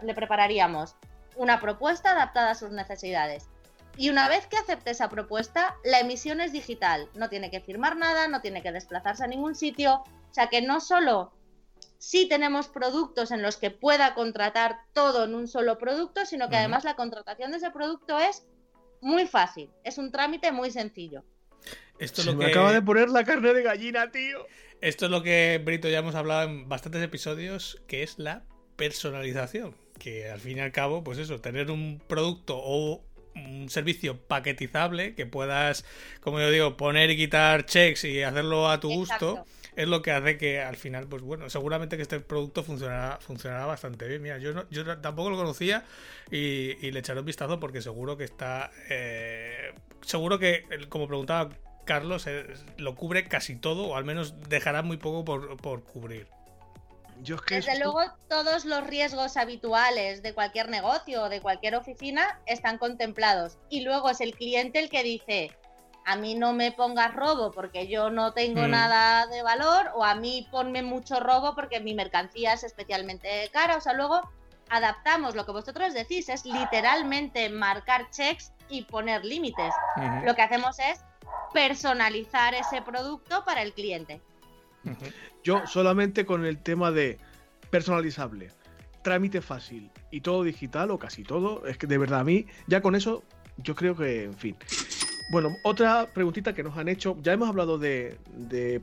le 0.03 0.15
prepararíamos 0.15 0.97
una 1.37 1.61
propuesta 1.61 2.11
adaptada 2.11 2.51
a 2.51 2.55
sus 2.55 2.73
necesidades. 2.73 3.49
Y 3.97 4.11
una 4.11 4.29
vez 4.29 4.47
que 4.47 4.57
acepte 4.57 4.91
esa 4.91 5.09
propuesta, 5.09 5.77
la 5.85 6.01
emisión 6.01 6.41
es 6.41 6.53
digital. 6.53 7.09
No 7.15 7.29
tiene 7.29 7.51
que 7.51 7.61
firmar 7.61 7.97
nada, 7.97 8.29
no 8.29 8.41
tiene 8.41 8.63
que 8.63 8.73
desplazarse 8.73 9.25
a 9.25 9.29
ningún 9.29 9.55
sitio, 9.55 9.97
o 9.97 10.35
sea 10.35 10.49
que 10.49 10.63
no 10.63 10.81
solo 10.81 11.33
sí 11.99 12.27
tenemos 12.29 12.69
productos 12.69 13.31
en 13.31 13.43
los 13.43 13.57
que 13.57 13.71
pueda 13.71 14.15
contratar 14.15 14.81
todo 14.93 15.25
en 15.25 15.35
un 15.35 15.47
solo 15.47 15.79
producto, 15.79 16.27
sino 16.27 16.49
que 16.49 16.57
además 16.57 16.85
la 16.85 16.97
contratación 16.97 17.53
de 17.53 17.59
ese 17.59 17.71
producto 17.71 18.19
es 18.19 18.45
muy 19.01 19.27
fácil, 19.27 19.71
es 19.85 19.99
un 19.99 20.11
trámite 20.11 20.51
muy 20.53 20.71
sencillo. 20.71 21.23
Esto 21.99 22.23
es 22.23 22.27
lo 22.27 22.33
que... 22.33 22.39
me 22.39 22.47
acaba 22.47 22.73
de 22.73 22.83
poner 22.83 23.09
la 23.09 23.25
carne 23.25 23.53
de 23.55 23.63
gallina, 23.63 24.11
tío. 24.11 24.47
Esto 24.81 25.05
es 25.05 25.11
lo 25.13 25.23
que, 25.23 25.61
Brito, 25.65 25.89
ya 25.89 25.99
hemos 25.99 26.17
hablado 26.17 26.49
en 26.49 26.69
bastantes 26.69 27.03
episodios, 27.03 27.81
que 27.87 28.03
es 28.03 28.19
la 28.19 28.43
personalización. 28.75 29.77
Que 29.99 30.29
al 30.29 30.41
fin 30.41 30.59
y 30.59 30.61
al 30.61 30.73
cabo, 30.73 31.05
pues 31.05 31.19
eso, 31.19 31.41
tener 31.41 31.71
un 31.71 32.03
producto 32.09 32.59
o 32.59 33.05
un 33.35 33.69
servicio 33.71 34.19
paquetizable 34.19 35.15
que 35.15 35.27
puedas, 35.27 35.85
como 36.21 36.41
yo 36.41 36.51
digo, 36.51 36.77
poner 36.77 37.11
y 37.11 37.17
quitar 37.17 37.67
checks 37.67 38.05
y 38.05 38.23
hacerlo 38.23 38.71
a 38.71 38.81
tu 38.81 38.89
gusto 38.89 39.45
es 39.77 39.89
lo 39.89 40.03
que 40.03 40.11
hace 40.11 40.37
que 40.37 40.61
al 40.61 40.77
final, 40.77 41.07
pues 41.07 41.23
bueno, 41.23 41.49
seguramente 41.49 41.97
que 41.97 42.03
este 42.03 42.21
producto 42.21 42.63
funcionará, 42.63 43.19
funcionará 43.21 43.67
bastante 43.67 44.07
bien. 44.07 44.23
Mira, 44.23 44.39
yo, 44.39 44.69
yo 44.71 44.99
tampoco 44.99 45.31
lo 45.31 45.37
conocía 45.37 45.85
y, 46.31 46.91
le 46.91 46.99
echaré 46.99 47.21
un 47.21 47.27
vistazo 47.27 47.59
porque 47.59 47.81
seguro 47.81 48.17
que 48.17 48.25
está... 48.25 48.71
Eh, 48.91 49.73
seguro 50.03 50.39
que, 50.39 50.67
como 50.89 51.09
preguntaba 51.09 51.51
Carlos, 51.85 52.27
eh, 52.27 52.47
lo 52.77 52.95
cubre 52.95 53.25
casi 53.25 53.57
todo 53.57 53.85
o 53.85 53.97
al 53.97 54.05
menos 54.05 54.35
dejará 54.49 54.83
muy 54.83 54.99
poco 54.99 55.25
por, 55.25 55.83
cubrir. 55.85 56.27
Desde 57.67 57.79
luego, 57.79 58.01
todos 58.29 58.65
los 58.65 58.87
riesgos 58.87 59.37
habituales 59.37 60.23
de 60.23 60.35
cualquier 60.35 60.69
negocio 60.69 61.23
o 61.23 61.29
de 61.29 61.41
cualquier 61.41 61.77
oficina 61.77 62.41
están 62.47 62.79
contemplados. 62.79 63.59
Y 63.69 63.83
luego 63.83 64.11
es 64.11 64.21
el 64.21 64.35
cliente 64.35 64.79
el 64.81 64.91
que 64.91 65.03
dice, 65.03 65.57
a 66.05 66.17
mí 66.17 66.35
no 66.35 66.53
me 66.53 66.73
pongas 66.73 67.15
robo 67.15 67.53
porque 67.53 67.87
yo 67.87 68.11
no 68.11 68.33
tengo 68.33 68.63
mm. 68.63 68.71
nada 68.71 69.27
de 69.27 69.43
valor 69.43 69.91
o 69.95 70.05
a 70.05 70.15
mí 70.15 70.49
ponme 70.51 70.83
mucho 70.83 71.21
robo 71.21 71.55
porque 71.55 71.81
mi 71.81 71.95
mercancía 71.95 72.55
es 72.55 72.65
especialmente 72.65 73.49
cara. 73.53 73.77
O 73.77 73.81
sea, 73.81 73.93
luego 73.93 74.21
adaptamos 74.69 75.35
lo 75.35 75.47
que 75.47 75.53
vosotros 75.53 75.95
decís, 75.95 76.29
es 76.29 76.45
literalmente 76.45 77.49
marcar 77.51 78.11
checks 78.11 78.53
y 78.69 78.83
poner 78.83 79.25
límites. 79.25 79.75
Lo 80.25 80.35
que 80.35 80.43
hacemos 80.43 80.79
es 80.79 81.05
personalizar 81.53 82.55
ese 82.55 82.81
producto 82.83 83.45
para 83.45 83.63
el 83.63 83.75
cliente. 83.75 84.23
Yo 85.45 85.67
solamente 85.67 86.25
con 86.25 86.45
el 86.45 86.59
tema 86.59 86.91
de 86.91 87.19
personalizable, 87.71 88.51
trámite 89.03 89.41
fácil 89.41 89.91
y 90.11 90.21
todo 90.21 90.45
digital 90.45 90.91
o 90.91 90.99
casi 90.99 91.23
todo, 91.23 91.67
es 91.67 91.79
que 91.79 91.87
de 91.87 91.99
verdad 91.99 92.21
a 92.21 92.25
mí 92.25 92.47
ya 92.67 92.81
con 92.81 92.95
eso 92.95 93.23
yo 93.59 93.75
creo 93.75 93.97
que, 93.97 94.25
en 94.25 94.35
fin, 94.35 94.57
bueno, 95.31 95.57
otra 95.63 96.07
preguntita 96.13 96.55
que 96.55 96.63
nos 96.63 96.77
han 96.77 96.89
hecho, 96.89 97.17
ya 97.23 97.33
hemos 97.33 97.49
hablado 97.49 97.79
de, 97.79 98.19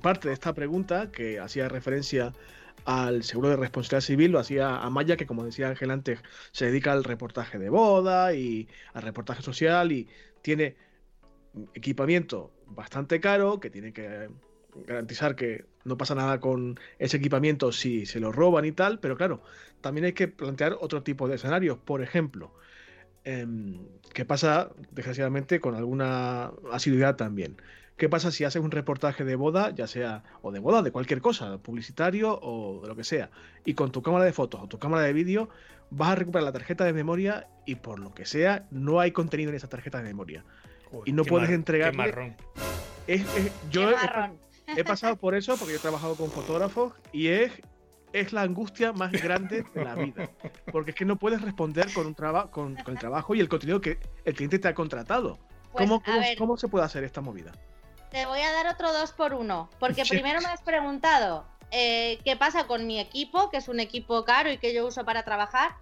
parte 0.02 0.28
de 0.28 0.34
esta 0.34 0.54
pregunta 0.54 1.12
que 1.12 1.40
hacía 1.40 1.70
referencia 1.70 2.34
al 2.86 3.24
seguro 3.24 3.50
de 3.50 3.56
responsabilidad 3.58 4.02
civil, 4.02 4.32
lo 4.32 4.40
hacía 4.40 4.78
Amaya, 4.78 5.18
que 5.18 5.26
como 5.26 5.44
decía 5.44 5.70
Ángel 5.70 5.92
antes, 5.92 6.20
se 6.52 6.66
dedica 6.66 6.92
al 6.92 7.04
reportaje 7.04 7.60
de 7.60 7.70
boda 7.70 8.34
y 8.34 8.68
al 8.94 9.04
reportaje 9.04 9.44
social 9.44 9.92
y 9.92 10.08
tiene 10.42 10.76
equipamiento 11.74 12.52
bastante 12.66 13.20
caro, 13.20 13.60
que 13.60 13.70
tiene 13.70 13.94
que 13.94 14.30
garantizar 14.88 15.36
que 15.36 15.66
no 15.84 15.98
pasa 15.98 16.16
nada 16.16 16.40
con 16.40 16.80
ese 17.00 17.18
equipamiento 17.18 17.72
si 17.72 18.06
se 18.06 18.20
lo 18.20 18.32
roban 18.32 18.66
y 18.66 18.72
tal, 18.72 19.00
pero 19.00 19.18
claro, 19.18 19.42
también 19.82 20.06
hay 20.06 20.14
que 20.14 20.28
plantear 20.28 20.78
otro 20.80 21.04
tipo 21.04 21.28
de 21.28 21.36
escenarios. 21.36 21.78
Por 21.78 22.02
ejemplo, 22.02 22.54
Em, 23.24 23.78
¿Qué 24.14 24.26
pasa, 24.26 24.72
desgraciadamente, 24.92 25.60
con 25.60 25.76
alguna 25.76 26.52
asiduidad 26.72 27.16
también? 27.16 27.62
¿Qué 27.96 28.10
pasa 28.10 28.32
si 28.32 28.44
haces 28.44 28.62
un 28.62 28.72
reportaje 28.72 29.24
de 29.24 29.36
boda, 29.36 29.72
ya 29.72 29.86
sea, 29.86 30.24
o 30.42 30.52
de 30.52 30.60
boda, 30.60 30.82
de 30.82 30.92
cualquier 30.92 31.22
cosa, 31.22 31.58
publicitario 31.60 32.40
o 32.42 32.82
de 32.82 32.88
lo 32.88 32.96
que 32.96 33.04
sea, 33.04 33.30
y 33.66 33.76
con 33.76 33.92
tu 33.92 34.02
cámara 34.02 34.26
de 34.26 34.34
fotos 34.34 34.62
o 34.64 34.68
tu 34.68 34.80
cámara 34.80 35.04
de 35.04 35.14
vídeo 35.14 35.50
vas 35.92 36.10
a 36.10 36.16
recuperar 36.16 36.44
la 36.44 36.52
tarjeta 36.52 36.86
de 36.86 36.94
memoria 36.94 37.48
y 37.66 37.76
por 37.76 38.00
lo 38.00 38.14
que 38.14 38.26
sea, 38.26 38.66
no 38.72 39.00
hay 39.00 39.12
contenido 39.12 39.50
en 39.50 39.58
esa 39.58 39.68
tarjeta 39.68 40.00
de 40.00 40.06
memoria. 40.06 40.44
y 41.06 41.12
no 41.12 41.24
puedes 41.24 41.50
entregar. 41.52 41.94
yo 43.70 43.92
he, 44.76 44.84
pasado 44.84 45.16
por 45.16 45.36
eso 45.36 45.58
porque 45.58 45.74
yo 45.74 45.78
he 45.78 45.82
trabajado 45.82 46.16
con 46.16 46.32
fotógrafos 46.32 46.94
y 47.12 47.28
es 47.28 47.52
es 48.14 48.34
la 48.34 48.42
angustia 48.42 48.92
más 48.94 49.12
grande 49.12 49.64
de 49.74 49.84
la 49.84 49.96
vida. 49.96 50.30
Porque 50.72 50.92
es 50.92 50.98
que 50.98 51.06
no 51.06 51.18
puedes 51.18 51.42
responder 51.42 51.92
con, 51.94 52.08
un 52.08 52.14
con, 52.14 52.78
el 52.88 53.00
trabajo 53.00 53.36
y 53.36 53.40
el 53.40 53.50
contenido 53.50 53.82
que 53.82 54.00
el 54.26 54.34
cliente 54.34 54.60
te 54.60 54.68
ha 54.68 54.74
contratado. 54.74 55.38
Pues, 55.72 55.90
¿Cómo, 56.38 56.58
se 56.58 56.68
puede 56.68 56.86
hacer 56.86 57.04
esta 57.04 57.22
movida? 57.22 57.52
Te 58.10 58.26
voy 58.26 58.42
a 58.42 58.52
dar 58.52 58.68
otro 58.68 58.92
dos 58.92 59.12
por 59.12 59.34
uno. 59.34 59.70
Porque 59.80 60.04
primero 60.10 60.42
me 60.42 60.48
has 60.48 60.62
preguntado 60.62 61.46
eh, 61.72 62.20
qué 62.24 62.36
pasa 62.36 62.66
con 62.66 62.88
mi 62.88 63.00
equipo, 63.00 63.50
que 63.50 63.58
es 63.58 63.68
un 63.68 63.80
equipo 63.80 64.26
caro 64.26 64.52
y 64.52 64.58
que 64.58 64.74
yo 64.74 64.86
uso 64.88 65.06
para 65.06 65.24
trabajar. 65.24 65.76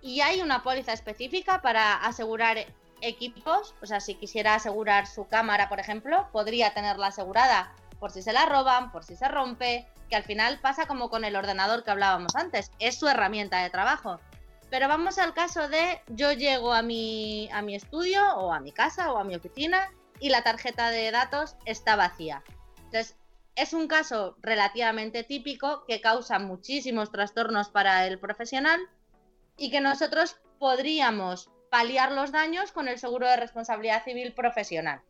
Y 0.00 0.20
hay 0.20 0.40
una 0.40 0.62
póliza 0.62 0.92
específica 0.92 1.60
para 1.60 1.94
asegurar 1.94 2.58
equipos. 3.00 3.74
O 3.82 3.86
sea, 3.86 3.98
si 4.00 4.14
quisiera 4.14 4.54
asegurar 4.54 5.08
su 5.08 5.26
cámara, 5.26 5.68
por 5.68 5.80
ejemplo, 5.80 6.28
podría 6.30 6.72
tenerla 6.72 7.08
asegurada 7.08 7.74
por 7.98 8.12
si 8.12 8.22
se 8.22 8.32
la 8.32 8.46
roban, 8.46 8.92
por 8.92 9.04
si 9.04 9.16
se 9.16 9.28
rompe, 9.28 9.86
que 10.08 10.16
al 10.16 10.24
final 10.24 10.58
pasa 10.60 10.86
como 10.86 11.10
con 11.10 11.24
el 11.24 11.36
ordenador 11.36 11.84
que 11.84 11.90
hablábamos 11.90 12.34
antes, 12.36 12.70
es 12.78 12.96
su 12.96 13.08
herramienta 13.08 13.62
de 13.62 13.70
trabajo. 13.70 14.20
Pero 14.70 14.88
vamos 14.88 15.18
al 15.18 15.34
caso 15.34 15.68
de 15.68 16.00
yo 16.08 16.32
llego 16.32 16.72
a 16.72 16.82
mi, 16.82 17.48
a 17.52 17.62
mi 17.62 17.74
estudio 17.74 18.22
o 18.36 18.52
a 18.52 18.60
mi 18.60 18.72
casa 18.72 19.12
o 19.12 19.18
a 19.18 19.24
mi 19.24 19.34
oficina 19.34 19.90
y 20.20 20.30
la 20.30 20.42
tarjeta 20.42 20.90
de 20.90 21.10
datos 21.10 21.56
está 21.64 21.96
vacía. 21.96 22.42
Entonces, 22.76 23.16
es 23.54 23.72
un 23.72 23.88
caso 23.88 24.36
relativamente 24.40 25.24
típico 25.24 25.84
que 25.86 26.00
causa 26.00 26.38
muchísimos 26.38 27.10
trastornos 27.10 27.70
para 27.70 28.06
el 28.06 28.18
profesional 28.18 28.80
y 29.56 29.70
que 29.70 29.80
nosotros 29.80 30.38
podríamos 30.58 31.50
paliar 31.70 32.12
los 32.12 32.32
daños 32.32 32.72
con 32.72 32.88
el 32.88 32.98
seguro 32.98 33.26
de 33.26 33.36
responsabilidad 33.36 34.04
civil 34.04 34.32
profesional, 34.32 35.02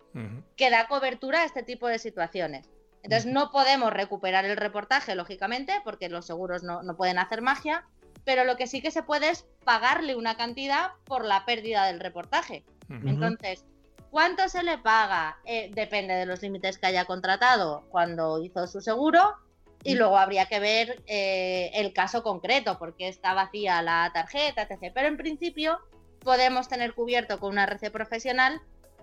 que 0.56 0.70
da 0.70 0.88
cobertura 0.88 1.42
a 1.42 1.44
este 1.44 1.62
tipo 1.62 1.88
de 1.88 1.98
situaciones. 1.98 2.68
Entonces 3.02 3.26
no 3.30 3.50
podemos 3.50 3.92
recuperar 3.92 4.44
el 4.44 4.56
reportaje, 4.56 5.14
lógicamente, 5.14 5.72
porque 5.84 6.08
los 6.08 6.26
seguros 6.26 6.62
no, 6.62 6.82
pueden 6.96 7.18
hacer 7.18 7.42
magia, 7.42 7.86
pero 8.24 8.44
lo 8.44 8.56
que 8.56 8.66
sí 8.66 8.82
que 8.82 8.90
se 8.90 9.02
puede 9.02 9.30
es 9.30 9.46
pagarle 9.64 10.16
una 10.16 10.36
cantidad 10.36 10.92
por 11.04 11.24
la 11.24 11.44
pérdida 11.44 11.86
del 11.86 12.00
reportaje. 12.00 12.64
Entonces, 12.88 13.64
¿cuánto 14.10 14.48
se 14.48 14.62
le 14.62 14.78
paga? 14.78 15.38
Eh, 15.44 15.70
depende 15.74 16.14
de 16.14 16.26
los 16.26 16.42
límites 16.42 16.78
que 16.78 16.86
haya 16.86 17.04
contratado 17.04 17.84
cuando 17.90 18.42
hizo 18.42 18.66
su 18.66 18.80
seguro. 18.80 19.36
Y 19.84 19.94
luego 19.94 20.18
habría 20.18 20.46
que 20.46 20.58
ver 20.58 21.02
eh, 21.06 21.70
el 21.74 21.92
caso 21.92 22.24
concreto, 22.24 22.80
porque 22.80 23.06
está 23.06 23.32
vacía 23.32 23.80
la 23.80 24.10
tarjeta, 24.12 24.62
etc. 24.62 24.90
Pero 24.92 25.06
en 25.06 25.16
principio 25.16 25.78
podemos 26.20 26.68
tener 26.68 26.94
cubierto 26.94 27.38
con 27.38 27.52
una 27.52 27.64
RC 27.64 27.90
profesional, 27.92 28.60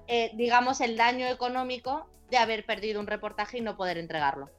eh, 0.07 0.31
digamos, 0.35 0.81
el 0.81 0.97
daño 0.97 1.27
económico 1.27 2.07
de 2.29 2.37
haber 2.37 2.65
perdido 2.65 2.99
un 2.99 3.07
reportaje 3.07 3.57
y 3.57 3.61
no 3.61 3.77
poder 3.77 3.97
entregarlo. 3.97 4.49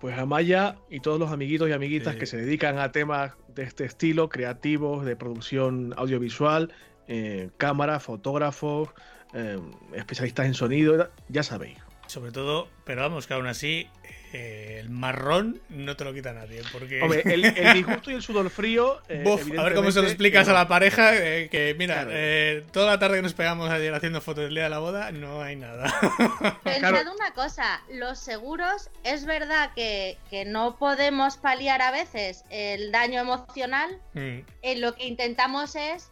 Pues 0.00 0.18
Amaya 0.18 0.76
y 0.90 1.00
todos 1.00 1.20
los 1.20 1.30
amiguitos 1.30 1.68
y 1.68 1.72
amiguitas 1.72 2.16
que 2.16 2.26
se 2.26 2.36
dedican 2.36 2.78
a 2.78 2.90
temas 2.90 3.34
de 3.54 3.62
este 3.62 3.84
estilo, 3.84 4.28
creativos, 4.28 5.04
de 5.04 5.14
producción 5.14 5.94
audiovisual, 5.96 6.72
eh, 7.06 7.50
cámara, 7.56 8.00
fotógrafos, 8.00 8.88
eh, 9.32 9.60
especialistas 9.94 10.46
en 10.46 10.54
sonido, 10.54 11.08
ya 11.28 11.42
sabéis. 11.42 11.78
Sobre 12.06 12.32
todo, 12.32 12.68
pero 12.84 13.02
vamos, 13.02 13.26
que 13.26 13.34
aún 13.34 13.46
así, 13.46 13.86
eh, 14.32 14.78
el 14.80 14.90
marrón 14.90 15.60
no 15.68 15.96
te 15.96 16.04
lo 16.04 16.12
quita 16.12 16.32
nadie. 16.32 16.62
Porque. 16.72 17.02
Hombre, 17.02 17.22
el, 17.24 17.44
el 17.44 17.74
disgusto 17.74 18.10
y 18.10 18.14
el 18.14 18.22
sudor 18.22 18.48
frío. 18.50 19.00
eh, 19.08 19.22
Buf, 19.24 19.42
a 19.58 19.62
ver 19.62 19.74
cómo 19.74 19.90
se 19.90 20.00
lo 20.00 20.06
explicas 20.08 20.48
a 20.48 20.52
la 20.52 20.68
pareja 20.68 21.14
eh, 21.16 21.48
que, 21.50 21.74
mira, 21.78 21.94
Claro. 21.94 22.10
eh, 22.12 22.64
toda 22.72 22.86
la 22.86 22.98
tarde 22.98 23.16
que 23.16 23.22
nos 23.22 23.34
pegamos 23.34 23.70
ayer 23.70 23.92
haciendo 23.94 24.20
fotos 24.20 24.44
del 24.44 24.54
día 24.54 24.64
de 24.64 24.70
la 24.70 24.78
boda, 24.78 25.12
no 25.12 25.42
hay 25.42 25.56
nada. 25.56 25.92
Pensad 26.64 26.90
Claro. 26.90 27.12
una 27.14 27.32
cosa, 27.34 27.80
los 27.90 28.18
seguros 28.18 28.90
es 29.04 29.24
verdad 29.24 29.70
que, 29.74 30.18
que 30.30 30.44
no 30.44 30.76
podemos 30.78 31.36
paliar 31.36 31.82
a 31.82 31.90
veces 31.90 32.44
el 32.50 32.92
daño 32.92 33.20
emocional, 33.20 33.98
Mm, 34.14 34.40
eh, 34.62 34.76
lo 34.76 34.94
que 34.94 35.06
intentamos 35.06 35.74
es 35.76 36.10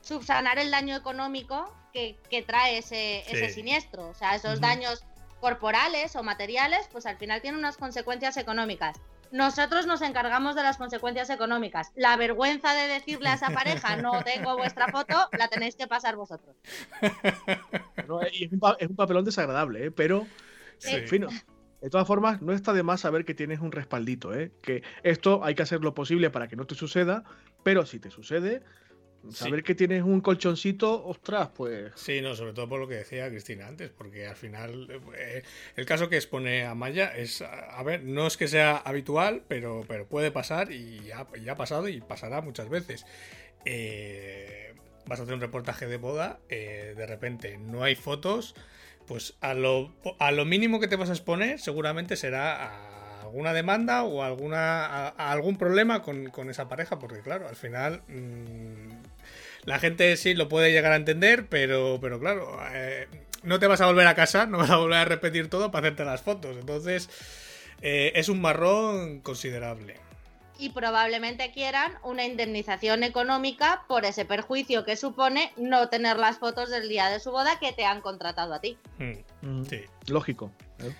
subsanar 0.00 0.58
el 0.58 0.70
daño 0.70 0.96
económico 0.96 1.72
que, 1.92 2.16
que 2.30 2.42
trae 2.42 2.78
ese, 2.78 3.22
Sí. 3.26 3.36
ese 3.36 3.50
siniestro. 3.50 4.08
O 4.08 4.14
sea, 4.14 4.34
esos 4.34 4.60
daños 4.60 5.04
corporales 5.42 6.14
o 6.14 6.22
materiales, 6.22 6.88
pues 6.92 7.04
al 7.04 7.16
final 7.18 7.42
tienen 7.42 7.58
unas 7.58 7.76
consecuencias 7.76 8.36
económicas. 8.36 8.96
Nosotros 9.32 9.86
nos 9.86 10.02
encargamos 10.02 10.54
de 10.54 10.62
las 10.62 10.76
consecuencias 10.76 11.30
económicas. 11.30 11.90
La 11.96 12.16
vergüenza 12.16 12.74
de 12.74 12.86
decirle 12.86 13.28
a 13.30 13.34
esa 13.34 13.50
pareja, 13.50 13.96
no 13.96 14.22
tengo 14.22 14.56
vuestra 14.56 14.86
foto, 14.88 15.16
la 15.36 15.48
tenéis 15.48 15.74
que 15.74 15.86
pasar 15.88 16.14
vosotros. 16.16 16.54
No, 18.08 18.20
es, 18.22 18.52
un, 18.52 18.58
pa- 18.60 18.76
es 18.78 18.88
un 18.88 18.96
papelón 18.96 19.24
desagradable, 19.24 19.86
¿eh? 19.86 19.90
pero, 19.90 20.26
sí. 20.78 20.94
en 20.96 21.08
fin. 21.08 21.26
De 21.80 21.90
todas 21.90 22.06
formas, 22.06 22.40
no 22.42 22.52
está 22.52 22.72
de 22.72 22.82
más 22.82 23.00
saber 23.00 23.24
que 23.24 23.34
tienes 23.34 23.60
un 23.60 23.72
respaldito, 23.72 24.34
¿eh? 24.34 24.52
que 24.62 24.82
esto 25.02 25.42
hay 25.44 25.54
que 25.54 25.62
hacer 25.62 25.80
lo 25.80 25.94
posible 25.94 26.30
para 26.30 26.46
que 26.48 26.54
no 26.56 26.66
te 26.66 26.74
suceda, 26.74 27.24
pero 27.64 27.86
si 27.86 27.98
te 27.98 28.10
sucede, 28.10 28.62
saber 29.30 29.62
que 29.62 29.74
tienes 29.74 30.02
un 30.02 30.20
colchoncito, 30.20 31.04
ostras, 31.04 31.50
pues 31.54 31.92
Sí, 31.94 32.20
no, 32.20 32.34
sobre 32.34 32.52
todo 32.52 32.68
por 32.68 32.80
lo 32.80 32.88
que 32.88 32.96
decía 32.96 33.28
Cristina 33.28 33.66
antes, 33.68 33.90
porque 33.90 34.26
al 34.26 34.36
final 34.36 34.88
eh, 35.16 35.42
el 35.76 35.86
caso 35.86 36.08
que 36.08 36.16
expone 36.16 36.64
a 36.64 36.74
Maya 36.74 37.14
es, 37.16 37.42
a 37.42 37.78
a 37.78 37.82
ver, 37.82 38.02
no 38.04 38.26
es 38.26 38.36
que 38.36 38.48
sea 38.48 38.76
habitual, 38.76 39.42
pero, 39.48 39.84
pero 39.88 40.06
puede 40.06 40.30
pasar 40.30 40.72
y 40.72 41.04
ya, 41.04 41.26
ya 41.42 41.52
ha 41.52 41.56
pasado 41.56 41.88
y 41.88 42.00
pasará 42.00 42.40
muchas 42.40 42.68
veces. 42.68 43.06
Eh, 43.64 44.74
vas 45.06 45.20
a 45.20 45.22
hacer 45.24 45.34
un 45.34 45.40
reportaje 45.40 45.86
de 45.86 45.96
boda, 45.96 46.40
eh, 46.48 46.94
de 46.96 47.06
repente 47.06 47.58
no 47.58 47.82
hay 47.84 47.94
fotos, 47.96 48.54
pues 49.06 49.36
a 49.40 49.54
lo, 49.54 49.94
a 50.18 50.32
lo 50.32 50.44
mínimo 50.44 50.80
que 50.80 50.88
te 50.88 50.96
vas 50.96 51.10
a 51.10 51.12
exponer 51.12 51.58
seguramente 51.60 52.16
será 52.16 52.66
a 52.66 53.22
alguna 53.22 53.52
demanda 53.52 54.02
o 54.04 54.22
alguna, 54.22 54.86
a, 54.86 55.08
a 55.08 55.32
algún 55.32 55.56
problema 55.56 56.02
con, 56.02 56.30
con 56.30 56.50
esa 56.50 56.68
pareja, 56.68 56.98
porque 56.98 57.20
claro, 57.20 57.48
al 57.48 57.56
final... 57.56 58.02
mm, 58.08 59.01
la 59.64 59.78
gente 59.78 60.16
sí 60.16 60.34
lo 60.34 60.48
puede 60.48 60.72
llegar 60.72 60.92
a 60.92 60.96
entender, 60.96 61.46
pero, 61.48 61.98
pero 62.00 62.18
claro, 62.18 62.58
eh, 62.72 63.08
no 63.42 63.58
te 63.58 63.66
vas 63.66 63.80
a 63.80 63.86
volver 63.86 64.06
a 64.06 64.14
casa, 64.14 64.46
no 64.46 64.58
vas 64.58 64.70
a 64.70 64.76
volver 64.76 64.98
a 64.98 65.04
repetir 65.04 65.48
todo 65.48 65.70
para 65.70 65.86
hacerte 65.86 66.04
las 66.04 66.22
fotos. 66.22 66.56
Entonces, 66.56 67.08
eh, 67.80 68.12
es 68.14 68.28
un 68.28 68.40
marrón 68.40 69.20
considerable. 69.20 69.96
y 70.58 70.68
probablemente 70.70 71.50
quieran 71.50 71.92
una 72.04 72.24
indemnización 72.24 73.02
económica 73.02 73.82
por 73.88 74.04
ese 74.04 74.24
perjuicio 74.24 74.84
que 74.84 74.96
supone 74.96 75.52
no 75.56 75.88
tener 75.88 76.18
las 76.18 76.38
fotos 76.38 76.70
del 76.70 76.88
día 76.88 77.08
de 77.08 77.18
su 77.18 77.32
boda 77.32 77.58
que 77.58 77.72
te 77.72 77.84
han 77.84 78.00
contratado 78.00 78.54
a 78.54 78.60
ti. 78.60 78.78
Mm, 78.98 79.14
mm, 79.60 79.64
sí. 79.64 79.80
lógico. 80.06 80.52
¿eh? 80.78 80.94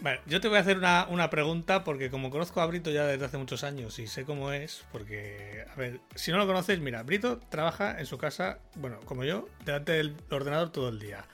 Vale, 0.00 0.20
yo 0.26 0.40
te 0.40 0.48
voy 0.48 0.58
a 0.58 0.60
hacer 0.60 0.76
una, 0.76 1.06
una 1.08 1.30
pregunta 1.30 1.84
porque 1.84 2.10
como 2.10 2.30
conozco 2.30 2.60
a 2.60 2.66
Brito 2.66 2.90
ya 2.90 3.06
desde 3.06 3.24
hace 3.24 3.38
muchos 3.38 3.64
años 3.64 3.98
y 3.98 4.06
sé 4.06 4.24
cómo 4.24 4.52
es, 4.52 4.84
porque, 4.92 5.64
a 5.72 5.76
ver, 5.76 6.00
si 6.14 6.30
no 6.30 6.38
lo 6.38 6.46
conoces, 6.46 6.80
mira, 6.80 7.02
Brito 7.02 7.38
trabaja 7.48 7.98
en 7.98 8.06
su 8.06 8.18
casa, 8.18 8.58
bueno, 8.74 9.00
como 9.04 9.24
yo, 9.24 9.48
delante 9.64 9.92
del 9.92 10.16
ordenador 10.30 10.72
todo 10.72 10.88
el 10.88 10.98
día. 10.98 11.24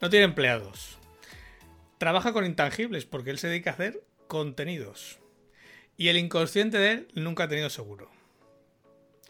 No 0.00 0.10
tiene 0.10 0.24
empleados. 0.24 0.98
Trabaja 1.98 2.32
con 2.32 2.44
intangibles 2.44 3.04
porque 3.04 3.30
él 3.30 3.38
se 3.38 3.48
dedica 3.48 3.70
a 3.70 3.74
hacer 3.74 4.02
contenidos. 4.26 5.18
Y 5.96 6.08
el 6.08 6.16
inconsciente 6.16 6.78
de 6.78 6.92
él 6.92 7.08
nunca 7.14 7.44
ha 7.44 7.48
tenido 7.48 7.70
seguro. 7.70 8.10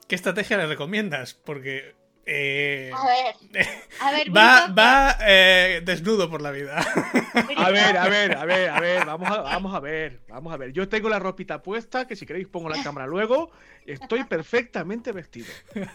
¿Qué 0.09 0.15
estrategia 0.15 0.57
le 0.57 0.67
recomiendas? 0.67 1.35
Porque 1.35 1.96
eh, 2.27 2.91
A 2.93 3.07
ver, 3.07 3.37
a 4.01 4.11
ver, 4.11 4.37
va, 4.37 4.67
va 4.67 5.17
eh, 5.21 5.81
desnudo 5.85 6.29
por 6.29 6.43
la 6.43 6.51
vida. 6.51 6.77
A 7.57 7.71
ver, 7.71 7.97
a 7.97 8.09
ver, 8.09 8.37
a 8.37 8.45
ver, 8.45 8.69
a 8.69 8.81
ver, 8.81 9.07
vamos 9.07 9.31
a, 9.31 9.43
vamos 9.43 9.75
a 9.75 9.81
ver, 9.81 10.21
vamos 10.29 10.53
a 10.53 10.57
ver. 10.57 10.73
Yo 10.73 10.89
tengo 10.89 11.09
la 11.09 11.21
ropita 11.21 11.63
puesta, 11.63 12.07
que 12.07 12.17
si 12.17 12.27
queréis 12.27 12.49
pongo 12.49 12.69
la 12.69 12.83
cámara 12.83 13.07
luego. 13.07 13.51
Estoy 13.87 14.25
perfectamente 14.25 15.13
vestido. 15.13 15.47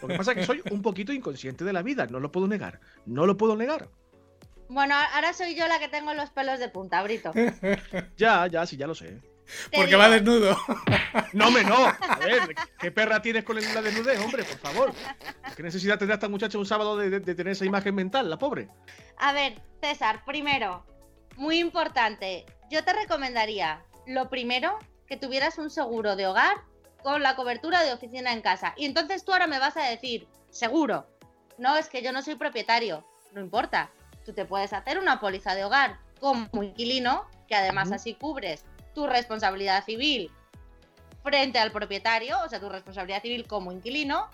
Lo 0.02 0.08
que 0.08 0.16
pasa 0.16 0.32
es 0.32 0.38
que 0.38 0.46
soy 0.46 0.62
un 0.72 0.82
poquito 0.82 1.12
inconsciente 1.12 1.66
de 1.66 1.74
la 1.74 1.82
vida, 1.82 2.08
no 2.08 2.20
lo 2.20 2.32
puedo 2.32 2.48
negar. 2.48 2.80
No 3.06 3.26
lo 3.26 3.36
puedo 3.36 3.56
negar. 3.58 3.90
Bueno, 4.70 4.96
ahora 5.14 5.34
soy 5.34 5.54
yo 5.54 5.68
la 5.68 5.80
que 5.80 5.90
tengo 5.90 6.14
los 6.14 6.30
pelos 6.30 6.58
de 6.58 6.70
punta, 6.70 7.04
Brito. 7.04 7.34
Ya, 8.16 8.48
ya, 8.48 8.66
sí, 8.66 8.78
ya 8.78 8.88
lo 8.88 8.96
sé. 8.96 9.20
Porque 9.72 9.86
digo, 9.88 10.00
va 10.00 10.10
desnudo. 10.10 10.58
No, 11.34 11.48
hombre, 11.48 11.64
no. 11.64 11.76
A 11.86 12.16
ver, 12.20 12.56
¿qué 12.80 12.92
perra 12.92 13.22
tienes 13.22 13.44
con 13.44 13.56
la 13.56 13.82
desnudez, 13.82 14.20
hombre? 14.20 14.44
Por 14.44 14.58
favor. 14.58 14.94
¿Qué 15.56 15.64
necesidad 15.64 15.98
tendrá 15.98 16.16
esta 16.16 16.28
muchacha 16.30 16.58
un 16.58 16.66
sábado 16.66 16.98
de, 16.98 17.10
de- 17.10 17.20
de 17.22 17.36
tener 17.36 17.52
esa 17.52 17.66
imagen 17.66 17.96
mental, 17.96 18.30
la 18.30 18.38
pobre? 18.38 18.68
A 19.18 19.32
ver, 19.34 19.62
César, 19.82 20.24
primero, 20.26 20.86
muy 21.38 21.60
importante, 21.60 22.46
yo 22.70 22.84
te 22.84 22.92
recomendaría, 22.94 23.82
lo 24.08 24.30
primero, 24.30 24.78
que 25.08 25.16
tuvieras 25.18 25.58
un 25.58 25.70
seguro 25.70 26.16
de 26.16 26.28
hogar 26.28 26.58
con 27.04 27.22
la 27.22 27.36
cobertura 27.36 27.84
de 27.84 27.94
oficina 27.94 28.32
en 28.34 28.42
casa. 28.42 28.74
Y 28.78 28.86
entonces 28.86 29.24
tú 29.26 29.32
ahora 29.34 29.48
me 29.48 29.60
vas 29.60 29.76
a 29.78 29.84
decir, 29.84 30.28
seguro, 30.50 31.08
no, 31.58 31.76
es 31.78 31.88
que 31.90 32.02
yo 32.02 32.12
no 32.12 32.22
soy 32.22 32.36
propietario, 32.36 33.06
no 33.34 33.42
importa, 33.42 33.90
tú 34.26 34.34
te 34.34 34.46
puedes 34.46 34.74
hacer 34.74 34.98
una 35.00 35.20
póliza 35.20 35.56
de 35.56 35.64
hogar 35.66 36.00
como 36.20 36.48
inquilino, 36.64 37.26
que 37.48 37.56
además 37.56 37.92
así 37.92 38.14
cubres 38.16 38.64
tu 38.94 39.08
responsabilidad 39.08 39.84
civil 39.84 40.32
frente 41.24 41.60
al 41.60 41.72
propietario, 41.72 42.38
o 42.44 42.50
sea, 42.50 42.60
tu 42.60 42.70
responsabilidad 42.70 43.22
civil 43.22 43.46
como 43.48 43.72
inquilino, 43.72 44.30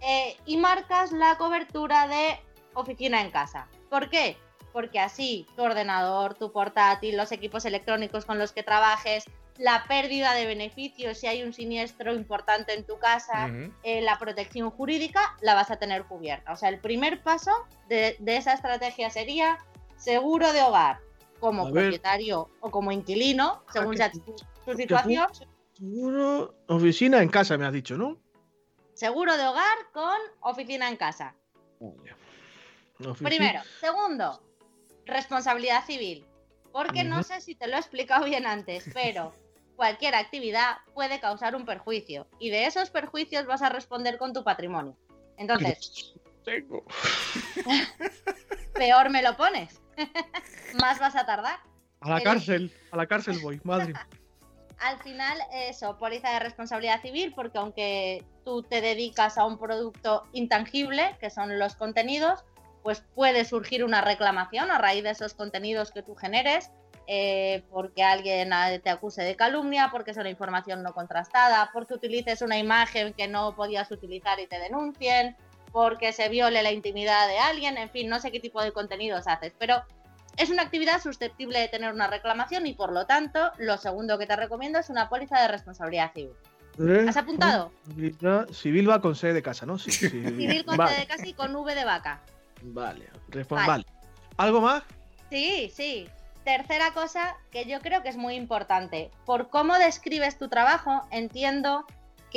eh, 0.00 0.36
y 0.44 0.56
marcas 0.56 1.12
la 1.12 1.38
cobertura 1.38 2.08
de 2.08 2.40
oficina 2.74 3.20
en 3.20 3.30
casa. 3.30 3.68
¿Por 3.88 4.10
qué? 4.10 4.36
Porque 4.72 4.98
así 4.98 5.46
tu 5.54 5.62
ordenador, 5.62 6.34
tu 6.34 6.50
portátil, 6.52 7.16
los 7.16 7.32
equipos 7.32 7.64
electrónicos 7.64 8.24
con 8.24 8.38
los 8.38 8.52
que 8.52 8.64
trabajes, 8.64 9.24
la 9.56 9.84
pérdida 9.88 10.34
de 10.34 10.46
beneficios 10.46 11.18
si 11.18 11.28
hay 11.28 11.42
un 11.42 11.54
siniestro 11.54 12.12
importante 12.12 12.74
en 12.74 12.84
tu 12.84 12.98
casa, 12.98 13.48
eh, 13.84 14.02
la 14.02 14.18
protección 14.18 14.70
jurídica 14.70 15.36
la 15.40 15.54
vas 15.54 15.70
a 15.70 15.76
tener 15.76 16.04
cubierta. 16.04 16.52
O 16.52 16.56
sea, 16.56 16.68
el 16.68 16.80
primer 16.80 17.22
paso 17.22 17.52
de, 17.88 18.16
de 18.18 18.36
esa 18.36 18.52
estrategia 18.52 19.08
sería 19.10 19.58
seguro 19.96 20.52
de 20.52 20.62
hogar 20.62 21.05
como 21.40 21.66
A 21.66 21.70
ver. 21.70 21.84
propietario 21.84 22.50
o 22.60 22.70
como 22.70 22.92
inquilino, 22.92 23.62
según 23.72 23.92
que 23.92 23.96
sea 23.98 24.10
tú- 24.12 24.20
tu, 24.20 24.34
tu 24.64 24.76
situación. 24.76 25.26
Seguro. 25.74 26.54
Oficina 26.68 27.22
en 27.22 27.28
casa, 27.28 27.56
me 27.58 27.66
has 27.66 27.72
dicho, 27.72 27.96
¿no? 27.96 28.16
Seguro 28.94 29.36
de 29.36 29.46
hogar 29.46 29.76
con 29.92 30.16
oficina 30.40 30.88
en 30.88 30.96
casa. 30.96 31.34
Oficina- 32.98 33.28
Primero. 33.28 33.60
Segundo, 33.80 34.42
responsabilidad 35.04 35.84
civil. 35.84 36.26
Porque 36.72 37.04
no 37.04 37.22
sé 37.22 37.40
si 37.40 37.54
te 37.54 37.66
lo 37.68 37.76
he 37.76 37.78
explicado 37.78 38.24
bien 38.24 38.46
antes, 38.46 38.84
pero 38.92 39.32
cualquier 39.76 40.14
actividad 40.14 40.78
puede 40.94 41.20
causar 41.20 41.54
un 41.54 41.64
perjuicio 41.66 42.26
y 42.38 42.50
de 42.50 42.66
esos 42.66 42.90
perjuicios 42.90 43.46
vas 43.46 43.60
a 43.62 43.68
responder 43.68 44.16
con 44.18 44.32
tu 44.32 44.42
patrimonio. 44.44 44.96
Entonces, 45.36 46.14
Tengo. 46.44 46.84
peor 48.74 49.10
me 49.10 49.22
lo 49.22 49.36
pones. 49.36 49.80
Más 50.80 50.98
vas 50.98 51.16
a 51.16 51.24
tardar. 51.26 51.58
A 52.00 52.10
la 52.10 52.16
el- 52.18 52.22
cárcel, 52.24 52.72
a 52.92 52.96
la 52.96 53.06
cárcel 53.06 53.38
voy, 53.42 53.60
madre. 53.64 53.92
Al 54.78 54.98
final, 54.98 55.38
eso, 55.54 55.96
póliza 55.96 56.30
de 56.32 56.38
responsabilidad 56.40 57.00
civil, 57.00 57.32
porque 57.34 57.56
aunque 57.56 58.24
tú 58.44 58.62
te 58.62 58.82
dedicas 58.82 59.38
a 59.38 59.46
un 59.46 59.58
producto 59.58 60.24
intangible, 60.34 61.16
que 61.18 61.30
son 61.30 61.58
los 61.58 61.76
contenidos, 61.76 62.44
pues 62.82 63.02
puede 63.14 63.46
surgir 63.46 63.84
una 63.84 64.02
reclamación 64.02 64.70
a 64.70 64.76
raíz 64.78 65.02
de 65.02 65.10
esos 65.10 65.32
contenidos 65.34 65.92
que 65.92 66.02
tú 66.02 66.14
generes. 66.14 66.70
eh, 67.08 67.62
porque 67.70 68.02
alguien 68.02 68.50
te 68.82 68.90
acuse 68.90 69.22
de 69.22 69.36
calumnia, 69.36 69.90
porque 69.92 70.10
es 70.10 70.16
una 70.16 70.28
información 70.28 70.82
no 70.82 70.92
contrastada, 70.92 71.70
porque 71.72 71.94
utilices 71.94 72.42
una 72.42 72.58
imagen 72.58 73.12
que 73.12 73.28
no 73.28 73.54
podías 73.54 73.88
utilizar 73.92 74.40
y 74.40 74.48
te 74.48 74.58
denuncien, 74.58 75.36
porque 75.70 76.12
se 76.12 76.28
viole 76.28 76.64
la 76.64 76.72
intimidad 76.72 77.28
de 77.28 77.38
alguien, 77.38 77.78
en 77.78 77.90
fin, 77.90 78.08
no 78.08 78.18
sé 78.18 78.32
qué 78.32 78.40
tipo 78.40 78.60
de 78.60 78.72
contenidos 78.72 79.28
haces, 79.28 79.52
pero 79.56 79.84
es 80.36 80.50
una 80.50 80.62
actividad 80.62 81.00
susceptible 81.00 81.58
de 81.58 81.68
tener 81.68 81.92
una 81.92 82.06
reclamación 82.06 82.66
y 82.66 82.74
por 82.74 82.92
lo 82.92 83.06
tanto, 83.06 83.50
lo 83.58 83.76
segundo 83.78 84.18
que 84.18 84.26
te 84.26 84.36
recomiendo 84.36 84.78
es 84.78 84.90
una 84.90 85.08
póliza 85.08 85.40
de 85.40 85.48
responsabilidad 85.48 86.12
civil. 86.12 86.34
¿Eh? 86.78 87.06
¿Has 87.08 87.16
apuntado? 87.16 87.72
Civil 88.52 88.90
va 88.90 89.00
con 89.00 89.16
C 89.16 89.32
de 89.32 89.42
casa, 89.42 89.64
¿no? 89.64 89.78
Sí, 89.78 89.90
Civil 90.10 90.64
con 90.64 90.76
C 90.76 91.00
de 91.00 91.06
casa 91.06 91.26
y 91.26 91.32
con 91.32 91.54
V 91.54 91.74
de 91.74 91.84
vaca. 91.84 92.20
Vale, 92.62 93.08
vale. 93.48 93.86
¿Algo 94.36 94.60
más? 94.60 94.82
Sí, 95.30 95.70
sí. 95.74 96.08
Tercera 96.44 96.92
cosa 96.92 97.36
que 97.50 97.64
yo 97.64 97.80
creo 97.80 98.02
que 98.02 98.08
es 98.08 98.16
muy 98.16 98.34
importante. 98.34 99.10
Por 99.24 99.48
cómo 99.48 99.74
describes 99.78 100.38
tu 100.38 100.48
trabajo, 100.48 101.02
entiendo 101.10 101.86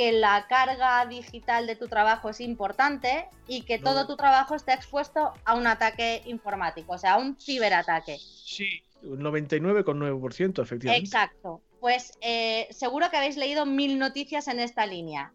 que 0.00 0.12
la 0.12 0.46
carga 0.48 1.04
digital 1.04 1.66
de 1.66 1.76
tu 1.76 1.86
trabajo 1.86 2.30
es 2.30 2.40
importante 2.40 3.28
y 3.46 3.64
que 3.66 3.78
todo 3.78 4.06
tu 4.06 4.16
trabajo 4.16 4.54
está 4.54 4.72
expuesto 4.72 5.34
a 5.44 5.54
un 5.54 5.66
ataque 5.66 6.22
informático, 6.24 6.94
o 6.94 6.98
sea, 6.98 7.12
a 7.12 7.18
un 7.18 7.36
ciberataque. 7.38 8.16
Sí, 8.18 8.82
un 9.02 9.20
99,9%, 9.20 10.62
efectivamente. 10.62 11.04
Exacto. 11.04 11.60
Pues 11.80 12.16
eh, 12.22 12.66
seguro 12.70 13.10
que 13.10 13.18
habéis 13.18 13.36
leído 13.36 13.66
mil 13.66 13.98
noticias 13.98 14.48
en 14.48 14.60
esta 14.60 14.86
línea. 14.86 15.34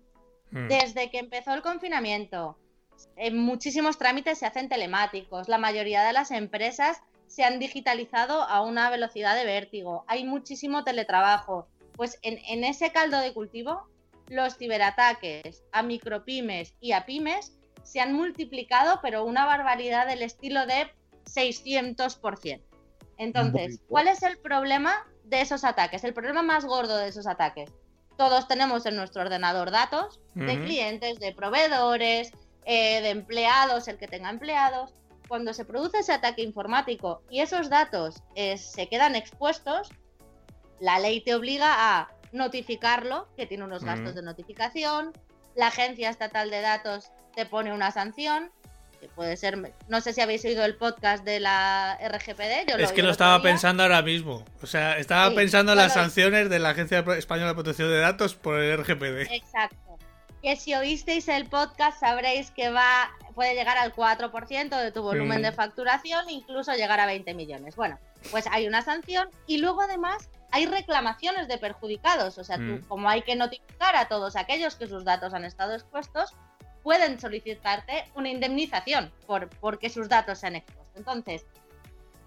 Hmm. 0.50 0.68
Desde 0.68 1.12
que 1.12 1.20
empezó 1.20 1.54
el 1.54 1.62
confinamiento, 1.62 2.58
en 3.18 3.38
muchísimos 3.38 4.00
trámites 4.00 4.40
se 4.40 4.48
hacen 4.48 4.68
telemáticos, 4.68 5.48
la 5.48 5.60
mayoría 5.60 6.04
de 6.04 6.14
las 6.14 6.32
empresas 6.32 7.04
se 7.28 7.44
han 7.44 7.60
digitalizado 7.60 8.42
a 8.42 8.62
una 8.62 8.90
velocidad 8.90 9.36
de 9.36 9.46
vértigo, 9.46 10.06
hay 10.08 10.24
muchísimo 10.24 10.84
teletrabajo. 10.84 11.68
Pues 11.96 12.18
en 12.24 12.64
ese 12.64 12.92
caldo 12.92 13.20
de 13.20 13.32
cultivo 13.32 13.88
los 14.28 14.58
ciberataques 14.58 15.64
a 15.72 15.84
micropymes 15.84 16.74
y 16.80 16.94
a 16.94 17.06
pymes 17.06 17.54
se 17.84 18.00
han 18.00 18.14
multiplicado, 18.14 19.00
pero 19.02 19.24
una 19.24 19.46
barbaridad 19.46 20.08
del 20.08 20.24
estilo 20.24 20.66
de 20.66 20.92
600%. 21.26 22.62
Entonces, 23.18 23.80
¿cuál 23.88 24.08
es 24.08 24.24
el 24.24 24.38
problema 24.38 25.06
de 25.24 25.42
esos 25.42 25.64
ataques? 25.64 26.04
El 26.04 26.14
problema 26.14 26.42
más 26.42 26.66
gordo 26.66 26.98
de 26.98 27.08
esos 27.08 27.28
ataques. 27.28 27.72
Todos 28.18 28.48
tenemos 28.48 28.86
en 28.86 28.96
nuestro 28.96 29.22
ordenador 29.22 29.72
datos 29.72 30.20
de 30.34 30.62
clientes, 30.64 31.20
de 31.20 31.34
proveedores, 31.34 32.32
eh, 32.66 33.02
de 33.02 33.10
empleados, 33.10 33.88
el 33.88 33.98
que 33.98 34.08
tenga 34.08 34.30
empleados. 34.30 34.94
Cuando 35.28 35.54
se 35.54 35.66
produce 35.66 36.00
ese 36.00 36.14
ataque 36.14 36.42
informático 36.42 37.22
y 37.30 37.42
esos 37.42 37.70
datos 37.70 38.24
eh, 38.36 38.58
se 38.58 38.88
quedan 38.88 39.16
expuestos, 39.16 39.90
la 40.80 41.00
ley 41.00 41.22
te 41.22 41.36
obliga 41.36 41.74
a 42.00 42.15
notificarlo, 42.32 43.28
que 43.36 43.46
tiene 43.46 43.64
unos 43.64 43.84
gastos 43.84 44.16
de 44.16 44.22
notificación, 44.22 45.12
la 45.56 45.68
Agencia 45.68 46.10
Estatal 46.10 46.50
de 46.50 46.62
Datos 46.62 47.12
te 47.36 47.46
pone 47.46 47.74
una 47.74 47.92
sanción, 47.92 48.52
que 49.00 49.08
puede 49.08 49.38
ser, 49.38 49.74
no 49.88 50.02
sé 50.02 50.14
si 50.14 50.22
habéis 50.22 50.44
oído 50.46 50.66
el 50.66 50.76
podcast 50.76 51.24
de 51.24 51.40
la 51.40 51.98
RGPD. 52.02 52.70
Yo 52.70 52.78
es 52.78 52.92
que 52.92 53.04
lo 53.04 53.12
estaba 53.12 53.42
pensando 53.42 53.84
ahora 53.84 54.02
mismo, 54.02 54.44
o 54.62 54.68
sea, 54.68 54.98
estaba 54.98 55.34
pensando 55.34 55.74
en 55.74 55.78
las 55.78 55.94
sanciones 55.94 56.50
de 56.50 56.60
la 56.60 56.70
Agencia 56.70 57.00
Española 57.18 57.50
de 57.50 57.56
Protección 57.56 57.90
de 57.90 58.00
Datos 58.00 58.36
por 58.36 58.60
el 58.60 58.78
RGPD. 58.78 59.32
Exacto. 59.32 59.78
Que 60.42 60.56
si 60.56 60.76
oísteis 60.76 61.28
el 61.28 61.48
podcast 61.48 62.00
sabréis 62.00 62.52
que 62.52 62.70
va 62.70 63.10
puede 63.36 63.54
llegar 63.54 63.78
al 63.78 63.94
4% 63.94 64.82
de 64.82 64.92
tu 64.92 65.04
volumen 65.04 65.42
de 65.42 65.52
facturación, 65.52 66.30
incluso 66.30 66.74
llegar 66.74 67.00
a 67.00 67.06
20 67.06 67.34
millones. 67.34 67.76
Bueno, 67.76 68.00
pues 68.32 68.48
hay 68.48 68.66
una 68.66 68.82
sanción 68.82 69.30
y 69.46 69.58
luego 69.58 69.82
además 69.82 70.30
hay 70.56 70.68
reclamaciones 70.68 71.50
de 71.50 71.58
perjudicados. 71.58 72.38
O 72.38 72.44
sea, 72.46 72.56
tú, 72.56 72.64
mm. 72.64 72.84
como 72.88 73.10
hay 73.10 73.24
que 73.24 73.36
notificar 73.36 73.94
a 73.98 74.08
todos 74.08 74.38
aquellos 74.38 74.78
que 74.78 74.88
sus 74.88 75.04
datos 75.04 75.34
han 75.34 75.44
estado 75.44 75.74
expuestos, 75.74 76.34
pueden 76.82 77.20
solicitarte 77.20 78.06
una 78.16 78.30
indemnización 78.30 79.12
por 79.28 79.50
porque 79.60 79.90
sus 79.90 80.08
datos 80.08 80.40
se 80.40 80.48
han 80.48 80.56
expuesto. 80.56 80.98
Entonces, 80.98 81.46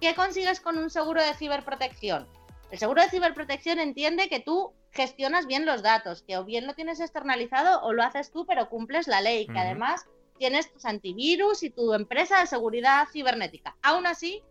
¿qué 0.03 0.15
consigues 0.15 0.61
con 0.61 0.77
un 0.77 0.91
seguro 0.91 1.25
de 1.25 1.33
ciberprotección? 1.33 2.29
El 2.71 2.79
seguro 2.79 3.01
de 3.01 3.09
ciberprotección 3.09 3.79
entiende 3.79 4.29
que 4.29 4.41
tú 4.41 4.75
gestionas 4.91 5.47
bien 5.47 5.65
los 5.65 5.81
datos, 5.83 6.21
que 6.21 6.37
o 6.37 6.45
bien 6.45 6.67
lo 6.67 6.75
tienes 6.75 7.01
externalizado 7.01 7.81
o 7.81 7.95
lo 7.95 8.03
haces 8.03 8.31
tú, 8.31 8.45
pero 8.45 8.69
cumples 8.69 9.09
la 9.09 9.23
ley, 9.23 9.47
que 9.47 9.59
además 9.59 10.05
tienes 10.37 10.71
tus 10.71 10.85
antivirus 10.85 11.63
y 11.63 11.71
tu 11.71 11.95
empresa 11.95 12.41
de 12.41 12.47
seguridad 12.47 13.09
cibernética. 13.11 13.75
Aún 13.81 14.07
así, 14.07 14.43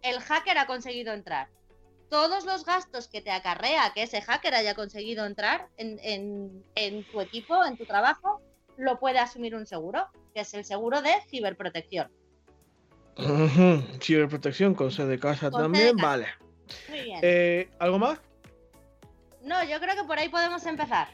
el 0.00 0.20
hacker 0.20 0.56
ha 0.56 0.66
conseguido 0.66 1.12
entrar 1.12 1.48
todos 2.08 2.44
los 2.44 2.64
gastos 2.64 3.08
que 3.08 3.20
te 3.20 3.30
acarrea 3.30 3.92
que 3.94 4.02
ese 4.02 4.20
hacker 4.20 4.54
haya 4.54 4.74
conseguido 4.74 5.26
entrar 5.26 5.68
en, 5.76 6.62
tu 7.10 7.20
equipo, 7.20 7.64
en 7.64 7.76
tu 7.76 7.84
trabajo, 7.84 8.40
lo 8.76 8.98
puede 8.98 9.18
asumir 9.18 9.54
un 9.54 9.66
seguro, 9.66 10.06
que 10.34 10.40
es 10.40 10.54
el 10.54 10.64
seguro 10.64 11.02
de 11.02 11.12
ciberprotección. 11.28 12.10
Ciberprotección 14.00 14.74
con 14.74 14.90
sede 14.90 15.08
de 15.08 15.18
casa 15.18 15.50
también, 15.50 15.96
vale. 15.96 16.26
Muy 16.88 17.02
bien. 17.02 17.20
Eh, 17.22 17.70
¿Algo 17.78 17.98
más? 17.98 18.20
No, 19.42 19.62
yo 19.64 19.80
creo 19.80 19.94
que 19.94 20.04
por 20.04 20.18
ahí 20.18 20.28
podemos 20.28 20.66
empezar. 20.66 21.08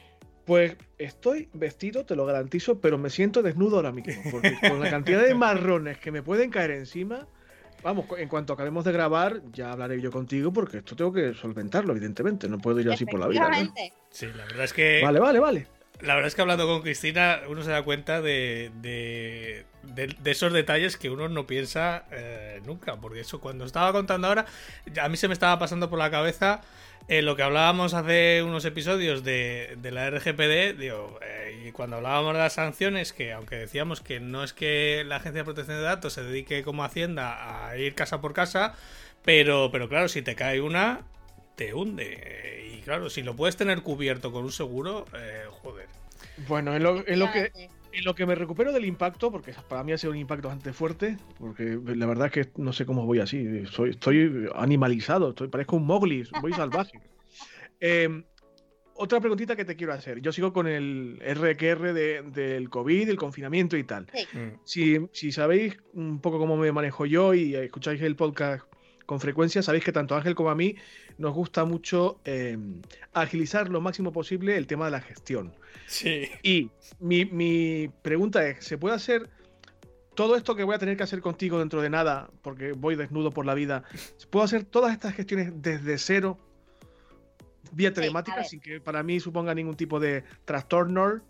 Pues 0.45 0.77
estoy 0.99 1.49
vestido, 1.53 2.05
te 2.05 2.17
lo 2.17 2.27
garantizo, 2.27 2.81
pero 2.81 2.99
me 2.99 3.11
siento 3.11 3.43
desnudo 3.43 3.77
ahora 3.77 3.93
mismo, 3.93 4.23
porque 4.31 4.59
con 4.61 4.81
la 4.81 4.91
cantidad 4.91 5.23
de 5.23 5.35
marrones 5.37 5.99
que 5.99 6.11
me 6.11 6.23
pueden 6.23 6.51
caer 6.51 6.73
encima, 6.73 7.29
Vamos, 7.83 8.07
en 8.17 8.29
cuanto 8.29 8.53
acabemos 8.53 8.85
de 8.85 8.93
grabar, 8.93 9.43
ya 9.53 9.73
hablaré 9.73 10.01
yo 10.01 10.11
contigo 10.11 10.53
porque 10.53 10.79
esto 10.79 10.95
tengo 10.95 11.13
que 11.13 11.35
solventarlo, 11.35 11.93
evidentemente. 11.93 12.49
No 12.49 12.59
puedo 12.59 12.81
ir 12.81 12.91
así 12.91 13.05
por 13.05 13.21
la 13.21 13.29
vida. 13.29 13.51
Sí, 14.11 14.27
la 14.27 14.45
verdad 14.45 14.65
es 14.65 14.73
que. 14.73 15.01
Vale, 15.03 15.19
vale, 15.19 15.41
vale. 15.41 15.67
La 16.01 16.15
verdad 16.15 16.29
es 16.29 16.35
que 16.35 16.43
hablando 16.43 16.67
con 16.67 16.83
Cristina, 16.83 17.43
uno 17.49 17.63
se 17.63 17.71
da 17.71 17.85
cuenta 17.85 18.21
de, 18.21 18.73
de, 18.81 19.65
esos 20.25 20.53
detalles 20.53 20.97
que 20.97 21.11
uno 21.11 21.29
no 21.29 21.47
piensa 21.47 22.07
eh, 22.11 22.61
nunca. 22.67 22.97
Porque 22.97 23.21
eso, 23.21 23.41
cuando 23.41 23.65
estaba 23.65 23.93
contando 23.93 24.27
ahora, 24.27 24.47
a 25.01 25.09
mí 25.09 25.17
se 25.17 25.29
me 25.29 25.35
estaba 25.35 25.59
pasando 25.59 25.89
por 25.89 25.99
la 25.99 26.11
cabeza 26.11 26.61
eh, 27.13 27.21
lo 27.21 27.37
que 27.37 27.43
hablábamos 27.43 27.93
hace 27.93 28.43
unos 28.43 28.65
episodios 28.65 29.23
de, 29.23 29.77
la 29.83 30.09
RGPD, 30.09 30.79
digo, 30.79 31.21
eh, 31.21 31.63
y 31.67 31.71
cuando 31.71 31.97
hablábamos 31.97 32.33
de 32.33 32.39
las 32.39 32.55
sanciones, 32.55 33.13
que 33.13 33.35
aunque 33.35 33.57
decíamos 33.57 34.01
que 34.01 34.19
no 34.19 34.43
es 34.43 34.55
que 34.55 35.05
la 35.07 35.17
Agencia 35.17 35.43
de 35.43 35.45
Protección 35.45 35.77
de 35.77 35.83
Datos 35.83 36.15
se 36.15 36.23
dedique 36.23 36.63
como 36.63 36.85
Hacienda 36.85 37.69
a 37.69 37.77
ir 37.77 37.95
casa 37.95 38.23
por 38.23 38.33
casa, 38.33 38.75
pero, 39.27 39.69
pero 39.71 39.91
claro, 39.91 40.09
si 40.09 40.23
te 40.23 40.35
cae 40.35 40.63
una, 40.63 41.03
te 41.55 41.75
hunde. 41.75 42.71
Y 42.73 42.81
claro, 42.81 43.11
si 43.11 43.23
lo 43.23 43.37
puedes 43.37 43.59
tener 43.59 43.83
cubierto 43.83 44.33
con 44.33 44.45
un 44.45 44.53
seguro, 44.53 45.05
eh, 45.15 45.45
joder. 45.61 45.89
Bueno, 46.49 46.75
en 46.75 46.83
lo, 46.83 47.05
que 47.05 47.69
en 47.93 48.05
lo 48.05 48.15
que 48.15 48.27
me 48.27 48.35
recupero 48.35 48.73
del 48.73 48.85
impacto, 48.85 49.31
porque 49.31 49.55
para 49.69 49.85
mí 49.85 49.93
ha 49.93 49.99
sido 49.99 50.13
un 50.13 50.19
impacto 50.19 50.49
bastante 50.49 50.73
fuerte, 50.73 51.17
porque 51.39 51.79
la 51.85 52.07
verdad 52.07 52.27
es 52.27 52.33
que 52.33 52.53
no 52.61 52.73
sé 52.73 52.87
cómo 52.87 53.07
voy 53.07 53.21
así, 53.21 53.67
soy, 53.67 53.91
estoy 53.91 54.49
animalizado, 54.55 55.31
estoy, 55.31 55.49
parezco 55.49 55.77
un 55.77 55.87
Mowgli, 55.87 56.25
voy 56.41 56.53
salvaje. 56.53 56.99
Em, 57.85 58.23
otra 58.95 59.19
preguntita 59.19 59.57
que 59.57 59.65
te 59.65 59.75
quiero 59.75 59.93
hacer. 59.93 60.21
Yo 60.21 60.31
sigo 60.31 60.53
con 60.53 60.69
el 60.69 61.21
RQR 61.21 61.93
del 61.93 62.71
COVID, 62.71 63.09
el 63.09 63.17
confinamiento 63.17 63.77
y 63.77 63.83
tal. 63.83 64.07
Si, 64.65 64.99
si, 65.13 65.33
sabéis 65.33 65.77
un 65.93 66.21
poco 66.21 66.39
cómo 66.39 66.57
me 66.57 66.71
manejo 66.71 67.07
yo 67.07 67.35
y 67.35 67.57
escucháis 67.57 68.01
el 68.03 68.15
podcast 68.15 68.65
con 69.05 69.19
frecuencia, 69.19 69.63
sabéis 69.63 69.83
que 69.83 69.91
tanto 69.91 70.15
Ángel 70.15 70.37
como 70.37 70.51
a 70.51 70.55
mí 70.55 70.77
nos 71.23 71.33
gusta 71.35 71.65
mucho 71.65 72.21
em, 72.25 72.83
agilizar 73.13 73.69
lo 73.69 73.81
máximo 73.81 74.13
posible 74.13 74.57
el 74.57 74.67
tema 74.67 74.87
de 74.87 74.91
la 74.91 75.01
gestión. 75.01 75.55
Sí. 75.87 76.29
Y 76.43 76.71
mi, 76.99 77.89
pregunta 78.03 78.45
es, 78.47 78.65
¿se 78.65 78.77
puede 78.77 78.97
hacer 78.97 79.31
todo 80.17 80.37
esto 80.37 80.57
que 80.57 80.65
voy 80.65 80.75
a 80.75 80.79
tener 80.79 80.97
que 80.97 81.05
hacer 81.05 81.23
contigo 81.23 81.61
dentro 81.61 81.81
de 81.81 81.91
nada, 81.91 82.29
porque 82.43 82.73
voy 82.73 82.97
desnudo 82.97 83.31
por 83.31 83.47
la 83.47 83.55
vida, 83.55 83.85
¿puedo 84.31 84.45
hacer 84.45 84.65
todas 84.65 84.93
estas 84.93 85.15
gestiones 85.15 85.53
desde 85.55 85.97
cero, 85.97 86.39
vía 87.71 87.95
telemática, 87.95 88.43
sin 88.43 88.61
que 88.61 88.81
para 88.81 89.05
mí 89.05 89.21
suponga 89.21 89.55
ningún 89.55 89.77
tipo 89.77 90.01
de 90.01 90.25
trastorno? 90.45 91.21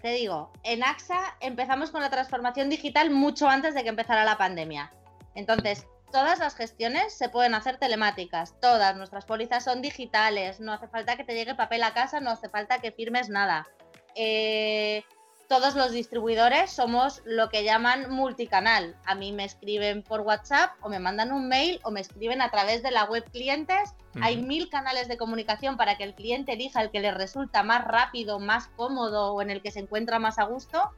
Te 0.00 0.12
digo, 0.12 0.52
en 0.62 0.84
AXA 0.84 1.36
empezamos 1.40 1.90
con 1.90 2.02
la 2.02 2.10
transformación 2.10 2.70
digital 2.70 3.10
mucho 3.10 3.48
antes 3.48 3.74
de 3.74 3.82
que 3.82 3.88
empezara 3.88 4.24
la 4.24 4.38
pandemia. 4.38 4.92
Entonces, 5.34 5.86
todas 6.14 6.38
las 6.38 6.54
gestiones 6.54 7.12
se 7.12 7.28
pueden 7.28 7.54
hacer 7.54 7.76
telemáticas, 7.78 8.54
todas. 8.60 8.96
Nuestras 8.96 9.24
pólizas 9.24 9.64
son 9.64 9.82
digitales, 9.82 10.60
no 10.60 10.72
hace 10.72 10.86
falta 10.86 11.16
que 11.16 11.24
te 11.24 11.34
llegue 11.34 11.56
papel 11.56 11.82
a 11.82 11.92
casa, 11.92 12.20
no 12.20 12.30
hace 12.30 12.48
falta 12.48 12.78
que 12.78 12.92
firmes 12.92 13.28
nada. 13.28 13.66
Eh, 14.14 15.02
todos 15.48 15.74
los 15.74 15.90
distribuidores 15.90 16.70
somos 16.70 17.20
lo 17.24 17.48
que 17.48 17.64
llaman 17.64 18.12
multicanal. 18.12 18.96
A 19.04 19.16
mí 19.16 19.32
me 19.32 19.44
escriben 19.44 20.04
por 20.04 20.20
WhatsApp 20.20 20.76
o 20.82 20.88
me 20.88 21.00
mandan 21.00 21.32
un 21.32 21.48
mail 21.48 21.80
o 21.82 21.90
me 21.90 22.00
escriben 22.00 22.42
a 22.42 22.50
través 22.52 22.84
de 22.84 22.92
la 22.92 23.06
web 23.06 23.28
clientes. 23.32 23.92
Hay 24.22 24.36
mil 24.36 24.70
canales 24.70 25.08
de 25.08 25.16
comunicación 25.16 25.76
para 25.76 25.98
que 25.98 26.04
el 26.04 26.14
cliente 26.14 26.52
elija 26.52 26.80
el 26.80 26.92
que 26.92 27.00
le 27.00 27.10
resulta 27.10 27.64
más 27.64 27.84
rápido, 27.84 28.38
más 28.38 28.68
cómodo 28.76 29.34
o 29.34 29.42
en 29.42 29.50
el 29.50 29.60
que 29.62 29.72
se 29.72 29.80
encuentra 29.80 30.20
más 30.20 30.38
a 30.38 30.44
gusto. 30.44 30.92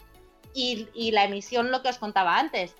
Y, 0.53 0.91
y 0.93 1.12
la 1.12 1.25
emisión, 1.25 1.71
lo 1.71 1.81
que 1.81 1.89
os 1.89 1.97
contaba 1.97 2.39
antes 2.39 2.77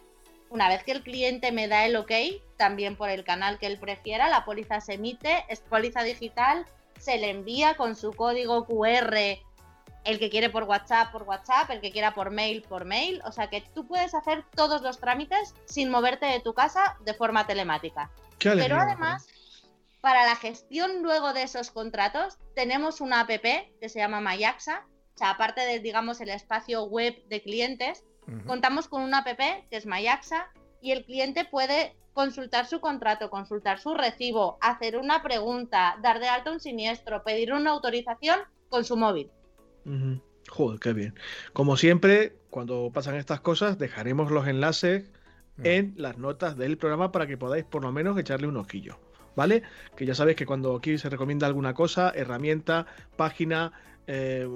Una 0.49 0.68
vez 0.68 0.84
que 0.84 0.92
el 0.92 1.03
cliente 1.03 1.53
me 1.53 1.68
da 1.68 1.86
el 1.86 1.97
ok, 1.97 2.12
también 2.57 2.97
por 2.97 3.11
el 3.11 3.24
canal 3.24 3.59
que 3.59 3.66
él 3.66 3.78
prefiera, 3.78 4.28
la 4.28 4.44
póliza 4.44 4.80
se 4.80 4.94
emite, 4.94 5.44
es 5.49 5.61
póliza 5.61 6.03
digital, 6.03 6.66
se 6.99 7.18
le 7.18 7.30
envía 7.30 7.76
con 7.76 7.97
su 7.97 8.12
código 8.12 8.64
QR, 8.66 9.16
el 10.07 10.20
que 10.20 10.30
quiere 10.30 10.51
por 10.51 10.64
WhatsApp, 10.64 11.11
por 11.11 11.24
WhatsApp, 11.24 11.68
el 11.70 11.80
que 11.80 11.90
quiera 11.90 12.14
por 12.14 12.30
mail, 12.30 12.62
por 12.62 12.84
mail. 12.84 13.20
O 13.24 13.32
sea 13.32 13.51
que 13.51 13.61
tú 13.74 13.86
puedes 13.86 14.14
hacer 14.14 14.44
todos 14.55 14.80
los 14.82 15.01
trámites 15.01 15.55
sin 15.64 15.90
moverte 15.90 16.26
de 16.26 16.40
tu 16.40 16.55
casa 16.55 16.97
de 17.05 17.12
forma 17.12 17.47
telemática. 17.47 18.11
Pero 18.38 18.76
además, 18.76 19.26
para 20.01 20.24
la 20.24 20.36
gestión 20.36 21.03
luego 21.03 21.32
de 21.32 21.42
esos 21.42 21.72
contratos, 21.72 22.38
tenemos 22.55 23.01
una 23.01 23.20
app 23.20 23.28
que 23.28 23.88
se 23.88 23.99
llama 23.99 24.20
Mayaxa. 24.20 24.86
O 25.14 25.18
sea, 25.18 25.30
aparte 25.30 25.62
de, 25.62 25.80
digamos, 25.80 26.20
el 26.20 26.28
espacio 26.28 26.84
web 26.84 27.26
de 27.26 27.42
clientes, 27.42 28.05
contamos 28.46 28.88
con 28.88 29.02
una 29.02 29.18
app 29.18 29.38
que 29.70 29.76
es 29.76 29.86
Mayaxa 29.86 30.48
y 30.80 30.92
el 30.92 31.04
cliente 31.04 31.44
puede 31.44 31.96
consultar 32.12 32.66
su 32.66 32.80
contrato, 32.80 33.28
consultar 33.28 33.78
su 33.78 33.94
recibo, 33.94 34.56
hacer 34.60 34.96
una 34.96 35.22
pregunta, 35.22 35.98
dar 36.02 36.18
de 36.18 36.28
alta 36.28 36.50
un 36.50 36.60
siniestro, 36.60 37.22
pedir 37.22 37.52
una 37.52 37.70
autorización 37.70 38.40
con 38.70 38.84
su 38.84 38.96
móvil. 38.96 39.30
Joder, 40.48 40.80
qué 40.80 40.92
bien. 40.92 41.14
Como 41.52 41.76
siempre, 41.76 42.36
cuando 42.50 42.90
pasan 42.92 43.16
estas 43.16 43.40
cosas, 43.40 43.78
dejaremos 43.78 44.30
los 44.30 44.46
enlaces 44.46 45.10
en 45.62 45.94
las 45.96 46.18
notas 46.18 46.56
del 46.56 46.78
programa 46.78 47.12
para 47.12 47.26
que 47.26 47.36
podáis 47.36 47.64
por 47.64 47.82
lo 47.82 47.92
menos 47.92 48.18
echarle 48.18 48.46
un 48.46 48.56
ojillo. 48.56 48.98
¿Vale? 49.36 49.62
Que 49.94 50.06
ya 50.06 50.14
sabéis 50.14 50.38
que 50.38 50.46
cuando 50.46 50.74
aquí 50.74 50.96
se 50.96 51.10
recomienda 51.10 51.46
alguna 51.46 51.74
cosa, 51.74 52.10
herramienta, 52.14 52.86
página, 53.16 53.72
eh, 54.06 54.48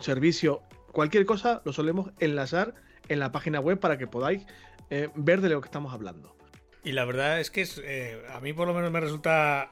servicio, 0.00 0.62
cualquier 0.90 1.24
cosa, 1.24 1.62
lo 1.64 1.72
solemos 1.72 2.10
enlazar 2.18 2.74
en 3.08 3.18
la 3.18 3.32
página 3.32 3.60
web 3.60 3.78
para 3.78 3.98
que 3.98 4.06
podáis 4.06 4.46
eh, 4.90 5.08
ver 5.14 5.40
de 5.40 5.48
lo 5.48 5.60
que 5.60 5.66
estamos 5.66 5.92
hablando. 5.92 6.36
Y 6.84 6.92
la 6.92 7.04
verdad 7.04 7.40
es 7.40 7.50
que 7.50 7.66
eh, 7.82 8.22
a 8.32 8.40
mí 8.40 8.52
por 8.52 8.68
lo 8.68 8.74
menos 8.74 8.90
me 8.90 9.00
resulta 9.00 9.70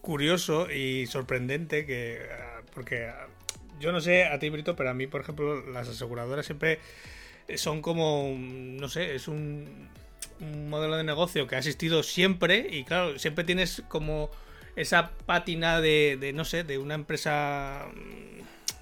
curioso 0.00 0.70
y 0.70 1.06
sorprendente 1.06 1.86
que 1.86 2.20
ah, 2.30 2.62
porque 2.74 3.06
ah, 3.06 3.26
yo 3.80 3.92
no 3.92 4.00
sé 4.00 4.24
a 4.24 4.38
ti 4.38 4.48
Brito, 4.50 4.74
pero 4.76 4.90
a 4.90 4.94
mí 4.94 5.06
por 5.06 5.20
ejemplo 5.20 5.64
las 5.70 5.88
aseguradoras 5.88 6.46
siempre 6.46 6.80
son 7.56 7.82
como 7.82 8.34
no 8.36 8.88
sé, 8.88 9.14
es 9.14 9.28
un, 9.28 9.90
modelo 10.68 10.96
de 10.96 11.04
negocio 11.04 11.46
que 11.46 11.54
ha 11.54 11.58
existido 11.58 12.02
siempre 12.02 12.66
y 12.70 12.84
claro, 12.84 13.18
siempre 13.18 13.44
tienes 13.44 13.82
como 13.88 14.30
esa 14.76 15.12
pátina 15.26 15.80
de, 15.80 16.32
no 16.34 16.44
sé, 16.44 16.64
de 16.64 16.78
una 16.78 16.94
empresa 16.94 17.86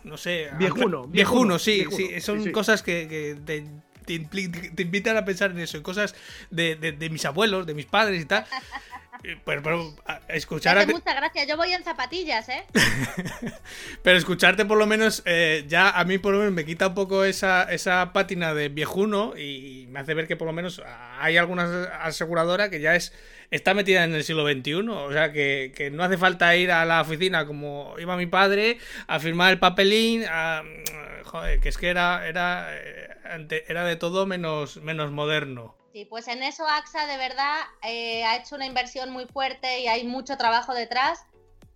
no 0.04 0.16
sé, 0.16 0.50
viejuno, 0.58 1.06
viejuno, 1.06 1.58
sí, 1.58 1.84
sí, 1.90 2.20
son 2.20 2.50
cosas 2.52 2.82
que, 2.82 3.06
que 3.08 3.36
te, 3.44 3.64
invitan 4.14 5.16
a 5.16 5.24
pensar 5.24 5.50
en 5.50 5.60
eso, 5.60 5.76
en 5.76 5.82
cosas 5.82 6.14
de, 6.50 7.08
mis 7.10 7.24
abuelos, 7.24 7.66
de 7.66 7.74
mis 7.74 7.86
padres 7.86 8.22
y 8.22 8.24
tal. 8.24 8.46
Pero, 9.44 9.62
pero 9.62 9.94
escuchar 10.28 10.78
a... 10.78 10.86
muchas 10.86 11.14
gracias, 11.14 11.46
yo 11.46 11.58
voy 11.58 11.72
en 11.72 11.84
zapatillas, 11.84 12.48
¿eh? 12.48 12.64
pero 14.02 14.16
escucharte 14.16 14.64
por 14.64 14.78
lo 14.78 14.86
menos, 14.86 15.22
eh, 15.26 15.64
ya 15.68 15.90
a 15.90 16.04
mí 16.04 16.16
por 16.16 16.32
lo 16.32 16.38
menos 16.38 16.54
me 16.54 16.64
quita 16.64 16.86
un 16.86 16.94
poco 16.94 17.24
esa, 17.24 17.64
esa 17.64 18.14
pátina 18.14 18.54
de 18.54 18.70
viejuno 18.70 19.36
y 19.36 19.86
me 19.90 20.00
hace 20.00 20.14
ver 20.14 20.26
que 20.26 20.36
por 20.36 20.46
lo 20.46 20.54
menos 20.54 20.80
hay 21.18 21.36
alguna 21.36 21.84
aseguradora 22.02 22.70
que 22.70 22.80
ya 22.80 22.96
es 22.96 23.12
está 23.50 23.74
metida 23.74 24.04
en 24.04 24.14
el 24.14 24.24
siglo 24.24 24.48
XXI, 24.48 24.72
o 24.88 25.12
sea 25.12 25.32
que, 25.32 25.90
no 25.92 26.04
hace 26.04 26.16
falta 26.16 26.54
ir 26.56 26.70
a 26.70 26.84
la 26.84 27.00
oficina 27.00 27.46
como 27.46 27.94
iba 27.98 28.16
mi 28.16 28.26
padre 28.26 28.78
a 29.06 29.18
firmar 29.18 29.52
el 29.52 29.58
papelín, 29.58 30.24
joder, 31.24 31.60
que 31.60 31.68
es 31.68 31.76
que 31.76 31.88
era, 31.88 32.26
era, 32.26 32.68
eh, 32.70 33.09
era 33.68 33.84
de 33.84 33.96
todo 33.96 34.26
menos, 34.26 34.76
menos 34.78 35.10
moderno. 35.10 35.76
Sí, 35.92 36.04
pues 36.04 36.28
en 36.28 36.42
eso 36.42 36.66
AXA 36.66 37.06
de 37.06 37.16
verdad 37.16 37.58
eh, 37.82 38.24
ha 38.24 38.36
hecho 38.36 38.54
una 38.54 38.66
inversión 38.66 39.10
muy 39.10 39.26
fuerte 39.26 39.80
y 39.80 39.88
hay 39.88 40.04
mucho 40.04 40.36
trabajo 40.36 40.72
detrás 40.72 41.24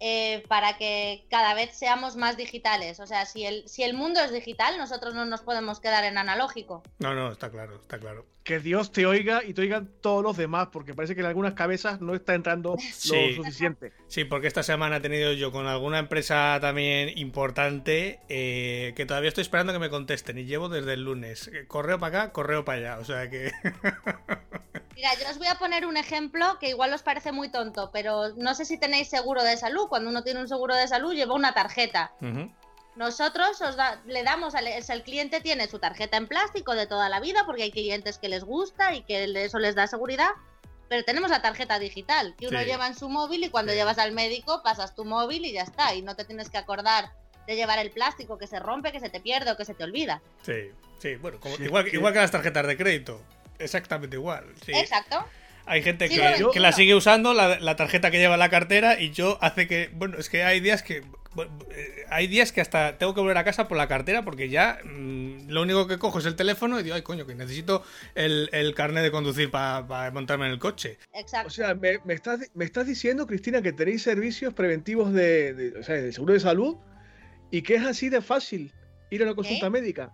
eh, 0.01 0.43
para 0.49 0.77
que 0.77 1.25
cada 1.31 1.55
vez 1.55 1.77
seamos 1.77 2.17
más 2.17 2.37
digitales. 2.37 3.01
O 3.01 3.07
sea, 3.07 3.27
si 3.27 3.47
el, 3.47 3.69
si 3.69 3.83
el 3.85 3.95
mundo 3.95 4.21
es 4.21 4.33
digital, 4.33 4.77
nosotros 4.77 5.15
no 5.15 5.25
nos 5.25 5.43
podemos 5.43 5.81
quedar 5.81 6.05
en 6.05 6.19
analógico. 6.19 6.83
No, 6.99 7.15
no, 7.15 7.31
está 7.31 7.51
claro, 7.51 7.77
está 7.77 7.99
claro. 7.99 8.27
Que 8.43 8.59
Dios 8.59 8.93
te 8.93 9.07
oiga 9.07 9.43
y 9.43 9.55
te 9.55 9.63
oigan 9.63 9.91
todos 10.03 10.23
los 10.23 10.37
demás, 10.37 10.69
porque 10.71 10.93
parece 10.93 11.15
que 11.15 11.23
en 11.23 11.27
algunas 11.27 11.55
cabezas 11.55 12.03
no 12.03 12.15
está 12.15 12.35
entrando 12.35 12.73
lo 12.73 13.35
suficiente. 13.35 13.93
Sí, 14.07 14.25
porque 14.25 14.49
esta 14.49 14.63
semana 14.63 14.97
he 14.97 15.01
tenido 15.01 15.33
yo 15.33 15.51
con 15.51 15.67
alguna 15.67 15.99
empresa 15.99 16.59
también 16.61 17.17
importante 17.17 18.21
eh, 18.29 18.93
que 18.97 19.07
todavía 19.07 19.29
estoy 19.29 19.43
esperando 19.43 19.73
que 19.73 19.79
me 19.79 19.89
contesten 19.89 20.37
y 20.37 20.45
llevo 20.45 20.69
desde 20.69 20.93
el 20.93 21.05
lunes. 21.05 21.51
Correo 21.69 21.99
para 21.99 22.25
acá, 22.25 22.33
correo 22.33 22.65
para 22.67 22.79
allá. 22.79 22.99
O 22.99 23.05
sea 23.05 23.31
que... 23.31 23.51
Mira, 24.95 25.11
yo 25.21 25.29
os 25.29 25.39
voy 25.39 25.49
a 25.49 25.57
poner 25.57 25.87
un 25.87 25.97
ejemplo 25.97 26.59
que 26.61 26.69
igual 26.69 26.93
os 26.93 27.03
parece 27.03 27.33
muy 27.33 27.49
tonto, 27.49 27.91
pero 27.93 28.29
no 28.37 28.55
sé 28.55 28.65
si 28.65 28.79
tenéis 28.79 29.09
seguro 29.09 29.43
de 29.43 29.57
salud. 29.57 29.89
Cuando 29.89 30.11
uno 30.11 30.23
tiene 30.23 30.41
un 30.41 30.49
seguro 30.49 30.75
de 30.75 30.87
salud, 30.87 31.15
lleva 31.15 31.35
una 31.35 31.53
tarjeta. 31.53 32.13
Nosotros 32.97 33.61
os 33.61 33.77
le 34.07 34.23
damos, 34.23 34.55
al, 34.55 34.69
el 34.69 35.03
cliente 35.03 35.41
tiene 35.41 35.67
su 35.67 35.81
tarjeta 35.81 36.17
en 36.17 36.29
plástico 36.29 36.77
de 36.77 36.87
toda 36.87 37.09
la 37.09 37.19
vida, 37.19 37.43
porque 37.45 37.65
hay 37.65 37.73
clientes 37.73 38.19
que 38.19 38.29
les 38.29 38.45
gusta 38.45 38.95
y 38.95 39.03
que 39.03 39.25
eso 39.45 39.59
les 39.59 39.75
da 39.75 39.89
seguridad. 39.89 40.31
Pero 40.89 41.03
tenemos 41.05 41.31
la 41.31 41.43
tarjeta 41.43 41.81
digital, 41.81 42.37
que 42.39 42.47
uno 42.47 42.63
lleva 42.63 42.87
en 42.87 42.95
su 42.95 43.09
móvil 43.09 43.43
y 43.43 43.49
cuando 43.49 43.73
llevas 43.73 43.99
al 43.99 44.13
médico 44.13 44.63
pasas 44.63 44.95
tu 44.95 45.05
móvil 45.05 45.45
y 45.45 45.53
ya 45.53 45.63
está. 45.63 45.95
Y 45.95 46.03
no 46.03 46.15
te 46.15 46.25
tienes 46.25 46.51
que 46.51 46.59
acordar 46.59 47.11
de 47.49 47.57
llevar 47.57 47.81
el 47.81 47.91
plástico 47.91 48.39
que 48.39 48.47
se 48.47 48.61
rompe, 48.61 48.93
que 48.93 49.01
se 49.01 49.11
te 49.11 49.19
pierde 49.19 49.51
o 49.51 49.57
que 49.57 49.65
se 49.65 49.75
te 49.75 49.83
olvida. 49.83 50.23
Sí, 50.43 50.71
sí, 51.01 51.17
bueno, 51.17 51.39
igual, 51.59 51.89
igual 51.93 52.13
que 52.13 52.21
las 52.21 52.31
tarjetas 52.31 52.67
de 52.67 52.77
crédito 52.77 53.21
exactamente 53.59 54.17
igual. 54.17 54.45
Exacto. 54.67 55.25
Hay 55.67 55.83
gente 55.83 56.09
que, 56.09 56.47
que, 56.53 56.61
la 56.61 56.73
sigue 56.73 56.95
usando, 56.95 57.33
la, 57.33 57.77
tarjeta 57.77 58.11
que 58.11 58.19
lleva 58.19 58.37
la 58.37 58.51
cartera, 58.51 59.01
y 59.01 59.11
yo 59.13 59.39
hace 59.41 59.67
que. 59.67 59.91
Bueno, 59.95 60.19
es 60.19 60.29
que 60.29 60.45
hay 60.45 60.61
días 60.61 60.83
que. 60.83 60.99
Eh, 60.99 62.05
hay 62.11 62.29
días 62.29 62.53
que 62.53 62.61
hasta 62.61 62.97
tengo 62.97 63.13
que 63.13 63.21
volver 63.21 63.39
a 63.39 63.45
casa 63.45 63.67
por 63.67 63.77
la 63.77 63.89
cartera 63.89 64.23
porque 64.23 64.49
ya 64.49 64.79
mm, 64.85 65.49
lo 65.49 65.63
único 65.63 65.89
que 65.89 65.99
cojo 65.99 66.21
es 66.21 66.27
el 66.27 66.37
teléfono 66.37 66.79
y 66.79 66.85
digo, 66.85 66.95
ay 66.95 67.03
coño, 67.03 67.27
que 67.27 67.35
necesito 67.35 67.83
el, 68.15 68.49
el 68.53 68.73
carnet 68.73 69.03
de 69.03 69.11
conducir 69.11 69.51
para 69.51 70.13
montarme 70.13 70.47
en 70.47 70.53
el 70.53 70.61
coche. 70.61 70.99
Exacto. 71.13 71.49
O 71.49 71.51
sea, 71.51 71.75
me, 71.75 71.99
estás, 72.09 72.39
me 72.55 72.65
estás 72.65 72.87
diciendo, 72.87 73.27
Cristina, 73.27 73.63
que 73.63 73.73
tenéis 73.73 74.03
servicios 74.03 74.55
preventivos 74.55 75.13
de, 75.13 75.75
o 75.81 75.83
sea, 75.83 75.97
de 75.97 76.13
seguro 76.13 76.35
de 76.35 76.41
salud 76.41 76.77
y 77.51 77.63
que 77.63 77.75
es 77.77 77.85
así 77.85 78.11
de 78.11 78.21
fácil 78.21 78.73
ir 79.11 79.23
a 79.23 79.25
una 79.25 79.35
consulta 79.35 79.71
médica. 79.71 80.13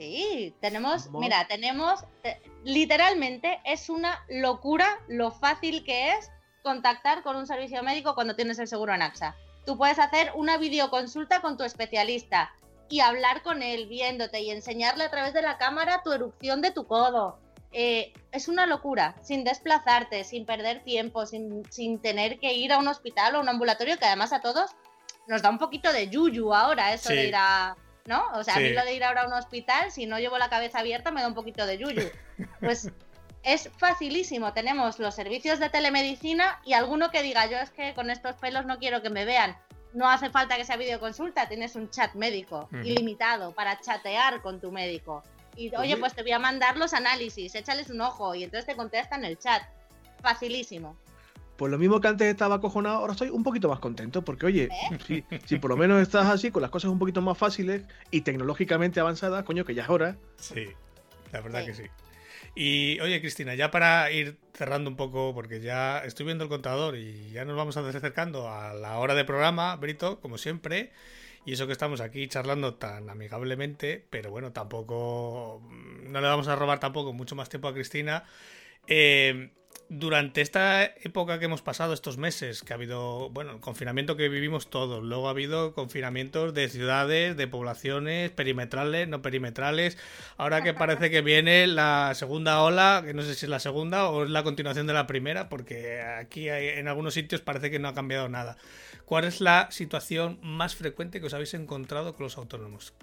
Sí, 0.00 0.54
tenemos, 0.62 1.10
mira, 1.10 1.46
tenemos, 1.46 2.06
eh, 2.24 2.40
literalmente 2.64 3.60
es 3.66 3.90
una 3.90 4.24
locura 4.30 4.98
lo 5.08 5.30
fácil 5.30 5.84
que 5.84 6.12
es 6.12 6.30
contactar 6.62 7.22
con 7.22 7.36
un 7.36 7.46
servicio 7.46 7.82
médico 7.82 8.14
cuando 8.14 8.34
tienes 8.34 8.58
el 8.58 8.66
seguro 8.66 8.94
en 8.94 9.02
AXA. 9.02 9.36
Tú 9.66 9.76
puedes 9.76 9.98
hacer 9.98 10.32
una 10.34 10.56
videoconsulta 10.56 11.42
con 11.42 11.58
tu 11.58 11.64
especialista 11.64 12.50
y 12.88 13.00
hablar 13.00 13.42
con 13.42 13.62
él 13.62 13.88
viéndote 13.88 14.40
y 14.40 14.50
enseñarle 14.50 15.04
a 15.04 15.10
través 15.10 15.34
de 15.34 15.42
la 15.42 15.58
cámara 15.58 16.00
tu 16.02 16.12
erupción 16.12 16.62
de 16.62 16.70
tu 16.70 16.86
codo. 16.86 17.38
Eh, 17.70 18.14
es 18.32 18.48
una 18.48 18.64
locura, 18.64 19.16
sin 19.20 19.44
desplazarte, 19.44 20.24
sin 20.24 20.46
perder 20.46 20.82
tiempo, 20.82 21.26
sin, 21.26 21.62
tener 22.00 22.38
que 22.38 22.54
ir 22.54 22.72
a 22.72 22.78
un 22.78 22.88
hospital 22.88 23.34
o 23.34 23.40
un 23.42 23.50
ambulatorio, 23.50 23.98
que 23.98 24.06
además 24.06 24.32
a 24.32 24.40
todos 24.40 24.70
nos 25.28 25.42
da 25.42 25.50
un 25.50 25.58
poquito 25.58 25.92
de 25.92 26.08
yuyu 26.08 26.54
ahora 26.54 26.94
eso 26.94 27.10
de 27.10 27.28
ir 27.28 27.36
a 27.36 27.76
¿no? 28.10 28.26
O 28.34 28.42
sea, 28.42 28.56
a 28.56 28.58
mí 28.58 28.70
lo 28.70 28.84
de 28.84 28.92
ir 28.92 29.04
ahora 29.04 29.22
a 29.22 29.26
un 29.28 29.32
hospital, 29.32 29.92
si 29.92 30.04
no 30.04 30.18
llevo 30.18 30.36
la 30.36 30.50
cabeza 30.50 30.80
abierta, 30.80 31.12
me 31.12 31.22
da 31.22 31.28
un 31.28 31.34
poquito 31.34 31.64
de 31.64 31.78
yuyu. 31.78 32.10
Pues 32.58 32.90
es 33.44 33.70
facilísimo. 33.78 34.52
Tenemos 34.52 34.98
los 34.98 35.14
servicios 35.14 35.60
de 35.60 35.70
telemedicina 35.70 36.60
y 36.64 36.72
alguno 36.72 37.12
que 37.12 37.22
diga, 37.22 37.46
yo 37.46 37.58
es 37.58 37.70
que 37.70 37.94
con 37.94 38.10
estos 38.10 38.34
pelos 38.34 38.66
no 38.66 38.80
quiero 38.80 39.00
que 39.00 39.10
me 39.10 39.24
vean. 39.24 39.56
No 39.92 40.10
hace 40.10 40.28
falta 40.28 40.56
que 40.56 40.64
sea 40.64 40.76
videoconsulta, 40.76 41.48
tienes 41.48 41.76
un 41.76 41.88
chat 41.88 42.14
médico 42.14 42.68
ilimitado 42.82 43.52
para 43.52 43.80
chatear 43.80 44.42
con 44.42 44.60
tu 44.60 44.72
médico. 44.72 45.22
Y 45.54 45.72
oye, 45.76 45.96
pues 45.96 46.12
te 46.12 46.22
voy 46.22 46.32
a 46.32 46.40
mandar 46.40 46.76
los 46.76 46.92
análisis, 46.94 47.54
échales 47.54 47.90
un 47.90 48.00
ojo 48.00 48.34
y 48.34 48.42
entonces 48.42 48.66
te 48.66 48.74
contestan 48.74 49.24
en 49.24 49.30
el 49.30 49.38
chat. 49.38 49.62
Facilísimo. 50.20 50.96
Pues 51.60 51.70
lo 51.70 51.76
mismo 51.76 52.00
que 52.00 52.08
antes 52.08 52.26
estaba 52.26 52.54
acojonado, 52.54 52.96
ahora 52.96 53.12
estoy 53.12 53.28
un 53.28 53.42
poquito 53.42 53.68
más 53.68 53.80
contento, 53.80 54.24
porque 54.24 54.46
oye, 54.46 54.70
¿Eh? 55.10 55.22
si, 55.44 55.58
por 55.58 55.70
lo 55.70 55.76
menos 55.76 56.00
estás 56.00 56.24
así, 56.24 56.50
con 56.50 56.62
las 56.62 56.70
cosas 56.70 56.90
un 56.90 56.98
poquito 56.98 57.20
más 57.20 57.36
fáciles 57.36 57.82
y 58.10 58.22
tecnológicamente 58.22 58.98
avanzadas, 58.98 59.44
coño, 59.44 59.66
que 59.66 59.74
ya 59.74 59.82
es 59.82 59.90
hora. 59.90 60.16
Sí, 60.38 60.68
la 61.30 61.42
verdad 61.42 61.66
que 61.66 61.74
sí. 61.74 61.82
Y 62.54 62.98
oye, 63.00 63.20
Cristina, 63.20 63.54
ya 63.56 63.70
para 63.70 64.10
ir 64.10 64.38
cerrando 64.54 64.88
un 64.88 64.96
poco, 64.96 65.34
porque 65.34 65.60
ya 65.60 65.98
estoy 65.98 66.24
viendo 66.24 66.44
el 66.44 66.48
contador 66.48 66.96
y 66.96 67.30
ya 67.30 67.44
nos 67.44 67.58
vamos 67.58 67.76
a 67.76 67.86
acercando 67.86 68.48
a 68.48 68.72
la 68.72 68.96
hora 68.96 69.14
de 69.14 69.26
programa, 69.26 69.76
Brito, 69.76 70.18
como 70.20 70.38
siempre. 70.38 70.92
Y 71.44 71.52
eso 71.52 71.66
que 71.66 71.74
estamos 71.74 72.00
aquí 72.00 72.26
charlando 72.26 72.76
tan 72.76 73.10
amigablemente, 73.10 74.06
pero 74.08 74.30
bueno, 74.30 74.50
tampoco. 74.52 75.60
No 76.04 76.22
le 76.22 76.26
vamos 76.26 76.48
a 76.48 76.56
robar 76.56 76.80
tampoco 76.80 77.12
mucho 77.12 77.36
más 77.36 77.50
tiempo 77.50 77.68
a 77.68 77.74
Cristina. 77.74 78.24
Eh, 78.86 79.50
durante 79.90 80.40
esta 80.40 80.84
época 80.84 81.40
que 81.40 81.46
hemos 81.46 81.62
pasado, 81.62 81.92
estos 81.92 82.16
meses, 82.16 82.62
que 82.62 82.72
ha 82.72 82.76
habido, 82.76 83.28
bueno, 83.30 83.50
el 83.50 83.60
confinamiento 83.60 84.16
que 84.16 84.28
vivimos 84.28 84.70
todos, 84.70 85.02
luego 85.02 85.26
ha 85.26 85.32
habido 85.32 85.74
confinamientos 85.74 86.54
de 86.54 86.68
ciudades, 86.68 87.36
de 87.36 87.48
poblaciones, 87.48 88.30
perimetrales, 88.30 89.08
no 89.08 89.20
perimetrales, 89.20 89.98
ahora 90.36 90.62
que 90.62 90.74
parece 90.74 91.10
que 91.10 91.22
viene 91.22 91.66
la 91.66 92.12
segunda 92.14 92.62
ola, 92.62 93.02
que 93.04 93.14
no 93.14 93.22
sé 93.22 93.34
si 93.34 93.46
es 93.46 93.50
la 93.50 93.58
segunda 93.58 94.08
o 94.08 94.22
es 94.22 94.30
la 94.30 94.44
continuación 94.44 94.86
de 94.86 94.92
la 94.92 95.08
primera, 95.08 95.48
porque 95.48 96.00
aquí 96.00 96.48
hay, 96.48 96.68
en 96.78 96.86
algunos 96.86 97.14
sitios 97.14 97.40
parece 97.40 97.68
que 97.72 97.80
no 97.80 97.88
ha 97.88 97.94
cambiado 97.94 98.28
nada. 98.28 98.56
¿Cuál 99.06 99.24
es 99.24 99.40
la 99.40 99.72
situación 99.72 100.38
más 100.40 100.76
frecuente 100.76 101.20
que 101.20 101.26
os 101.26 101.34
habéis 101.34 101.54
encontrado 101.54 102.14
con 102.14 102.22
los 102.22 102.38
autónomos? 102.38 102.94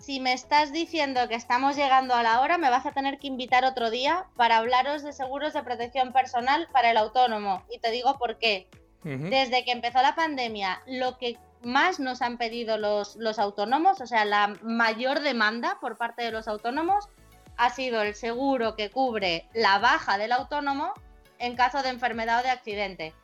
Si 0.00 0.18
me 0.18 0.32
estás 0.32 0.72
diciendo 0.72 1.28
que 1.28 1.34
estamos 1.34 1.76
llegando 1.76 2.14
a 2.14 2.22
la 2.22 2.40
hora, 2.40 2.58
me 2.58 2.70
vas 2.70 2.86
a 2.86 2.92
tener 2.92 3.18
que 3.18 3.26
invitar 3.26 3.64
otro 3.64 3.90
día 3.90 4.26
para 4.36 4.56
hablaros 4.56 5.02
de 5.02 5.12
seguros 5.12 5.52
de 5.52 5.62
protección 5.62 6.12
personal 6.12 6.68
para 6.72 6.90
el 6.90 6.96
autónomo. 6.96 7.62
Y 7.70 7.78
te 7.78 7.90
digo 7.90 8.18
por 8.18 8.38
qué. 8.38 8.68
Desde 9.02 9.64
que 9.64 9.72
empezó 9.72 10.02
la 10.02 10.14
pandemia, 10.14 10.82
lo 10.86 11.16
que 11.16 11.38
más 11.62 12.00
nos 12.00 12.20
han 12.20 12.36
pedido 12.36 12.76
los, 12.76 13.16
los 13.16 13.38
autónomos, 13.38 14.00
o 14.02 14.06
sea, 14.06 14.26
la 14.26 14.54
mayor 14.62 15.20
demanda 15.20 15.78
por 15.80 15.96
parte 15.96 16.22
de 16.22 16.30
los 16.30 16.48
autónomos, 16.48 17.08
ha 17.56 17.70
sido 17.70 18.02
el 18.02 18.14
seguro 18.14 18.76
que 18.76 18.90
cubre 18.90 19.48
la 19.54 19.78
baja 19.78 20.18
del 20.18 20.32
autónomo 20.32 20.92
en 21.40 21.56
caso 21.56 21.82
de 21.82 21.88
enfermedad 21.88 22.40
o 22.40 22.42
de 22.42 22.50
accidente. 22.50 23.14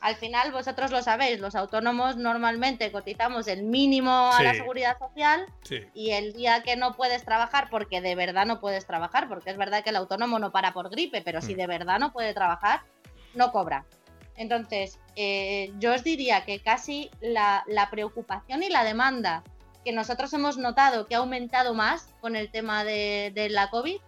Al 0.00 0.16
final, 0.16 0.50
vosotros 0.50 0.90
lo 0.90 1.02
sabéis, 1.02 1.40
los 1.40 1.54
autónomos 1.54 2.16
normalmente 2.16 2.90
cotizamos 2.90 3.46
el 3.48 3.64
mínimo 3.64 4.32
a 4.32 4.42
la 4.42 4.54
seguridad 4.54 4.98
social 4.98 5.46
y 5.94 6.12
el 6.12 6.32
día 6.32 6.62
que 6.62 6.76
no 6.76 6.94
puedes 6.94 7.24
trabajar, 7.24 7.68
porque 7.70 8.00
de 8.00 8.14
verdad 8.14 8.46
no 8.46 8.60
puedes 8.60 8.86
trabajar, 8.86 9.28
porque 9.28 9.50
es 9.50 9.58
verdad 9.58 9.84
que 9.84 9.90
el 9.90 9.96
autónomo 9.96 10.38
no 10.38 10.52
para 10.52 10.72
por 10.72 10.88
gripe, 10.88 11.20
pero 11.20 11.42
si 11.42 11.54
mm. 11.54 11.58
de 11.58 11.66
verdad 11.66 11.98
no 11.98 12.12
puede 12.14 12.32
trabajar, 12.32 12.80
no 13.34 13.52
cobra. 13.52 13.84
Entonces, 14.38 14.98
eh, 15.14 15.70
yo 15.78 15.94
os 15.94 16.02
diría 16.02 16.46
que 16.46 16.60
casi 16.60 17.10
la, 17.20 17.62
preocupación 17.90 18.62
y 18.62 18.70
la 18.70 18.84
demanda 18.84 19.44
que 19.84 19.92
nosotros 19.92 20.32
hemos 20.32 20.56
notado 20.56 21.06
que 21.06 21.14
ha 21.14 21.18
aumentado 21.18 21.74
más 21.74 22.08
con 22.22 22.36
el 22.36 22.50
tema 22.50 22.84
de, 22.84 23.32
de 23.34 23.50
la 23.50 23.68
COVID 23.68 23.98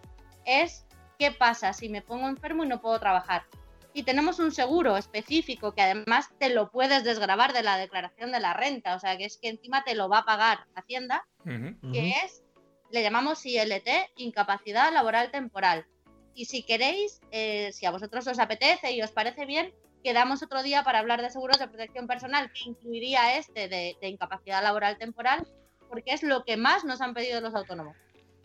es 0.46 0.86
qué 1.18 1.32
pasa 1.32 1.72
si 1.72 1.88
me 1.88 2.02
pongo 2.02 2.28
enfermo 2.28 2.64
y 2.64 2.68
no 2.68 2.80
puedo 2.80 2.98
trabajar. 2.98 3.44
Y 3.92 4.04
tenemos 4.04 4.38
un 4.38 4.52
seguro 4.52 4.96
específico 4.96 5.74
que 5.74 5.82
además 5.82 6.30
te 6.38 6.50
lo 6.50 6.70
puedes 6.70 7.04
desgravar 7.04 7.52
de 7.52 7.62
la 7.62 7.76
declaración 7.76 8.30
de 8.30 8.40
la 8.40 8.54
renta, 8.54 8.94
o 8.94 9.00
sea 9.00 9.16
que 9.16 9.24
es 9.24 9.38
que 9.38 9.48
encima 9.48 9.82
te 9.82 9.94
lo 9.94 10.08
va 10.08 10.18
a 10.18 10.24
pagar 10.24 10.66
Hacienda, 10.74 11.26
que 11.44 12.10
es, 12.24 12.44
le 12.90 13.02
llamamos 13.02 13.44
ILT, 13.44 13.88
incapacidad 14.16 14.92
laboral 14.92 15.30
temporal. 15.30 15.86
Y 16.34 16.44
si 16.44 16.62
queréis, 16.62 17.20
eh, 17.32 17.72
si 17.72 17.86
a 17.86 17.90
vosotros 17.90 18.26
os 18.28 18.38
apetece 18.38 18.92
y 18.92 19.02
os 19.02 19.10
parece 19.10 19.46
bien, 19.46 19.74
quedamos 20.04 20.42
otro 20.42 20.62
día 20.62 20.84
para 20.84 21.00
hablar 21.00 21.20
de 21.20 21.30
seguros 21.30 21.58
de 21.58 21.66
protección 21.66 22.06
personal, 22.06 22.52
que 22.52 22.68
incluiría 22.68 23.36
este 23.36 23.68
de, 23.68 23.96
de 24.00 24.08
incapacidad 24.08 24.62
laboral 24.62 24.98
temporal, 24.98 25.48
porque 25.88 26.12
es 26.12 26.22
lo 26.22 26.44
que 26.44 26.56
más 26.56 26.84
nos 26.84 27.00
han 27.00 27.14
pedido 27.14 27.40
los 27.40 27.54
autónomos. 27.54 27.96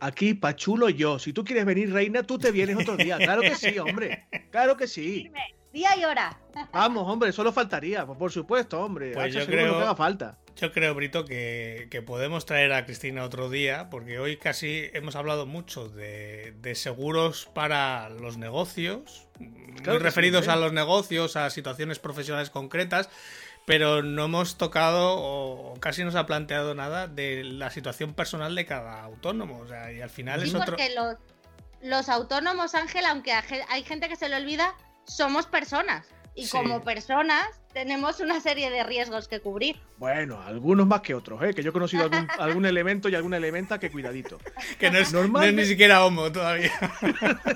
Aquí, 0.04 0.34
Pachulo 0.34 0.90
yo. 0.90 1.18
Si 1.18 1.32
tú 1.32 1.46
quieres 1.46 1.64
venir, 1.64 1.94
reina, 1.94 2.24
tú 2.24 2.38
te 2.38 2.52
vienes 2.52 2.76
otro 2.76 2.98
día. 2.98 3.18
Claro 3.18 3.42
que 3.42 3.56
sí, 3.56 3.80
hombre. 3.80 4.26
Claro 4.52 4.76
que 4.76 4.86
sí. 4.86 5.32
Día 5.72 5.98
y 5.98 6.04
hora. 6.04 6.38
Vamos, 6.74 7.08
hombre, 7.08 7.32
solo 7.32 7.54
faltaría. 7.54 8.06
Pues 8.06 8.20
por 8.20 8.30
supuesto, 8.30 8.82
hombre. 8.84 9.14
Pues 9.14 9.34
yo 9.34 9.46
creo, 9.46 9.78
que 9.78 9.82
haga 9.82 9.96
falta. 9.96 10.38
Yo 10.58 10.74
creo, 10.74 10.94
Brito, 10.94 11.24
que, 11.24 12.04
podemos 12.06 12.46
traer 12.46 12.74
a 12.74 12.86
Cristina 12.86 13.24
otro 13.24 13.50
día, 13.50 13.90
porque 13.90 14.20
hoy 14.20 14.36
casi 14.36 14.90
hemos 14.92 15.16
hablado 15.16 15.46
mucho 15.46 15.88
de, 15.88 16.54
seguros 16.76 17.50
para 17.54 18.10
los 18.10 18.38
negocios, 18.38 19.30
referidos 19.84 20.50
a 20.50 20.58
los 20.58 20.74
negocios, 20.74 21.38
a 21.38 21.50
situaciones 21.50 22.00
profesionales 22.00 22.50
concretas 22.50 23.10
pero 23.66 24.04
no 24.04 24.26
hemos 24.26 24.58
tocado 24.58 25.16
o 25.18 25.74
casi 25.80 26.04
no 26.04 26.12
se 26.12 26.18
ha 26.18 26.26
planteado 26.26 26.76
nada 26.76 27.08
de 27.08 27.44
la 27.44 27.70
situación 27.70 28.14
personal 28.14 28.56
de 28.56 28.66
cada 28.66 29.04
autónomo. 29.04 29.60
O 29.60 29.68
sea, 29.68 29.92
y 29.92 30.02
al 30.02 30.10
final 30.10 30.44
es 30.44 30.54
otro. 30.54 30.76
Porque 30.76 30.94
los, 30.94 31.16
los 31.82 32.10
autónomos, 32.10 32.76
Ángel, 32.76 33.06
aunque 33.06 33.32
hay 33.32 33.84
gente 33.84 34.10
que 34.10 34.16
se 34.16 34.30
le 34.30 34.36
olvida, 34.36 34.76
somos 35.06 35.46
personas. 35.46 36.08
Y 36.36 36.48
como 36.48 36.84
personas 36.84 37.46
tenemos 37.74 38.20
una 38.20 38.40
serie 38.40 38.72
de 38.72 38.84
riesgos 38.84 39.28
que 39.28 39.40
cubrir. 39.40 39.80
Bueno, 39.98 40.42
algunos 40.42 40.88
más 40.88 41.02
que 41.02 41.14
otros, 41.14 41.44
¿eh? 41.44 41.54
que 41.54 41.62
yo 41.62 41.70
he 41.70 41.74
conocido 41.74 42.10
algún, 42.40 42.66
elemento 42.66 43.08
y 43.08 43.16
alguna 43.16 43.38
elementa 43.38 43.80
que 43.80 43.92
cuidadito. 43.92 44.40
que 44.80 44.90
no 44.90 44.98
es, 44.98 45.14
no 45.14 45.42
es 45.42 45.54
ni 45.54 45.66
siquiera 45.66 46.04
homo 46.04 46.32
todavía. 46.32 46.72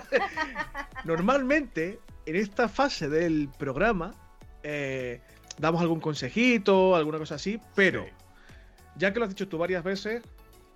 Normalmente, 1.06 2.00
en 2.28 2.36
esta 2.36 2.70
fase 2.70 3.10
del 3.10 3.50
programa, 3.58 4.14
eh, 4.62 5.22
damos 5.58 5.82
algún 5.82 6.00
consejito, 6.00 6.96
alguna 6.96 7.18
cosa 7.18 7.36
así, 7.36 7.60
pero 7.76 8.06
ya 8.96 9.14
que 9.14 9.20
lo 9.20 9.26
has 9.26 9.30
dicho 9.30 9.48
tú 9.48 9.58
varias 9.58 9.84
veces, 9.84 10.24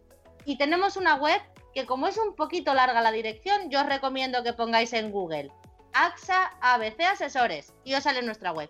Y 0.45 0.57
tenemos 0.57 0.95
una 0.97 1.15
web 1.15 1.41
que 1.73 1.85
como 1.85 2.07
es 2.07 2.17
un 2.17 2.35
poquito 2.35 2.73
larga 2.73 3.01
la 3.01 3.11
dirección, 3.11 3.69
yo 3.69 3.81
os 3.81 3.87
recomiendo 3.87 4.43
que 4.43 4.53
pongáis 4.53 4.93
en 4.93 5.11
Google 5.11 5.51
AXA 5.93 6.51
ABC 6.61 7.01
Asesores 7.01 7.73
y 7.83 7.93
os 7.93 8.03
sale 8.03 8.19
en 8.19 8.25
nuestra 8.25 8.51
web. 8.51 8.69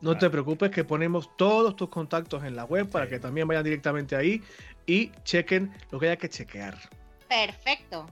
No 0.00 0.16
te 0.16 0.30
preocupes 0.30 0.70
que 0.70 0.84
ponemos 0.84 1.36
todos 1.36 1.76
tus 1.76 1.90
contactos 1.90 2.44
en 2.44 2.56
la 2.56 2.64
web 2.64 2.88
para 2.88 3.06
que 3.08 3.18
también 3.18 3.46
vayan 3.46 3.64
directamente 3.64 4.16
ahí 4.16 4.42
y 4.86 5.10
chequen 5.24 5.72
lo 5.90 6.00
que 6.00 6.06
haya 6.06 6.16
que 6.16 6.28
chequear. 6.28 6.78
Perfecto. 7.28 8.06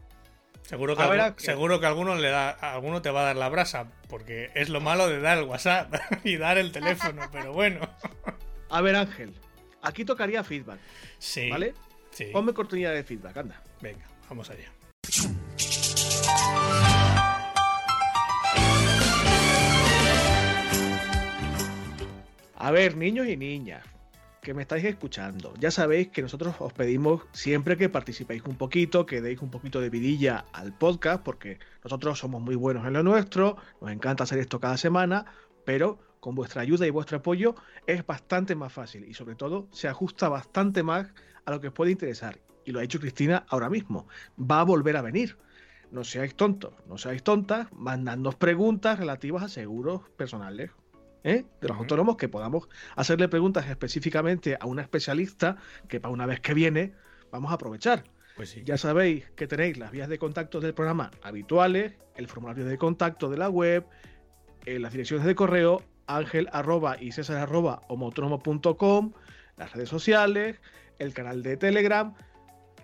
Seguro 0.62 0.94
que, 0.94 1.34
seguro 1.38 1.80
que 1.80 1.86
alguno, 1.86 2.14
le 2.14 2.28
da, 2.28 2.50
alguno 2.50 3.00
te 3.00 3.10
va 3.10 3.22
a 3.22 3.24
dar 3.24 3.36
la 3.36 3.48
brasa, 3.48 3.86
porque 4.06 4.50
es 4.54 4.68
lo 4.68 4.82
malo 4.82 5.08
de 5.08 5.18
dar 5.18 5.38
el 5.38 5.44
WhatsApp 5.44 5.94
y 6.24 6.36
dar 6.36 6.58
el 6.58 6.72
teléfono, 6.72 7.22
pero 7.32 7.54
bueno. 7.54 7.80
A 8.68 8.82
ver, 8.82 8.96
Ángel, 8.96 9.34
aquí 9.80 10.04
tocaría 10.04 10.44
feedback. 10.44 10.78
Sí. 11.18 11.48
¿Vale? 11.48 11.72
Sí. 12.10 12.26
Ponme 12.32 12.52
cortinilla 12.52 12.90
de 12.90 13.02
feedback, 13.02 13.38
anda. 13.38 13.62
Venga, 13.80 14.04
vamos 14.28 14.50
allá. 14.50 14.70
A 22.60 22.72
ver, 22.72 22.96
niños 22.96 23.28
y 23.28 23.36
niñas, 23.36 23.84
que 24.42 24.52
me 24.52 24.62
estáis 24.62 24.82
escuchando, 24.82 25.54
ya 25.60 25.70
sabéis 25.70 26.08
que 26.08 26.22
nosotros 26.22 26.56
os 26.58 26.72
pedimos 26.72 27.22
siempre 27.30 27.76
que 27.76 27.88
participéis 27.88 28.42
un 28.46 28.56
poquito, 28.56 29.06
que 29.06 29.20
deis 29.20 29.40
un 29.42 29.50
poquito 29.52 29.80
de 29.80 29.90
vidilla 29.90 30.44
al 30.52 30.76
podcast, 30.76 31.22
porque 31.22 31.60
nosotros 31.84 32.18
somos 32.18 32.42
muy 32.42 32.56
buenos 32.56 32.84
en 32.84 32.94
lo 32.94 33.04
nuestro, 33.04 33.58
nos 33.80 33.92
encanta 33.92 34.24
hacer 34.24 34.40
esto 34.40 34.58
cada 34.58 34.76
semana, 34.76 35.26
pero 35.64 36.00
con 36.18 36.34
vuestra 36.34 36.62
ayuda 36.62 36.84
y 36.84 36.90
vuestro 36.90 37.18
apoyo 37.18 37.54
es 37.86 38.04
bastante 38.04 38.56
más 38.56 38.72
fácil 38.72 39.04
y 39.04 39.14
sobre 39.14 39.36
todo 39.36 39.68
se 39.70 39.86
ajusta 39.86 40.28
bastante 40.28 40.82
más 40.82 41.06
a 41.44 41.52
lo 41.52 41.60
que 41.60 41.68
os 41.68 41.74
puede 41.74 41.92
interesar. 41.92 42.40
Y 42.64 42.72
lo 42.72 42.80
ha 42.80 42.82
dicho 42.82 42.98
Cristina 42.98 43.46
ahora 43.50 43.70
mismo, 43.70 44.08
va 44.36 44.62
a 44.62 44.64
volver 44.64 44.96
a 44.96 45.02
venir. 45.02 45.38
No 45.92 46.02
seáis 46.02 46.34
tontos, 46.34 46.74
no 46.88 46.98
seáis 46.98 47.22
tontas, 47.22 47.68
mandadnos 47.72 48.34
preguntas 48.34 48.98
relativas 48.98 49.44
a 49.44 49.48
seguros 49.48 50.02
personales. 50.16 50.72
¿Eh? 51.24 51.44
de 51.60 51.68
los 51.68 51.76
autónomos, 51.76 52.16
que 52.16 52.28
podamos 52.28 52.68
hacerle 52.96 53.28
preguntas 53.28 53.68
específicamente 53.68 54.56
a 54.60 54.66
una 54.66 54.82
especialista 54.82 55.56
que 55.88 56.00
para 56.00 56.12
una 56.12 56.26
vez 56.26 56.40
que 56.40 56.54
viene 56.54 56.92
vamos 57.30 57.50
a 57.50 57.54
aprovechar. 57.54 58.04
Pues 58.36 58.54
Ya 58.64 58.78
sabéis 58.78 59.28
que 59.34 59.48
tenéis 59.48 59.78
las 59.78 59.90
vías 59.90 60.08
de 60.08 60.18
contacto 60.18 60.60
del 60.60 60.72
programa 60.72 61.10
habituales, 61.22 61.94
el 62.14 62.28
formulario 62.28 62.64
de 62.64 62.78
contacto 62.78 63.28
de 63.28 63.36
la 63.36 63.50
web, 63.50 63.84
eh, 64.64 64.78
las 64.78 64.92
direcciones 64.92 65.26
de 65.26 65.34
correo, 65.34 65.82
ángel 66.06 66.48
arroba 66.52 66.96
y 67.00 67.12
césar 67.12 67.38
arroba 67.38 67.82
las 69.56 69.72
redes 69.72 69.88
sociales, 69.88 70.60
el 70.98 71.14
canal 71.14 71.42
de 71.42 71.56
Telegram. 71.56 72.14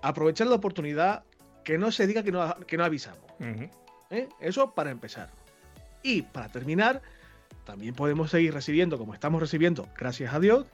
Aprovechar 0.03 0.49
la 0.49 0.57
oportunidad 0.57 1.24
que 1.64 1.78
no 1.78 1.93
se 1.93 2.07
diga 2.07 2.22
que 2.22 2.32
no, 2.32 2.55
que 2.66 2.76
no 2.76 2.85
avisamos. 2.85 3.22
¿eh? 4.11 4.28
Eso 4.41 4.74
para 4.74 4.91
empezar. 4.91 5.30
Y 6.03 6.22
para 6.22 6.49
terminar, 6.49 7.01
también 7.65 7.95
podemos 7.95 8.31
seguir 8.31 8.53
recibiendo, 8.55 8.99
como 8.99 9.15
estamos 9.15 9.41
recibiendo, 9.41 9.89
gracias 9.99 10.33
a 10.35 10.41
Dios, 10.41 10.67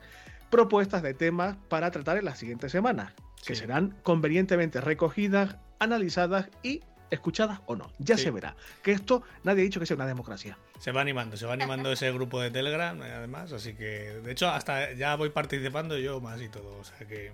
propuestas 0.50 1.02
de 1.02 1.14
temas 1.14 1.56
para 1.68 1.90
tratar 1.90 2.16
en 2.18 2.24
las 2.24 2.38
siguientes 2.38 2.72
semanas, 2.72 3.12
que 3.44 3.54
serán 3.54 3.96
convenientemente 4.02 4.80
recogidas, 4.80 5.56
analizadas 5.78 6.48
y 6.62 6.82
escuchadas 7.10 7.60
o 7.66 7.74
no. 7.74 7.90
Ya 7.98 8.16
Sí. 8.16 8.24
se 8.24 8.30
verá. 8.30 8.54
Que 8.82 8.92
esto 8.92 9.22
nadie 9.42 9.62
ha 9.62 9.64
dicho 9.64 9.80
que 9.80 9.86
sea 9.86 9.96
una 9.96 10.06
democracia. 10.06 10.56
Se 10.78 10.92
va 10.92 11.00
animando, 11.00 11.36
se 11.36 11.44
va 11.44 11.54
animando 11.54 11.90
ese 11.92 12.10
grupo 12.12 12.40
de 12.40 12.50
Telegram, 12.52 13.02
eh, 13.02 13.10
además, 13.12 13.52
así 13.52 13.74
que, 13.74 14.20
de 14.24 14.30
hecho, 14.32 14.48
hasta 14.48 14.92
ya 14.92 15.16
voy 15.16 15.30
participando 15.30 15.98
yo 15.98 16.20
más 16.20 16.40
y 16.40 16.48
todo, 16.48 16.78
o 16.78 16.84
sea 16.84 17.06
que 17.06 17.32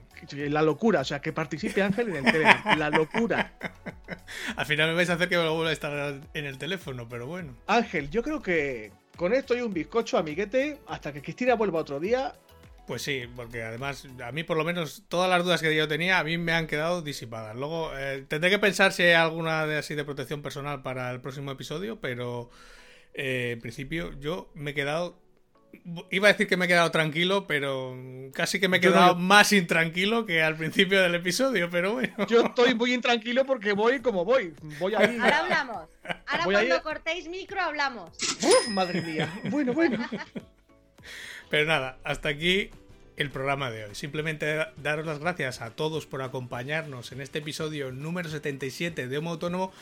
La 0.49 0.63
locura, 0.63 1.01
o 1.01 1.05
sea, 1.05 1.21
que 1.21 1.33
participe 1.33 1.83
Ángel 1.83 2.09
en 2.09 2.17
el 2.17 2.33
Telegram. 2.33 2.63
La 2.79 2.89
locura. 2.91 3.53
al 4.57 4.67
final 4.67 4.89
me 4.91 4.95
vais 4.95 5.11
a 5.11 5.15
hacer 5.15 5.29
que 5.29 5.37
me 5.37 5.45
lo 5.45 5.55
vuelva 5.55 5.71
a 5.71 5.75
estar 5.75 6.21
en 6.35 6.45
el 6.47 6.59
teléfono, 6.59 7.07
pero 7.09 7.27
bueno. 7.27 7.55
Ángel, 7.67 8.09
yo 8.11 8.23
creo 8.23 8.41
que 8.43 8.93
con 9.17 9.33
esto 9.33 9.57
y 9.57 9.61
un 9.61 9.73
bizcocho, 9.73 10.19
amiguete, 10.19 10.79
hasta 10.87 11.13
que 11.13 11.23
Cristina 11.23 11.55
vuelva 11.55 11.81
otro 11.81 11.99
día. 11.99 12.35
Pues 12.87 13.03
sí, 13.03 13.25
porque 13.35 13.65
además, 13.65 14.07
a 14.25 14.31
mí 14.31 14.45
por 14.45 14.57
lo 14.57 14.63
menos 14.63 15.03
todas 15.09 15.29
las 15.29 15.43
dudas 15.43 15.61
que 15.61 15.75
yo 15.75 15.89
tenía, 15.89 16.21
a 16.21 16.25
mí 16.25 16.39
me 16.39 16.53
han 16.53 16.69
quedado 16.69 17.03
disipadas. 17.03 17.57
Luego 17.57 17.91
eh, 17.97 18.25
tendré 18.29 18.49
que 18.49 18.61
pensar 18.61 18.93
si 18.93 19.03
hay 19.03 19.15
alguna 19.15 19.67
de 19.67 19.79
así 19.79 19.97
de 19.97 20.05
protección 20.05 20.41
personal 20.41 20.83
para 20.83 21.11
el 21.11 21.21
próximo 21.21 21.51
episodio, 21.51 22.01
pero 22.01 22.49
eh, 23.13 23.53
en 23.55 23.61
principio 23.61 24.13
yo 24.21 24.51
me 24.55 24.71
he 24.71 24.75
quedado. 24.75 25.19
Iba 26.11 26.29
a 26.29 26.33
decir 26.33 26.49
que 26.49 26.57
me 26.57 26.65
he 26.65 26.69
quedado 26.69 26.91
tranquilo, 26.91 27.47
pero 27.47 27.97
casi 28.33 28.59
que 28.59 28.69
me 28.69 28.79
he 28.79 28.81
no, 28.81 28.89
quedado 28.89 29.15
más 29.15 29.53
intranquilo 29.53 30.27
que 30.27 30.43
al 30.43 30.57
principio 30.57 31.01
del 31.01 31.15
episodio, 31.15 31.71
pero 31.71 31.93
bueno. 31.93 32.27
Yo 32.27 32.47
estoy 32.47 32.75
muy 32.75 32.93
intranquilo 32.93 33.45
porque 33.47 33.73
voy 33.73 34.01
como 34.01 34.25
voy. 34.25 34.53
Voy 34.81 34.95
ahí. 34.95 35.17
Ahora 35.21 35.39
hablamos. 35.39 35.89
Ahora 36.27 36.45
Voy 36.45 36.55
cuando 36.55 36.83
cortéis 36.83 37.29
micro 37.29 37.61
hablamos. 37.61 38.11
Uf, 38.43 38.69
madre 38.69 39.01
mía. 39.01 39.33
Bueno, 39.45 39.73
bueno. 39.73 39.99
Pero 41.51 41.67
nada, 41.67 41.99
hasta 42.03 42.31
aquí 42.31 42.71
el 43.17 43.31
programa 43.31 43.71
de 43.71 43.85
hoy. 43.85 43.95
Simplemente 43.95 44.67
daros 44.77 45.07
las 45.07 45.19
gracias 45.19 45.61
a 45.63 45.71
todos 45.71 46.07
por 46.07 46.23
acompañarnos 46.23 47.13
en 47.13 47.21
este 47.21 47.39
episodio 47.39 47.91
número 47.91 48.29
77 48.29 49.09
de 49.09 49.19
Homo 49.19 49.31
Autónomo, 49.31 49.73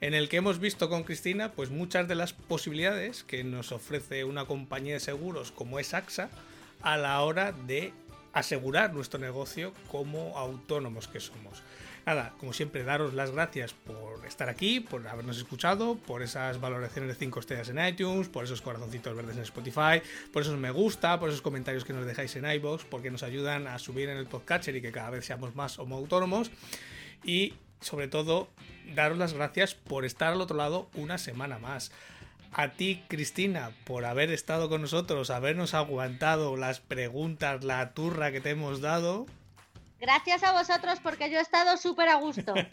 en 0.00 0.14
el 0.14 0.28
que 0.28 0.36
hemos 0.36 0.60
visto 0.60 0.88
con 0.88 1.02
Cristina 1.02 1.52
pues 1.52 1.70
muchas 1.70 2.06
de 2.06 2.14
las 2.14 2.32
posibilidades 2.32 3.24
que 3.24 3.42
nos 3.42 3.72
ofrece 3.72 4.24
una 4.24 4.44
compañía 4.44 4.94
de 4.94 5.00
seguros 5.00 5.50
como 5.50 5.78
es 5.78 5.92
AXA 5.92 6.30
a 6.82 6.96
la 6.96 7.20
hora 7.22 7.52
de 7.52 7.92
asegurar 8.32 8.94
nuestro 8.94 9.18
negocio 9.18 9.72
como 9.90 10.38
autónomos 10.38 11.08
que 11.08 11.20
somos. 11.20 11.62
Nada, 12.06 12.34
como 12.38 12.52
siempre, 12.52 12.84
daros 12.84 13.14
las 13.14 13.30
gracias 13.30 13.72
por 13.72 14.26
estar 14.26 14.50
aquí, 14.50 14.80
por 14.80 15.08
habernos 15.08 15.38
escuchado, 15.38 15.96
por 15.96 16.22
esas 16.22 16.60
valoraciones 16.60 17.08
de 17.08 17.14
5 17.14 17.40
estrellas 17.40 17.70
en 17.70 17.86
iTunes, 17.86 18.28
por 18.28 18.44
esos 18.44 18.60
corazoncitos 18.60 19.16
verdes 19.16 19.36
en 19.36 19.42
Spotify, 19.42 20.02
por 20.30 20.42
esos 20.42 20.58
me 20.58 20.70
gusta, 20.70 21.18
por 21.18 21.30
esos 21.30 21.40
comentarios 21.40 21.84
que 21.84 21.94
nos 21.94 22.04
dejáis 22.04 22.36
en 22.36 22.44
iVoox, 22.44 22.84
porque 22.84 23.10
nos 23.10 23.22
ayudan 23.22 23.66
a 23.66 23.78
subir 23.78 24.10
en 24.10 24.18
el 24.18 24.26
podcatcher 24.26 24.76
y 24.76 24.82
que 24.82 24.92
cada 24.92 25.08
vez 25.08 25.24
seamos 25.24 25.54
más 25.54 25.78
homo 25.78 25.96
autónomos. 25.96 26.50
Y 27.24 27.54
sobre 27.80 28.08
todo, 28.08 28.48
daros 28.94 29.16
las 29.16 29.32
gracias 29.32 29.74
por 29.74 30.04
estar 30.04 30.32
al 30.32 30.42
otro 30.42 30.58
lado 30.58 30.90
una 30.94 31.16
semana 31.16 31.58
más. 31.58 31.90
A 32.52 32.72
ti, 32.72 33.02
Cristina, 33.08 33.72
por 33.84 34.04
haber 34.04 34.30
estado 34.30 34.68
con 34.68 34.82
nosotros, 34.82 35.30
habernos 35.30 35.74
aguantado 35.74 36.56
las 36.56 36.80
preguntas, 36.80 37.64
la 37.64 37.94
turra 37.94 38.30
que 38.30 38.40
te 38.40 38.50
hemos 38.50 38.80
dado. 38.80 39.26
Gracias 40.04 40.42
a 40.42 40.52
vosotros 40.52 40.98
porque 41.02 41.30
yo 41.30 41.38
he 41.38 41.40
estado 41.40 41.78
súper 41.78 42.10
a 42.10 42.16
gusto. 42.16 42.52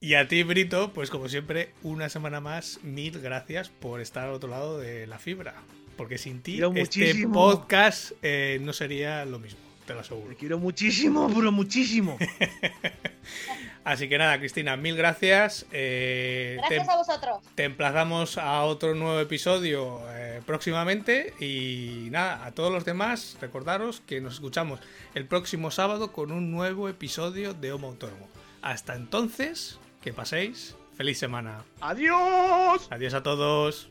Y 0.00 0.16
a 0.16 0.28
ti, 0.28 0.42
Brito, 0.42 0.92
pues 0.92 1.08
como 1.08 1.30
siempre, 1.30 1.72
una 1.82 2.10
semana 2.10 2.38
más, 2.38 2.78
mil 2.82 3.22
gracias 3.22 3.70
por 3.70 4.02
estar 4.02 4.28
al 4.28 4.34
otro 4.34 4.50
lado 4.50 4.78
de 4.78 5.06
la 5.06 5.18
fibra. 5.18 5.54
Porque 5.96 6.18
sin 6.18 6.42
ti, 6.42 6.56
este 6.56 6.68
muchísimo. 6.68 7.32
podcast 7.32 8.12
eh, 8.20 8.58
no 8.60 8.74
sería 8.74 9.24
lo 9.24 9.38
mismo, 9.38 9.60
te 9.86 9.92
lo 9.94 10.00
Te 10.00 10.06
aseguro. 10.06 10.36
quiero 10.38 10.58
muchísimo, 10.58 11.30
pero 11.34 11.52
muchísimo. 11.52 12.16
Así 13.84 14.08
que 14.08 14.16
nada, 14.16 14.38
Cristina, 14.38 14.76
mil 14.78 14.96
gracias. 14.96 15.66
Eh, 15.70 16.56
Gracias 16.58 16.86
te, 16.86 16.92
a 16.92 16.96
vosotros. 16.96 17.38
te 17.54 17.64
emplazamos 17.64 18.38
a 18.38 18.62
otro 18.62 18.94
nuevo 18.94 19.20
episodio 19.20 20.00
eh, 20.10 20.40
próximamente. 20.46 21.34
Y 21.38 22.08
nada, 22.10 22.46
a 22.46 22.52
todos 22.52 22.72
los 22.72 22.84
demás, 22.86 23.36
recordaros 23.42 24.00
que 24.00 24.22
nos 24.22 24.34
escuchamos 24.34 24.80
el 25.14 25.26
próximo 25.26 25.70
sábado 25.70 26.12
con 26.12 26.32
un 26.32 26.50
nuevo 26.50 26.88
episodio 26.88 27.52
de 27.52 27.72
Homo 27.72 27.88
Autónomo. 27.88 28.26
Hasta 28.62 28.94
entonces, 28.94 29.78
que 30.02 30.14
paséis. 30.14 30.76
Feliz 30.96 31.18
semana. 31.18 31.64
¡Adiós! 31.80 32.86
Adiós 32.90 33.12
a 33.14 33.22
todos. 33.22 33.90